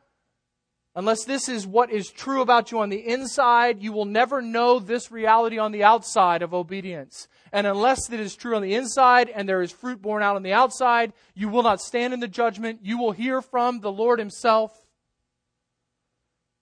Unless 0.97 1.25
this 1.25 1.49
is 1.49 1.67
what 1.67 1.91
is 1.91 2.09
true 2.11 2.41
about 2.41 2.71
you 2.71 2.79
on 2.79 2.89
the 2.89 3.05
inside, 3.05 3.83
you 3.83 3.93
will 3.93 4.05
never 4.05 4.41
know 4.41 4.79
this 4.79 5.11
reality 5.11 5.59
on 5.59 5.73
the 5.73 5.83
outside 5.83 6.41
of 6.41 6.55
obedience. 6.55 7.27
And 7.53 7.67
unless 7.67 8.13
it 8.13 8.21
is 8.21 8.37
true 8.37 8.55
on 8.55 8.63
the 8.63 8.75
inside 8.75 9.29
and 9.29 9.49
there 9.49 9.61
is 9.61 9.73
fruit 9.73 10.01
borne 10.01 10.23
out 10.23 10.37
on 10.37 10.45
the 10.45 10.53
outside, 10.53 11.13
you 11.35 11.49
will 11.49 11.65
not 11.65 11.81
stand 11.81 12.15
in 12.15 12.21
the 12.21 12.29
judgment. 12.29 12.81
You 12.85 12.97
will 12.97 13.11
hear 13.11 13.43
from 13.43 13.81
the 13.81 13.91
Lord 13.91 14.21
Himself 14.21 14.73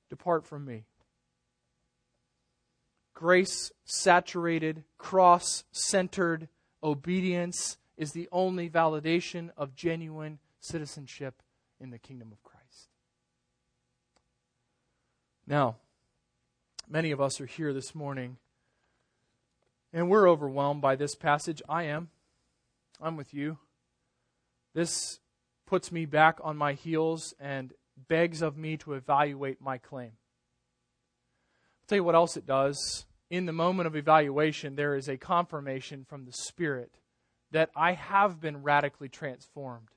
Depart 0.08 0.46
from 0.46 0.66
me. 0.66 0.84
Grace 3.14 3.72
saturated, 3.86 4.84
cross 4.98 5.64
centered 5.72 6.48
obedience 6.82 7.78
is 7.96 8.12
the 8.12 8.28
only 8.30 8.68
validation 8.68 9.48
of 9.56 9.74
genuine 9.74 10.38
citizenship 10.60 11.42
in 11.82 11.90
the 11.90 11.98
kingdom 11.98 12.30
of 12.32 12.42
Christ. 12.42 12.88
Now, 15.46 15.76
many 16.88 17.10
of 17.10 17.20
us 17.20 17.40
are 17.40 17.46
here 17.46 17.72
this 17.72 17.94
morning 17.94 18.36
and 19.92 20.08
we're 20.08 20.28
overwhelmed 20.28 20.80
by 20.80 20.96
this 20.96 21.14
passage. 21.14 21.60
I 21.68 21.84
am. 21.84 22.08
I'm 23.00 23.16
with 23.16 23.34
you. 23.34 23.58
This 24.74 25.18
puts 25.66 25.92
me 25.92 26.06
back 26.06 26.38
on 26.42 26.56
my 26.56 26.72
heels 26.72 27.34
and 27.38 27.72
begs 28.08 28.40
of 28.42 28.56
me 28.56 28.76
to 28.78 28.94
evaluate 28.94 29.60
my 29.60 29.78
claim. 29.78 30.12
I'll 30.12 31.86
tell 31.88 31.96
you 31.96 32.04
what 32.04 32.14
else 32.14 32.36
it 32.36 32.46
does. 32.46 33.04
In 33.28 33.46
the 33.46 33.52
moment 33.52 33.86
of 33.86 33.96
evaluation, 33.96 34.76
there 34.76 34.94
is 34.94 35.08
a 35.08 35.16
confirmation 35.16 36.04
from 36.08 36.24
the 36.24 36.32
Spirit 36.32 36.92
that 37.50 37.70
I 37.76 37.92
have 37.92 38.40
been 38.40 38.62
radically 38.62 39.08
transformed. 39.08 39.88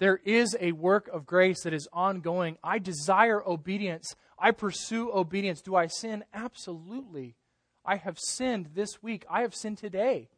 There 0.00 0.18
is 0.24 0.56
a 0.58 0.72
work 0.72 1.08
of 1.08 1.26
grace 1.26 1.62
that 1.62 1.74
is 1.74 1.86
ongoing. 1.92 2.56
I 2.64 2.78
desire 2.78 3.46
obedience. 3.46 4.16
I 4.38 4.50
pursue 4.50 5.12
obedience. 5.12 5.60
Do 5.60 5.76
I 5.76 5.86
sin? 5.88 6.24
Absolutely. 6.32 7.36
I 7.84 7.96
have 7.96 8.18
sinned 8.18 8.70
this 8.74 9.02
week. 9.02 9.26
I 9.30 9.42
have 9.42 9.54
sinned 9.54 9.76
today. 9.76 10.30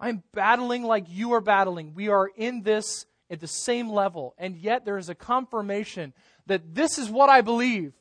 I'm 0.00 0.22
battling 0.32 0.84
like 0.84 1.04
you 1.08 1.34
are 1.34 1.42
battling. 1.42 1.92
We 1.94 2.08
are 2.08 2.30
in 2.34 2.62
this 2.62 3.04
at 3.30 3.40
the 3.40 3.46
same 3.46 3.90
level. 3.90 4.34
And 4.38 4.56
yet 4.56 4.86
there 4.86 4.96
is 4.96 5.10
a 5.10 5.14
confirmation 5.14 6.14
that 6.46 6.74
this 6.74 6.96
is 6.96 7.10
what 7.10 7.28
I 7.28 7.42
believe. 7.42 7.92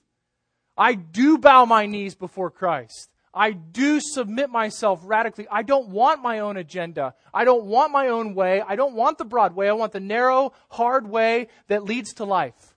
I 0.78 0.94
do 0.94 1.38
bow 1.38 1.66
my 1.66 1.86
knees 1.86 2.16
before 2.16 2.50
Christ. 2.50 3.10
I 3.34 3.52
do 3.52 4.00
submit 4.02 4.50
myself 4.50 5.02
radically. 5.04 5.48
I 5.52 5.62
don't 5.62 5.90
want 5.90 6.22
my 6.22 6.40
own 6.40 6.58
agenda. 6.58 7.14
I 7.34 7.46
don't 7.46 7.66
want 7.66 7.92
my 7.92 8.08
own 8.08 8.34
way. 8.34 8.62
I 8.68 8.76
don't 8.76 8.96
want 8.96 9.18
the 9.18 9.26
broad 9.26 9.56
way. 9.56 9.70
I 9.70 9.74
want 9.74 9.92
the 9.92 10.00
narrow, 10.00 10.54
hard 10.70 11.08
way 11.08 11.50
that 11.68 11.84
leads 11.84 12.14
to 12.16 12.24
life. 12.24 12.76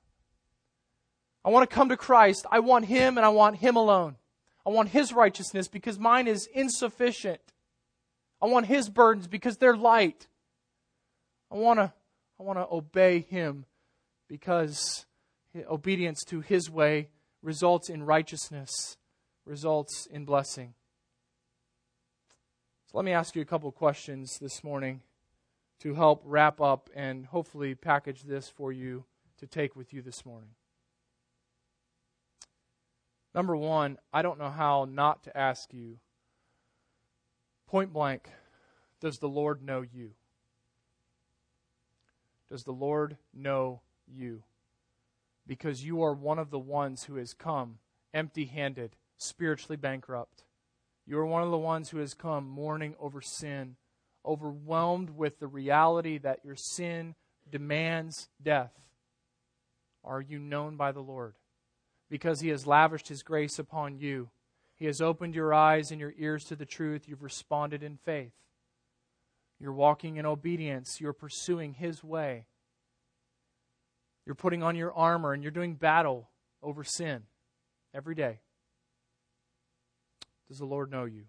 I 1.44 1.50
want 1.50 1.68
to 1.68 1.74
come 1.74 1.88
to 1.88 1.96
Christ. 1.96 2.46
I 2.50 2.60
want 2.60 2.84
Him 2.84 3.16
and 3.16 3.24
I 3.24 3.30
want 3.30 3.56
Him 3.56 3.76
alone. 3.76 4.16
I 4.66 4.70
want 4.70 4.90
His 4.90 5.12
righteousness 5.12 5.68
because 5.68 5.98
mine 5.98 6.26
is 6.26 6.46
insufficient. 6.52 7.40
I 8.42 8.46
want 8.46 8.66
His 8.66 8.90
burdens 8.90 9.26
because 9.26 9.56
they're 9.56 9.76
light. 9.76 10.26
I 11.50 11.56
want 11.56 11.78
to, 11.78 11.92
I 12.38 12.42
want 12.42 12.58
to 12.58 12.66
obey 12.70 13.20
Him 13.20 13.64
because 14.28 15.06
obedience 15.68 16.22
to 16.24 16.40
His 16.40 16.70
way 16.70 17.08
results 17.42 17.88
in 17.88 18.02
righteousness 18.02 18.98
results 19.44 20.06
in 20.06 20.24
blessing. 20.24 20.74
So 22.86 22.98
let 22.98 23.04
me 23.04 23.12
ask 23.12 23.36
you 23.36 23.42
a 23.42 23.46
couple 23.46 23.70
questions 23.72 24.38
this 24.38 24.64
morning 24.64 25.02
to 25.80 25.94
help 25.94 26.22
wrap 26.24 26.60
up 26.60 26.90
and 26.94 27.26
hopefully 27.26 27.74
package 27.74 28.22
this 28.24 28.48
for 28.48 28.72
you 28.72 29.04
to 29.38 29.46
take 29.46 29.76
with 29.76 29.92
you 29.92 30.02
this 30.02 30.26
morning. 30.26 30.50
Number 33.34 33.56
one, 33.56 33.98
I 34.12 34.22
don't 34.22 34.38
know 34.38 34.50
how 34.50 34.86
not 34.90 35.22
to 35.24 35.36
ask 35.36 35.72
you 35.72 35.98
point 37.66 37.92
blank, 37.92 38.28
does 39.00 39.18
the 39.18 39.28
Lord 39.28 39.62
know 39.62 39.82
you? 39.82 40.10
Does 42.50 42.64
the 42.64 42.72
Lord 42.72 43.16
know 43.32 43.80
you? 44.12 44.42
Because 45.46 45.84
you 45.84 46.02
are 46.02 46.12
one 46.12 46.40
of 46.40 46.50
the 46.50 46.58
ones 46.58 47.04
who 47.04 47.14
has 47.14 47.32
come 47.32 47.78
empty 48.12 48.46
handed 48.46 48.96
spiritually 49.20 49.76
bankrupt. 49.76 50.44
You 51.06 51.18
are 51.18 51.26
one 51.26 51.42
of 51.42 51.50
the 51.50 51.58
ones 51.58 51.90
who 51.90 51.98
has 51.98 52.14
come 52.14 52.48
mourning 52.48 52.94
over 52.98 53.20
sin, 53.20 53.76
overwhelmed 54.24 55.10
with 55.10 55.38
the 55.38 55.46
reality 55.46 56.18
that 56.18 56.44
your 56.44 56.56
sin 56.56 57.14
demands 57.50 58.28
death. 58.42 58.72
Are 60.04 60.20
you 60.20 60.38
known 60.38 60.76
by 60.76 60.92
the 60.92 61.02
Lord? 61.02 61.34
Because 62.08 62.40
He 62.40 62.48
has 62.48 62.66
lavished 62.66 63.08
His 63.08 63.22
grace 63.22 63.58
upon 63.58 63.98
you. 63.98 64.30
He 64.76 64.86
has 64.86 65.02
opened 65.02 65.34
your 65.34 65.52
eyes 65.52 65.90
and 65.90 66.00
your 66.00 66.14
ears 66.16 66.44
to 66.46 66.56
the 66.56 66.64
truth. 66.64 67.06
You've 67.06 67.22
responded 67.22 67.82
in 67.82 67.98
faith. 67.98 68.32
You're 69.58 69.72
walking 69.72 70.16
in 70.16 70.24
obedience. 70.24 71.00
You're 71.00 71.12
pursuing 71.12 71.74
His 71.74 72.02
way. 72.02 72.46
You're 74.24 74.34
putting 74.34 74.62
on 74.62 74.76
your 74.76 74.92
armor 74.92 75.34
and 75.34 75.42
you're 75.42 75.50
doing 75.50 75.74
battle 75.74 76.30
over 76.62 76.84
sin 76.84 77.24
every 77.92 78.14
day. 78.14 78.40
Does 80.50 80.58
the 80.58 80.66
Lord 80.66 80.90
know 80.90 81.04
you? 81.04 81.26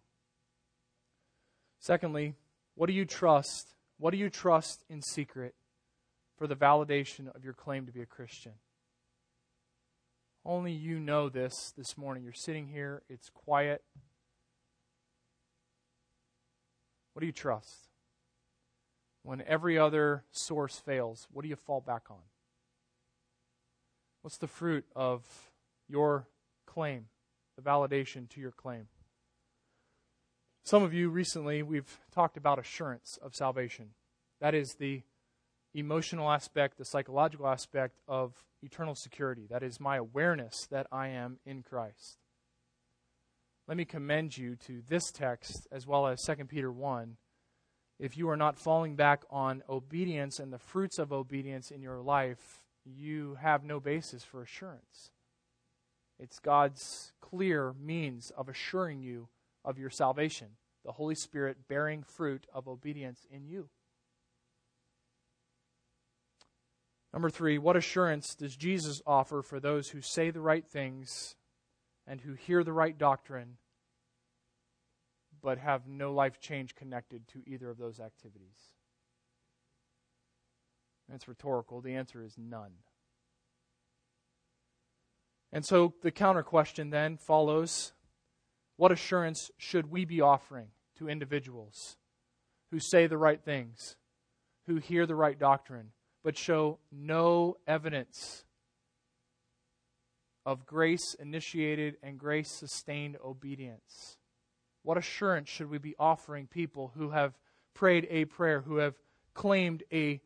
Secondly, 1.80 2.34
what 2.74 2.88
do 2.88 2.94
you 2.94 3.06
trust? 3.06 3.76
What 4.00 4.10
do 4.10 4.18
you 4.18 4.32
trust 4.32 4.84
in 4.90 5.04
secret 5.04 5.54
for 6.40 6.48
the 6.48 6.56
validation 6.56 7.34
of 7.36 7.44
your 7.44 7.54
claim 7.54 7.86
to 7.86 7.92
be 7.92 8.02
a 8.02 8.08
Christian? 8.08 8.54
Only 10.44 10.72
you 10.72 11.00
know 11.00 11.30
this 11.30 11.72
this 11.78 12.00
morning. 12.00 12.24
You're 12.24 12.34
sitting 12.34 12.68
here, 12.68 13.04
it's 13.10 13.30
quiet. 13.30 13.84
What 17.14 17.20
do 17.20 17.28
you 17.28 17.32
trust? 17.32 17.90
When 19.22 19.44
every 19.44 19.78
other 19.78 20.24
source 20.32 20.78
fails, 20.78 21.28
what 21.32 21.44
do 21.44 21.48
you 21.48 21.56
fall 21.56 21.80
back 21.80 22.10
on? 22.10 22.24
What's 24.24 24.40
the 24.40 24.48
fruit 24.48 24.86
of 24.96 25.24
your 25.88 26.28
claim, 26.66 27.06
the 27.56 27.62
validation 27.62 28.28
to 28.30 28.42
your 28.42 28.52
claim? 28.52 28.88
Some 30.64 30.84
of 30.84 30.94
you 30.94 31.10
recently, 31.10 31.64
we've 31.64 32.00
talked 32.12 32.38
about 32.38 32.60
assurance 32.60 33.18
of 33.22 33.34
salvation. 33.34 33.90
That 34.40 34.54
is 34.54 34.76
the 34.76 35.02
emotional 35.74 36.30
aspect, 36.32 36.78
the 36.78 36.86
psychological 36.86 37.48
aspect 37.48 38.00
of 38.08 38.34
eternal 38.62 38.94
security. 38.94 39.48
That 39.50 39.64
is 39.64 39.80
my 39.80 39.98
awareness 39.98 40.68
that 40.70 40.86
I 40.92 41.08
am 41.08 41.40
in 41.46 41.64
Christ. 41.64 42.18
Let 43.68 43.78
me 43.78 43.86
commend 43.86 44.38
you 44.38 44.56
to 44.68 44.82
this 44.88 45.12
text 45.12 45.68
as 45.72 45.88
well 45.88 46.06
as 46.06 46.22
2 46.24 46.46
Peter 46.46 46.72
1. 46.72 47.18
If 48.00 48.18
you 48.18 48.30
are 48.30 48.38
not 48.38 48.58
falling 48.58 48.96
back 48.96 49.24
on 49.30 49.64
obedience 49.70 50.40
and 50.40 50.54
the 50.54 50.60
fruits 50.60 51.00
of 51.00 51.12
obedience 51.12 51.72
in 51.72 51.82
your 51.82 52.02
life, 52.02 52.66
you 52.86 53.38
have 53.42 53.64
no 53.64 53.80
basis 53.80 54.24
for 54.24 54.42
assurance. 54.42 55.12
It's 56.20 56.40
God's 56.40 57.14
clear 57.20 57.74
means 57.80 58.32
of 58.38 58.48
assuring 58.48 59.02
you 59.02 59.30
of 59.64 59.78
your 59.78 59.90
salvation, 59.90 60.48
the 60.84 60.94
Holy 60.94 61.16
Spirit 61.16 61.68
bearing 61.68 62.04
fruit 62.04 62.48
of 62.54 62.68
obedience 62.68 63.26
in 63.30 63.46
you. 63.46 63.70
Number 67.14 67.30
three, 67.30 67.58
what 67.58 67.76
assurance 67.76 68.36
does 68.36 68.56
Jesus 68.56 69.02
offer 69.06 69.42
for 69.42 69.60
those 69.60 69.90
who 69.90 70.02
say 70.02 70.30
the 70.30 70.40
right 70.40 70.66
things 70.66 71.36
and 72.08 72.22
who 72.22 72.34
hear 72.34 72.64
the 72.64 72.74
right 72.74 72.98
doctrine 72.98 73.58
but 75.44 75.58
have 75.58 75.88
no 75.88 76.14
life 76.14 76.40
change 76.40 76.76
connected 76.76 77.28
to 77.30 77.42
either 77.46 77.70
of 77.70 77.78
those 77.78 78.00
activities? 78.00 78.74
It's 81.14 81.28
rhetorical. 81.28 81.82
The 81.82 81.96
answer 81.96 82.24
is 82.24 82.38
none. 82.38 82.72
And 85.52 85.66
so 85.66 85.94
the 86.02 86.12
counter 86.12 86.44
question 86.44 86.90
then 86.90 87.18
follows 87.18 87.92
what 88.82 88.92
assurance 88.92 89.52
should 89.60 89.92
we 89.92 90.06
be 90.06 90.22
offering 90.22 90.66
to 90.98 91.08
individuals 91.08 91.98
who 92.72 92.80
say 92.80 93.06
the 93.06 93.16
right 93.16 93.40
things, 93.40 93.96
who 94.66 94.78
hear 94.78 95.06
the 95.06 95.14
right 95.14 95.38
doctrine, 95.38 95.92
but 96.24 96.36
show 96.36 96.80
no 96.92 97.56
evidence 97.68 98.44
of 100.48 100.66
grace 100.66 101.14
initiated 101.20 101.96
and 102.02 102.18
grace 102.18 102.50
sustained 102.50 103.18
obedience? 103.24 104.18
What 104.82 104.98
assurance 104.98 105.48
should 105.48 105.70
we 105.70 105.78
be 105.78 105.94
offering 106.00 106.48
people 106.48 106.92
who 106.96 107.12
have 107.12 107.38
prayed 107.76 108.08
a 108.10 108.26
prayer, 108.26 108.62
who 108.62 108.78
have 108.78 108.96
claimed 109.36 109.84
a, 109.94 110.20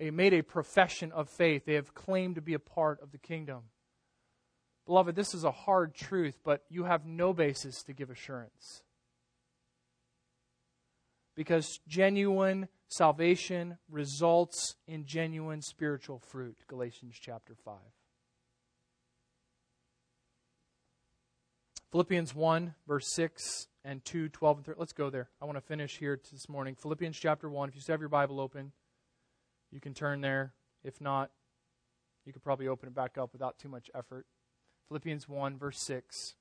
a 0.00 0.10
made 0.10 0.34
a 0.34 0.42
profession 0.42 1.12
of 1.12 1.28
faith, 1.28 1.64
they 1.64 1.74
have 1.74 1.94
claimed 1.94 2.34
to 2.34 2.42
be 2.42 2.54
a 2.54 2.58
part 2.58 3.00
of 3.00 3.12
the 3.12 3.18
kingdom? 3.18 3.66
Beloved, 4.90 5.14
this 5.14 5.34
is 5.34 5.44
a 5.44 5.52
hard 5.52 5.94
truth, 5.94 6.40
but 6.42 6.64
you 6.68 6.82
have 6.82 7.06
no 7.06 7.32
basis 7.32 7.84
to 7.84 7.92
give 7.92 8.10
assurance. 8.10 8.82
Because 11.36 11.78
genuine 11.86 12.66
salvation 12.88 13.78
results 13.88 14.74
in 14.88 15.04
genuine 15.06 15.62
spiritual 15.62 16.18
fruit. 16.18 16.56
Galatians 16.66 17.14
chapter 17.20 17.54
5. 17.64 17.76
Philippians 21.92 22.34
1, 22.34 22.74
verse 22.88 23.14
6 23.14 23.68
and 23.84 24.04
2, 24.04 24.28
12 24.30 24.56
and 24.56 24.66
13. 24.66 24.76
Let's 24.76 24.92
go 24.92 25.08
there. 25.08 25.28
I 25.40 25.44
want 25.44 25.56
to 25.56 25.62
finish 25.62 25.98
here 25.98 26.18
this 26.32 26.48
morning. 26.48 26.74
Philippians 26.74 27.16
chapter 27.16 27.48
1. 27.48 27.68
If 27.68 27.76
you 27.76 27.80
still 27.80 27.92
have 27.92 28.00
your 28.00 28.08
Bible 28.08 28.40
open, 28.40 28.72
you 29.70 29.78
can 29.78 29.94
turn 29.94 30.20
there. 30.20 30.52
If 30.82 31.00
not, 31.00 31.30
you 32.26 32.32
could 32.32 32.42
probably 32.42 32.66
open 32.66 32.88
it 32.88 32.94
back 32.96 33.18
up 33.18 33.32
without 33.32 33.56
too 33.60 33.68
much 33.68 33.88
effort. 33.94 34.26
Philippians 34.90 35.28
1, 35.28 35.56
verse 35.56 35.78
6. 35.82 36.34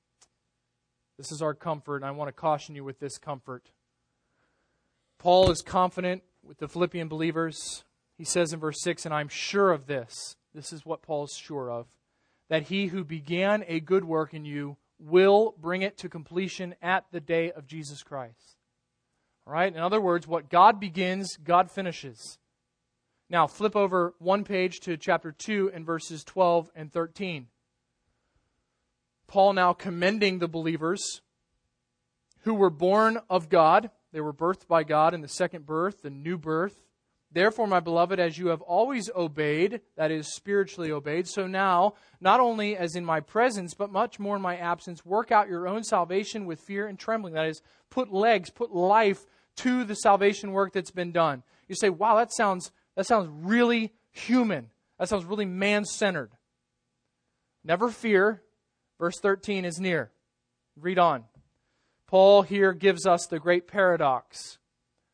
This 1.20 1.32
is 1.32 1.40
our 1.40 1.54
comfort, 1.54 1.98
and 1.98 2.06
I 2.06 2.10
want 2.10 2.30
to 2.30 2.32
caution 2.32 2.74
you 2.74 2.84
with 2.84 3.00
this 3.00 3.20
comfort. 3.20 3.70
Paul 5.20 5.52
is 5.52 5.62
confident 5.62 6.24
with 6.42 6.58
the 6.58 6.68
Philippian 6.68 7.08
believers. 7.08 7.84
He 8.18 8.24
says 8.24 8.52
in 8.52 8.60
verse 8.60 8.82
6, 8.82 9.06
and 9.06 9.14
I'm 9.14 9.28
sure 9.28 9.72
of 9.72 9.86
this. 9.86 10.36
This 10.52 10.74
is 10.74 10.84
what 10.84 11.04
Paul's 11.04 11.34
sure 11.34 11.70
of. 11.70 11.86
That 12.50 12.64
he 12.64 12.88
who 12.88 13.04
began 13.04 13.64
a 13.68 13.80
good 13.80 14.04
work 14.04 14.34
in 14.34 14.46
you 14.46 14.78
will 14.98 15.54
bring 15.62 15.84
it 15.84 15.96
to 16.00 16.10
completion 16.10 16.74
at 16.82 17.06
the 17.12 17.20
day 17.20 17.52
of 17.52 17.68
Jesus 17.68 18.02
Christ. 18.02 18.58
All 19.46 19.54
right? 19.54 19.72
In 19.72 19.80
other 19.80 20.02
words, 20.02 20.28
what 20.28 20.50
God 20.50 20.80
begins, 20.80 21.38
God 21.38 21.70
finishes. 21.70 22.40
Now, 23.30 23.46
flip 23.46 23.76
over 23.76 24.16
one 24.18 24.44
page 24.44 24.80
to 24.80 24.98
chapter 24.98 25.32
2 25.32 25.70
and 25.72 25.86
verses 25.86 26.24
12 26.24 26.72
and 26.76 26.92
13. 26.92 27.46
Paul 29.30 29.54
now 29.54 29.72
commending 29.72 30.40
the 30.40 30.48
believers 30.50 31.22
who 32.42 32.54
were 32.54 32.70
born 32.70 33.20
of 33.30 33.48
God. 33.48 33.92
They 34.12 34.22
were 34.22 34.34
birthed 34.34 34.68
by 34.68 34.84
God 34.84 35.14
in 35.14 35.22
the 35.22 35.28
second 35.28 35.66
birth, 35.66 36.02
the 36.02 36.10
new 36.10 36.38
birth. 36.38 36.82
Therefore, 37.32 37.68
my 37.68 37.80
beloved, 37.80 38.20
as 38.20 38.40
you 38.40 38.48
have 38.48 38.62
always 38.62 39.08
obeyed, 39.16 39.82
that 39.96 40.10
is, 40.10 40.34
spiritually 40.34 40.92
obeyed, 40.92 41.28
so 41.28 41.46
now, 41.46 41.94
not 42.20 42.40
only 42.40 42.76
as 42.76 42.96
in 42.96 43.06
my 43.06 43.20
presence, 43.20 43.76
but 43.76 43.92
much 43.92 44.18
more 44.18 44.36
in 44.36 44.42
my 44.42 44.58
absence, 44.58 45.06
work 45.06 45.32
out 45.32 45.48
your 45.48 45.68
own 45.68 45.84
salvation 45.84 46.48
with 46.48 46.60
fear 46.60 46.88
and 46.88 46.98
trembling. 46.98 47.36
That 47.36 47.46
is, 47.46 47.62
put 47.92 48.12
legs, 48.12 48.50
put 48.50 48.74
life 48.74 49.28
to 49.58 49.84
the 49.84 49.94
salvation 49.94 50.54
work 50.54 50.74
that's 50.74 50.90
been 50.90 51.12
done. 51.12 51.44
You 51.68 51.76
say, 51.76 51.92
wow, 51.92 52.16
that 52.16 52.34
sounds, 52.34 52.72
that 52.96 53.06
sounds 53.06 53.30
really 53.30 53.94
human. 54.12 54.72
That 54.98 55.08
sounds 55.08 55.26
really 55.26 55.46
man 55.46 55.86
centered. 55.86 56.32
Never 57.64 57.90
fear. 57.90 58.42
Verse 59.00 59.20
13 59.20 59.66
is 59.66 59.80
near. 59.80 60.12
Read 60.76 61.00
on. 61.00 61.24
Paul 62.08 62.42
here 62.42 62.74
gives 62.74 63.06
us 63.06 63.28
the 63.28 63.40
great 63.40 63.68
paradox 63.68 64.60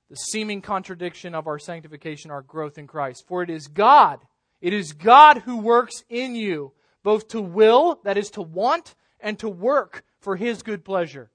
the 0.09 0.15
seeming 0.15 0.61
contradiction 0.61 1.33
of 1.33 1.47
our 1.47 1.59
sanctification, 1.59 2.31
our 2.31 2.41
growth 2.41 2.77
in 2.77 2.87
Christ. 2.87 3.25
For 3.27 3.41
it 3.41 3.49
is 3.49 3.67
God, 3.67 4.19
it 4.61 4.73
is 4.73 4.93
God 4.93 5.39
who 5.39 5.57
works 5.57 6.03
in 6.09 6.35
you, 6.35 6.73
both 7.03 7.27
to 7.29 7.41
will, 7.41 7.99
that 8.03 8.17
is 8.17 8.29
to 8.31 8.41
want, 8.41 8.95
and 9.19 9.37
to 9.39 9.49
work 9.49 10.03
for 10.19 10.35
his 10.35 10.63
good 10.63 10.85
pleasure. 10.85 11.31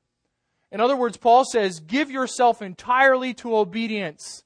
In 0.72 0.80
other 0.80 0.96
words, 0.96 1.16
Paul 1.16 1.44
says, 1.44 1.80
give 1.80 2.10
yourself 2.10 2.62
entirely 2.62 3.34
to 3.34 3.56
obedience. 3.56 4.44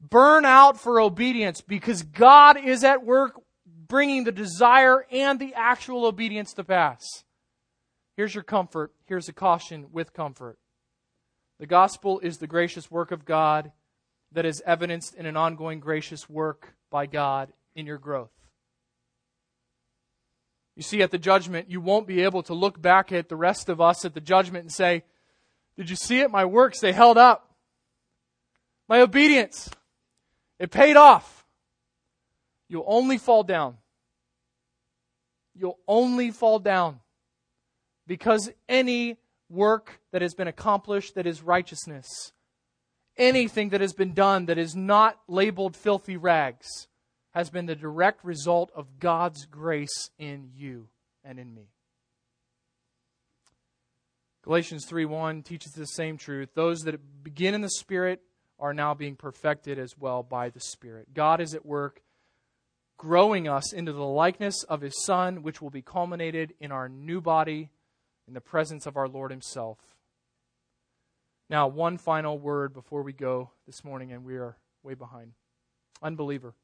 Burn 0.00 0.44
out 0.44 0.78
for 0.78 1.00
obedience 1.00 1.60
because 1.60 2.04
God 2.04 2.56
is 2.56 2.84
at 2.84 3.04
work 3.04 3.40
bringing 3.88 4.24
the 4.24 4.32
desire 4.32 5.06
and 5.10 5.38
the 5.38 5.54
actual 5.54 6.06
obedience 6.06 6.52
to 6.54 6.64
pass. 6.64 7.24
Here's 8.16 8.34
your 8.34 8.44
comfort. 8.44 8.92
Here's 9.06 9.28
a 9.28 9.32
caution 9.32 9.86
with 9.92 10.12
comfort. 10.12 10.58
The 11.58 11.66
gospel 11.66 12.20
is 12.20 12.38
the 12.38 12.46
gracious 12.46 12.90
work 12.90 13.10
of 13.10 13.24
God 13.24 13.72
that 14.32 14.44
is 14.44 14.62
evidenced 14.66 15.14
in 15.14 15.26
an 15.26 15.36
ongoing 15.36 15.80
gracious 15.80 16.28
work 16.28 16.74
by 16.90 17.06
God 17.06 17.52
in 17.74 17.86
your 17.86 17.98
growth. 17.98 18.30
You 20.76 20.82
see, 20.82 21.02
at 21.02 21.10
the 21.10 21.18
judgment, 21.18 21.70
you 21.70 21.80
won't 21.80 22.06
be 22.06 22.22
able 22.22 22.42
to 22.44 22.54
look 22.54 22.80
back 22.80 23.10
at 23.10 23.28
the 23.28 23.36
rest 23.36 23.68
of 23.68 23.80
us 23.80 24.04
at 24.04 24.14
the 24.14 24.20
judgment 24.20 24.62
and 24.62 24.72
say, 24.72 25.02
Did 25.76 25.90
you 25.90 25.96
see 25.96 26.20
it? 26.20 26.30
My 26.30 26.44
works, 26.44 26.78
they 26.78 26.92
held 26.92 27.18
up. 27.18 27.52
My 28.88 29.00
obedience, 29.00 29.68
it 30.58 30.70
paid 30.70 30.96
off. 30.96 31.37
You'll 32.68 32.84
only 32.86 33.18
fall 33.18 33.42
down. 33.42 33.78
You'll 35.54 35.78
only 35.88 36.30
fall 36.30 36.58
down 36.58 37.00
because 38.06 38.50
any 38.68 39.18
work 39.48 40.00
that 40.12 40.22
has 40.22 40.34
been 40.34 40.48
accomplished 40.48 41.14
that 41.14 41.26
is 41.26 41.42
righteousness. 41.42 42.32
Anything 43.16 43.70
that 43.70 43.80
has 43.80 43.92
been 43.92 44.14
done 44.14 44.46
that 44.46 44.58
is 44.58 44.76
not 44.76 45.18
labeled 45.26 45.74
filthy 45.74 46.16
rags 46.16 46.86
has 47.32 47.50
been 47.50 47.66
the 47.66 47.74
direct 47.74 48.24
result 48.24 48.70
of 48.74 48.98
God's 49.00 49.46
grace 49.46 50.10
in 50.18 50.50
you 50.54 50.88
and 51.24 51.38
in 51.38 51.54
me. 51.54 51.70
Galatians 54.42 54.86
3:1 54.86 55.42
teaches 55.42 55.72
the 55.72 55.86
same 55.86 56.16
truth. 56.16 56.54
Those 56.54 56.80
that 56.80 57.22
begin 57.22 57.54
in 57.54 57.60
the 57.60 57.70
spirit 57.70 58.22
are 58.58 58.72
now 58.72 58.94
being 58.94 59.16
perfected 59.16 59.78
as 59.78 59.98
well 59.98 60.22
by 60.22 60.48
the 60.48 60.60
spirit. 60.60 61.12
God 61.12 61.40
is 61.40 61.54
at 61.54 61.66
work 61.66 62.02
growing 62.98 63.48
us 63.48 63.72
into 63.72 63.92
the 63.92 64.04
likeness 64.04 64.64
of 64.64 64.82
his 64.82 65.02
son 65.04 65.42
which 65.42 65.62
will 65.62 65.70
be 65.70 65.80
culminated 65.80 66.52
in 66.60 66.70
our 66.70 66.88
new 66.88 67.20
body 67.20 67.70
in 68.28 68.34
the 68.34 68.40
presence 68.40 68.86
of 68.86 68.96
our 68.96 69.08
Lord 69.08 69.30
Himself. 69.30 69.78
Now, 71.48 71.66
one 71.66 71.96
final 71.96 72.38
word 72.38 72.74
before 72.74 73.02
we 73.02 73.14
go 73.14 73.50
this 73.64 73.82
morning, 73.82 74.12
and 74.12 74.22
we 74.22 74.36
are 74.36 74.58
way 74.82 74.92
behind. 74.92 75.32
Unbeliever. 76.02 76.54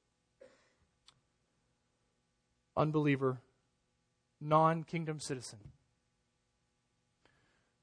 Unbeliever, 2.76 3.40
non 4.40 4.84
kingdom 4.84 5.20
citizen. 5.20 5.60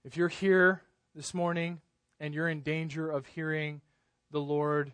If 0.04 0.16
you're 0.16 0.28
here 0.28 0.84
this 1.16 1.34
morning 1.34 1.82
and 2.20 2.36
you're 2.36 2.50
in 2.50 2.62
danger 2.62 3.10
of 3.10 3.26
hearing 3.26 3.82
the 4.32 4.42
Lord 4.42 4.92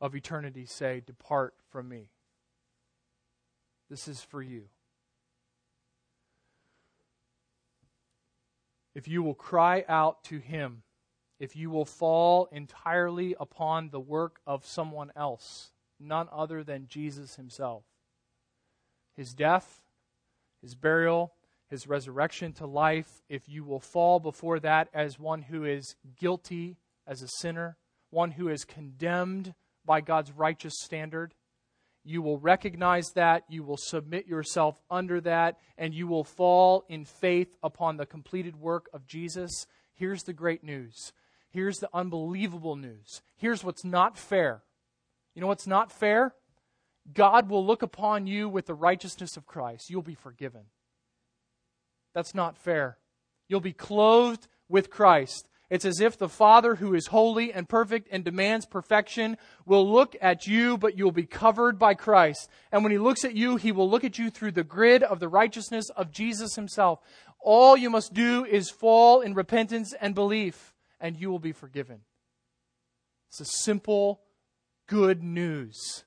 of 0.00 0.14
eternity 0.14 0.66
say, 0.66 1.02
Depart 1.04 1.54
from 1.70 1.88
me, 1.88 2.10
this 3.92 4.08
is 4.08 4.22
for 4.22 4.40
you. 4.42 4.64
if 8.94 9.08
you 9.08 9.22
will 9.22 9.34
cry 9.34 9.84
out 9.88 10.22
to 10.24 10.38
Him, 10.38 10.82
if 11.38 11.56
you 11.56 11.70
will 11.70 11.84
fall 11.84 12.48
entirely 12.52 13.34
upon 13.40 13.88
the 13.88 14.00
work 14.00 14.40
of 14.46 14.66
someone 14.66 15.10
else, 15.16 15.72
none 15.98 16.28
other 16.30 16.62
than 16.62 16.86
Jesus 16.88 17.36
Himself. 17.36 17.84
His 19.16 19.34
death, 19.34 19.82
His 20.60 20.74
burial, 20.74 21.32
His 21.68 21.86
resurrection 21.86 22.52
to 22.54 22.66
life, 22.66 23.22
if 23.28 23.48
you 23.48 23.64
will 23.64 23.80
fall 23.80 24.20
before 24.20 24.60
that 24.60 24.88
as 24.92 25.18
one 25.18 25.42
who 25.42 25.64
is 25.64 25.96
guilty 26.18 26.76
as 27.06 27.22
a 27.22 27.28
sinner, 27.28 27.76
one 28.10 28.32
who 28.32 28.48
is 28.48 28.64
condemned 28.64 29.54
by 29.84 30.00
God's 30.00 30.32
righteous 30.32 30.74
standard, 30.82 31.34
you 32.04 32.22
will 32.22 32.38
recognize 32.38 33.12
that, 33.12 33.44
you 33.48 33.62
will 33.62 33.76
submit 33.76 34.26
yourself 34.26 34.80
under 34.90 35.20
that, 35.20 35.58
and 35.78 35.94
you 35.94 36.06
will 36.06 36.24
fall 36.24 36.84
in 36.88 37.04
faith 37.04 37.56
upon 37.62 37.96
the 37.96 38.06
completed 38.06 38.56
work 38.56 38.88
of 38.92 39.06
Jesus. 39.06 39.66
Here's 39.94 40.24
the 40.24 40.32
great 40.32 40.64
news. 40.64 41.12
Here's 41.50 41.78
the 41.78 41.90
unbelievable 41.92 42.76
news. 42.76 43.22
Here's 43.36 43.62
what's 43.62 43.84
not 43.84 44.18
fair. 44.18 44.62
You 45.34 45.42
know 45.42 45.48
what's 45.48 45.66
not 45.66 45.92
fair? 45.92 46.34
God 47.12 47.48
will 47.48 47.64
look 47.64 47.82
upon 47.82 48.26
you 48.26 48.48
with 48.48 48.66
the 48.66 48.74
righteousness 48.74 49.36
of 49.36 49.46
Christ. 49.46 49.90
You'll 49.90 50.02
be 50.02 50.14
forgiven. 50.14 50.62
That's 52.14 52.34
not 52.34 52.58
fair. 52.58 52.98
You'll 53.48 53.60
be 53.60 53.72
clothed 53.72 54.48
with 54.68 54.90
Christ. 54.90 55.48
It's 55.72 55.86
as 55.86 56.00
if 56.00 56.18
the 56.18 56.28
Father, 56.28 56.74
who 56.74 56.92
is 56.92 57.06
holy 57.06 57.50
and 57.50 57.66
perfect 57.66 58.06
and 58.12 58.22
demands 58.22 58.66
perfection, 58.66 59.38
will 59.64 59.90
look 59.90 60.14
at 60.20 60.46
you, 60.46 60.76
but 60.76 60.98
you'll 60.98 61.12
be 61.12 61.24
covered 61.24 61.78
by 61.78 61.94
Christ. 61.94 62.50
And 62.70 62.82
when 62.82 62.92
He 62.92 62.98
looks 62.98 63.24
at 63.24 63.34
you, 63.34 63.56
He 63.56 63.72
will 63.72 63.88
look 63.88 64.04
at 64.04 64.18
you 64.18 64.28
through 64.28 64.52
the 64.52 64.64
grid 64.64 65.02
of 65.02 65.18
the 65.18 65.30
righteousness 65.30 65.88
of 65.96 66.12
Jesus 66.12 66.56
Himself. 66.56 67.00
All 67.40 67.74
you 67.74 67.88
must 67.88 68.12
do 68.12 68.44
is 68.44 68.68
fall 68.68 69.22
in 69.22 69.32
repentance 69.32 69.94
and 69.98 70.14
belief, 70.14 70.74
and 71.00 71.16
you 71.16 71.30
will 71.30 71.38
be 71.38 71.52
forgiven. 71.52 72.00
It's 73.30 73.40
a 73.40 73.46
simple, 73.46 74.20
good 74.88 75.22
news 75.22 76.04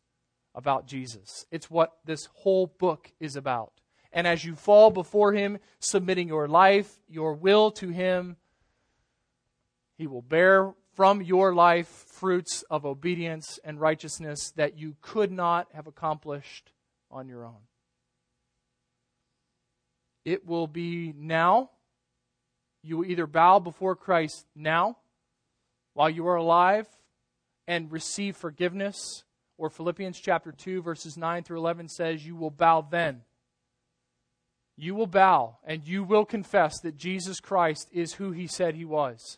about 0.53 0.85
Jesus. 0.85 1.47
It's 1.49 1.71
what 1.71 1.93
this 2.05 2.29
whole 2.33 2.67
book 2.67 3.13
is 3.19 3.35
about. 3.35 3.73
And 4.13 4.27
as 4.27 4.45
you 4.45 4.53
fall 4.53 4.91
before 4.91 5.33
Him, 5.33 5.57
submitting 5.79 6.27
your 6.27 6.47
life, 6.47 6.99
your 7.09 7.33
will 7.33 7.71
to 7.71 7.89
Him, 7.89 8.37
he 9.97 10.07
will 10.07 10.21
bear 10.21 10.73
from 10.93 11.21
your 11.21 11.53
life 11.53 11.87
fruits 11.87 12.63
of 12.69 12.85
obedience 12.85 13.59
and 13.63 13.79
righteousness 13.79 14.51
that 14.55 14.77
you 14.77 14.95
could 15.01 15.31
not 15.31 15.67
have 15.73 15.87
accomplished 15.87 16.71
on 17.11 17.27
your 17.27 17.45
own. 17.45 17.61
It 20.23 20.45
will 20.45 20.67
be 20.67 21.13
now. 21.15 21.69
You 22.83 22.97
will 22.97 23.05
either 23.05 23.27
bow 23.27 23.59
before 23.59 23.95
Christ 23.95 24.45
now, 24.55 24.97
while 25.93 26.09
you 26.09 26.27
are 26.27 26.35
alive, 26.35 26.87
and 27.67 27.91
receive 27.91 28.35
forgiveness, 28.35 29.23
or 29.57 29.69
Philippians 29.69 30.19
chapter 30.19 30.51
2, 30.51 30.81
verses 30.81 31.17
9 31.17 31.43
through 31.43 31.57
11 31.57 31.89
says, 31.89 32.25
You 32.25 32.35
will 32.35 32.51
bow 32.51 32.81
then 32.81 33.21
you 34.77 34.93
will 34.93 35.07
bow 35.07 35.57
and 35.63 35.87
you 35.87 36.03
will 36.03 36.25
confess 36.25 36.79
that 36.81 36.97
Jesus 36.97 37.39
Christ 37.39 37.89
is 37.91 38.13
who 38.13 38.31
he 38.31 38.47
said 38.47 38.75
he 38.75 38.85
was. 38.85 39.37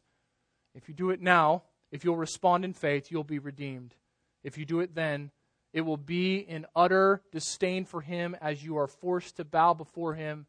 If 0.77 0.87
you 0.87 0.93
do 0.93 1.09
it 1.09 1.19
now, 1.19 1.63
if 1.91 2.05
you'll 2.05 2.17
respond 2.17 2.63
in 2.63 2.73
faith, 2.73 3.09
you'll 3.09 3.23
be 3.23 3.39
redeemed. 3.39 3.95
If 4.43 4.57
you 4.57 4.65
do 4.65 4.79
it 4.79 4.93
then, 4.93 5.31
it 5.73 5.81
will 5.81 5.97
be 5.97 6.37
in 6.37 6.67
utter 6.75 7.23
disdain 7.31 7.83
for 7.83 8.01
him 8.01 8.35
as 8.39 8.63
you 8.63 8.77
are 8.77 8.87
forced 8.87 9.37
to 9.37 9.45
bow 9.45 9.73
before 9.73 10.13
him 10.13 10.45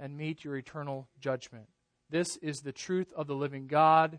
and 0.00 0.16
meet 0.16 0.42
your 0.42 0.56
eternal 0.56 1.08
judgment. 1.20 1.68
This 2.10 2.36
is 2.38 2.60
the 2.60 2.72
truth 2.72 3.12
of 3.16 3.28
the 3.28 3.36
living 3.36 3.68
God. 3.68 4.18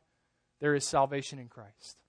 There 0.62 0.76
is 0.76 0.88
salvation 0.88 1.39
in 1.39 1.50
Christ. 1.50 2.03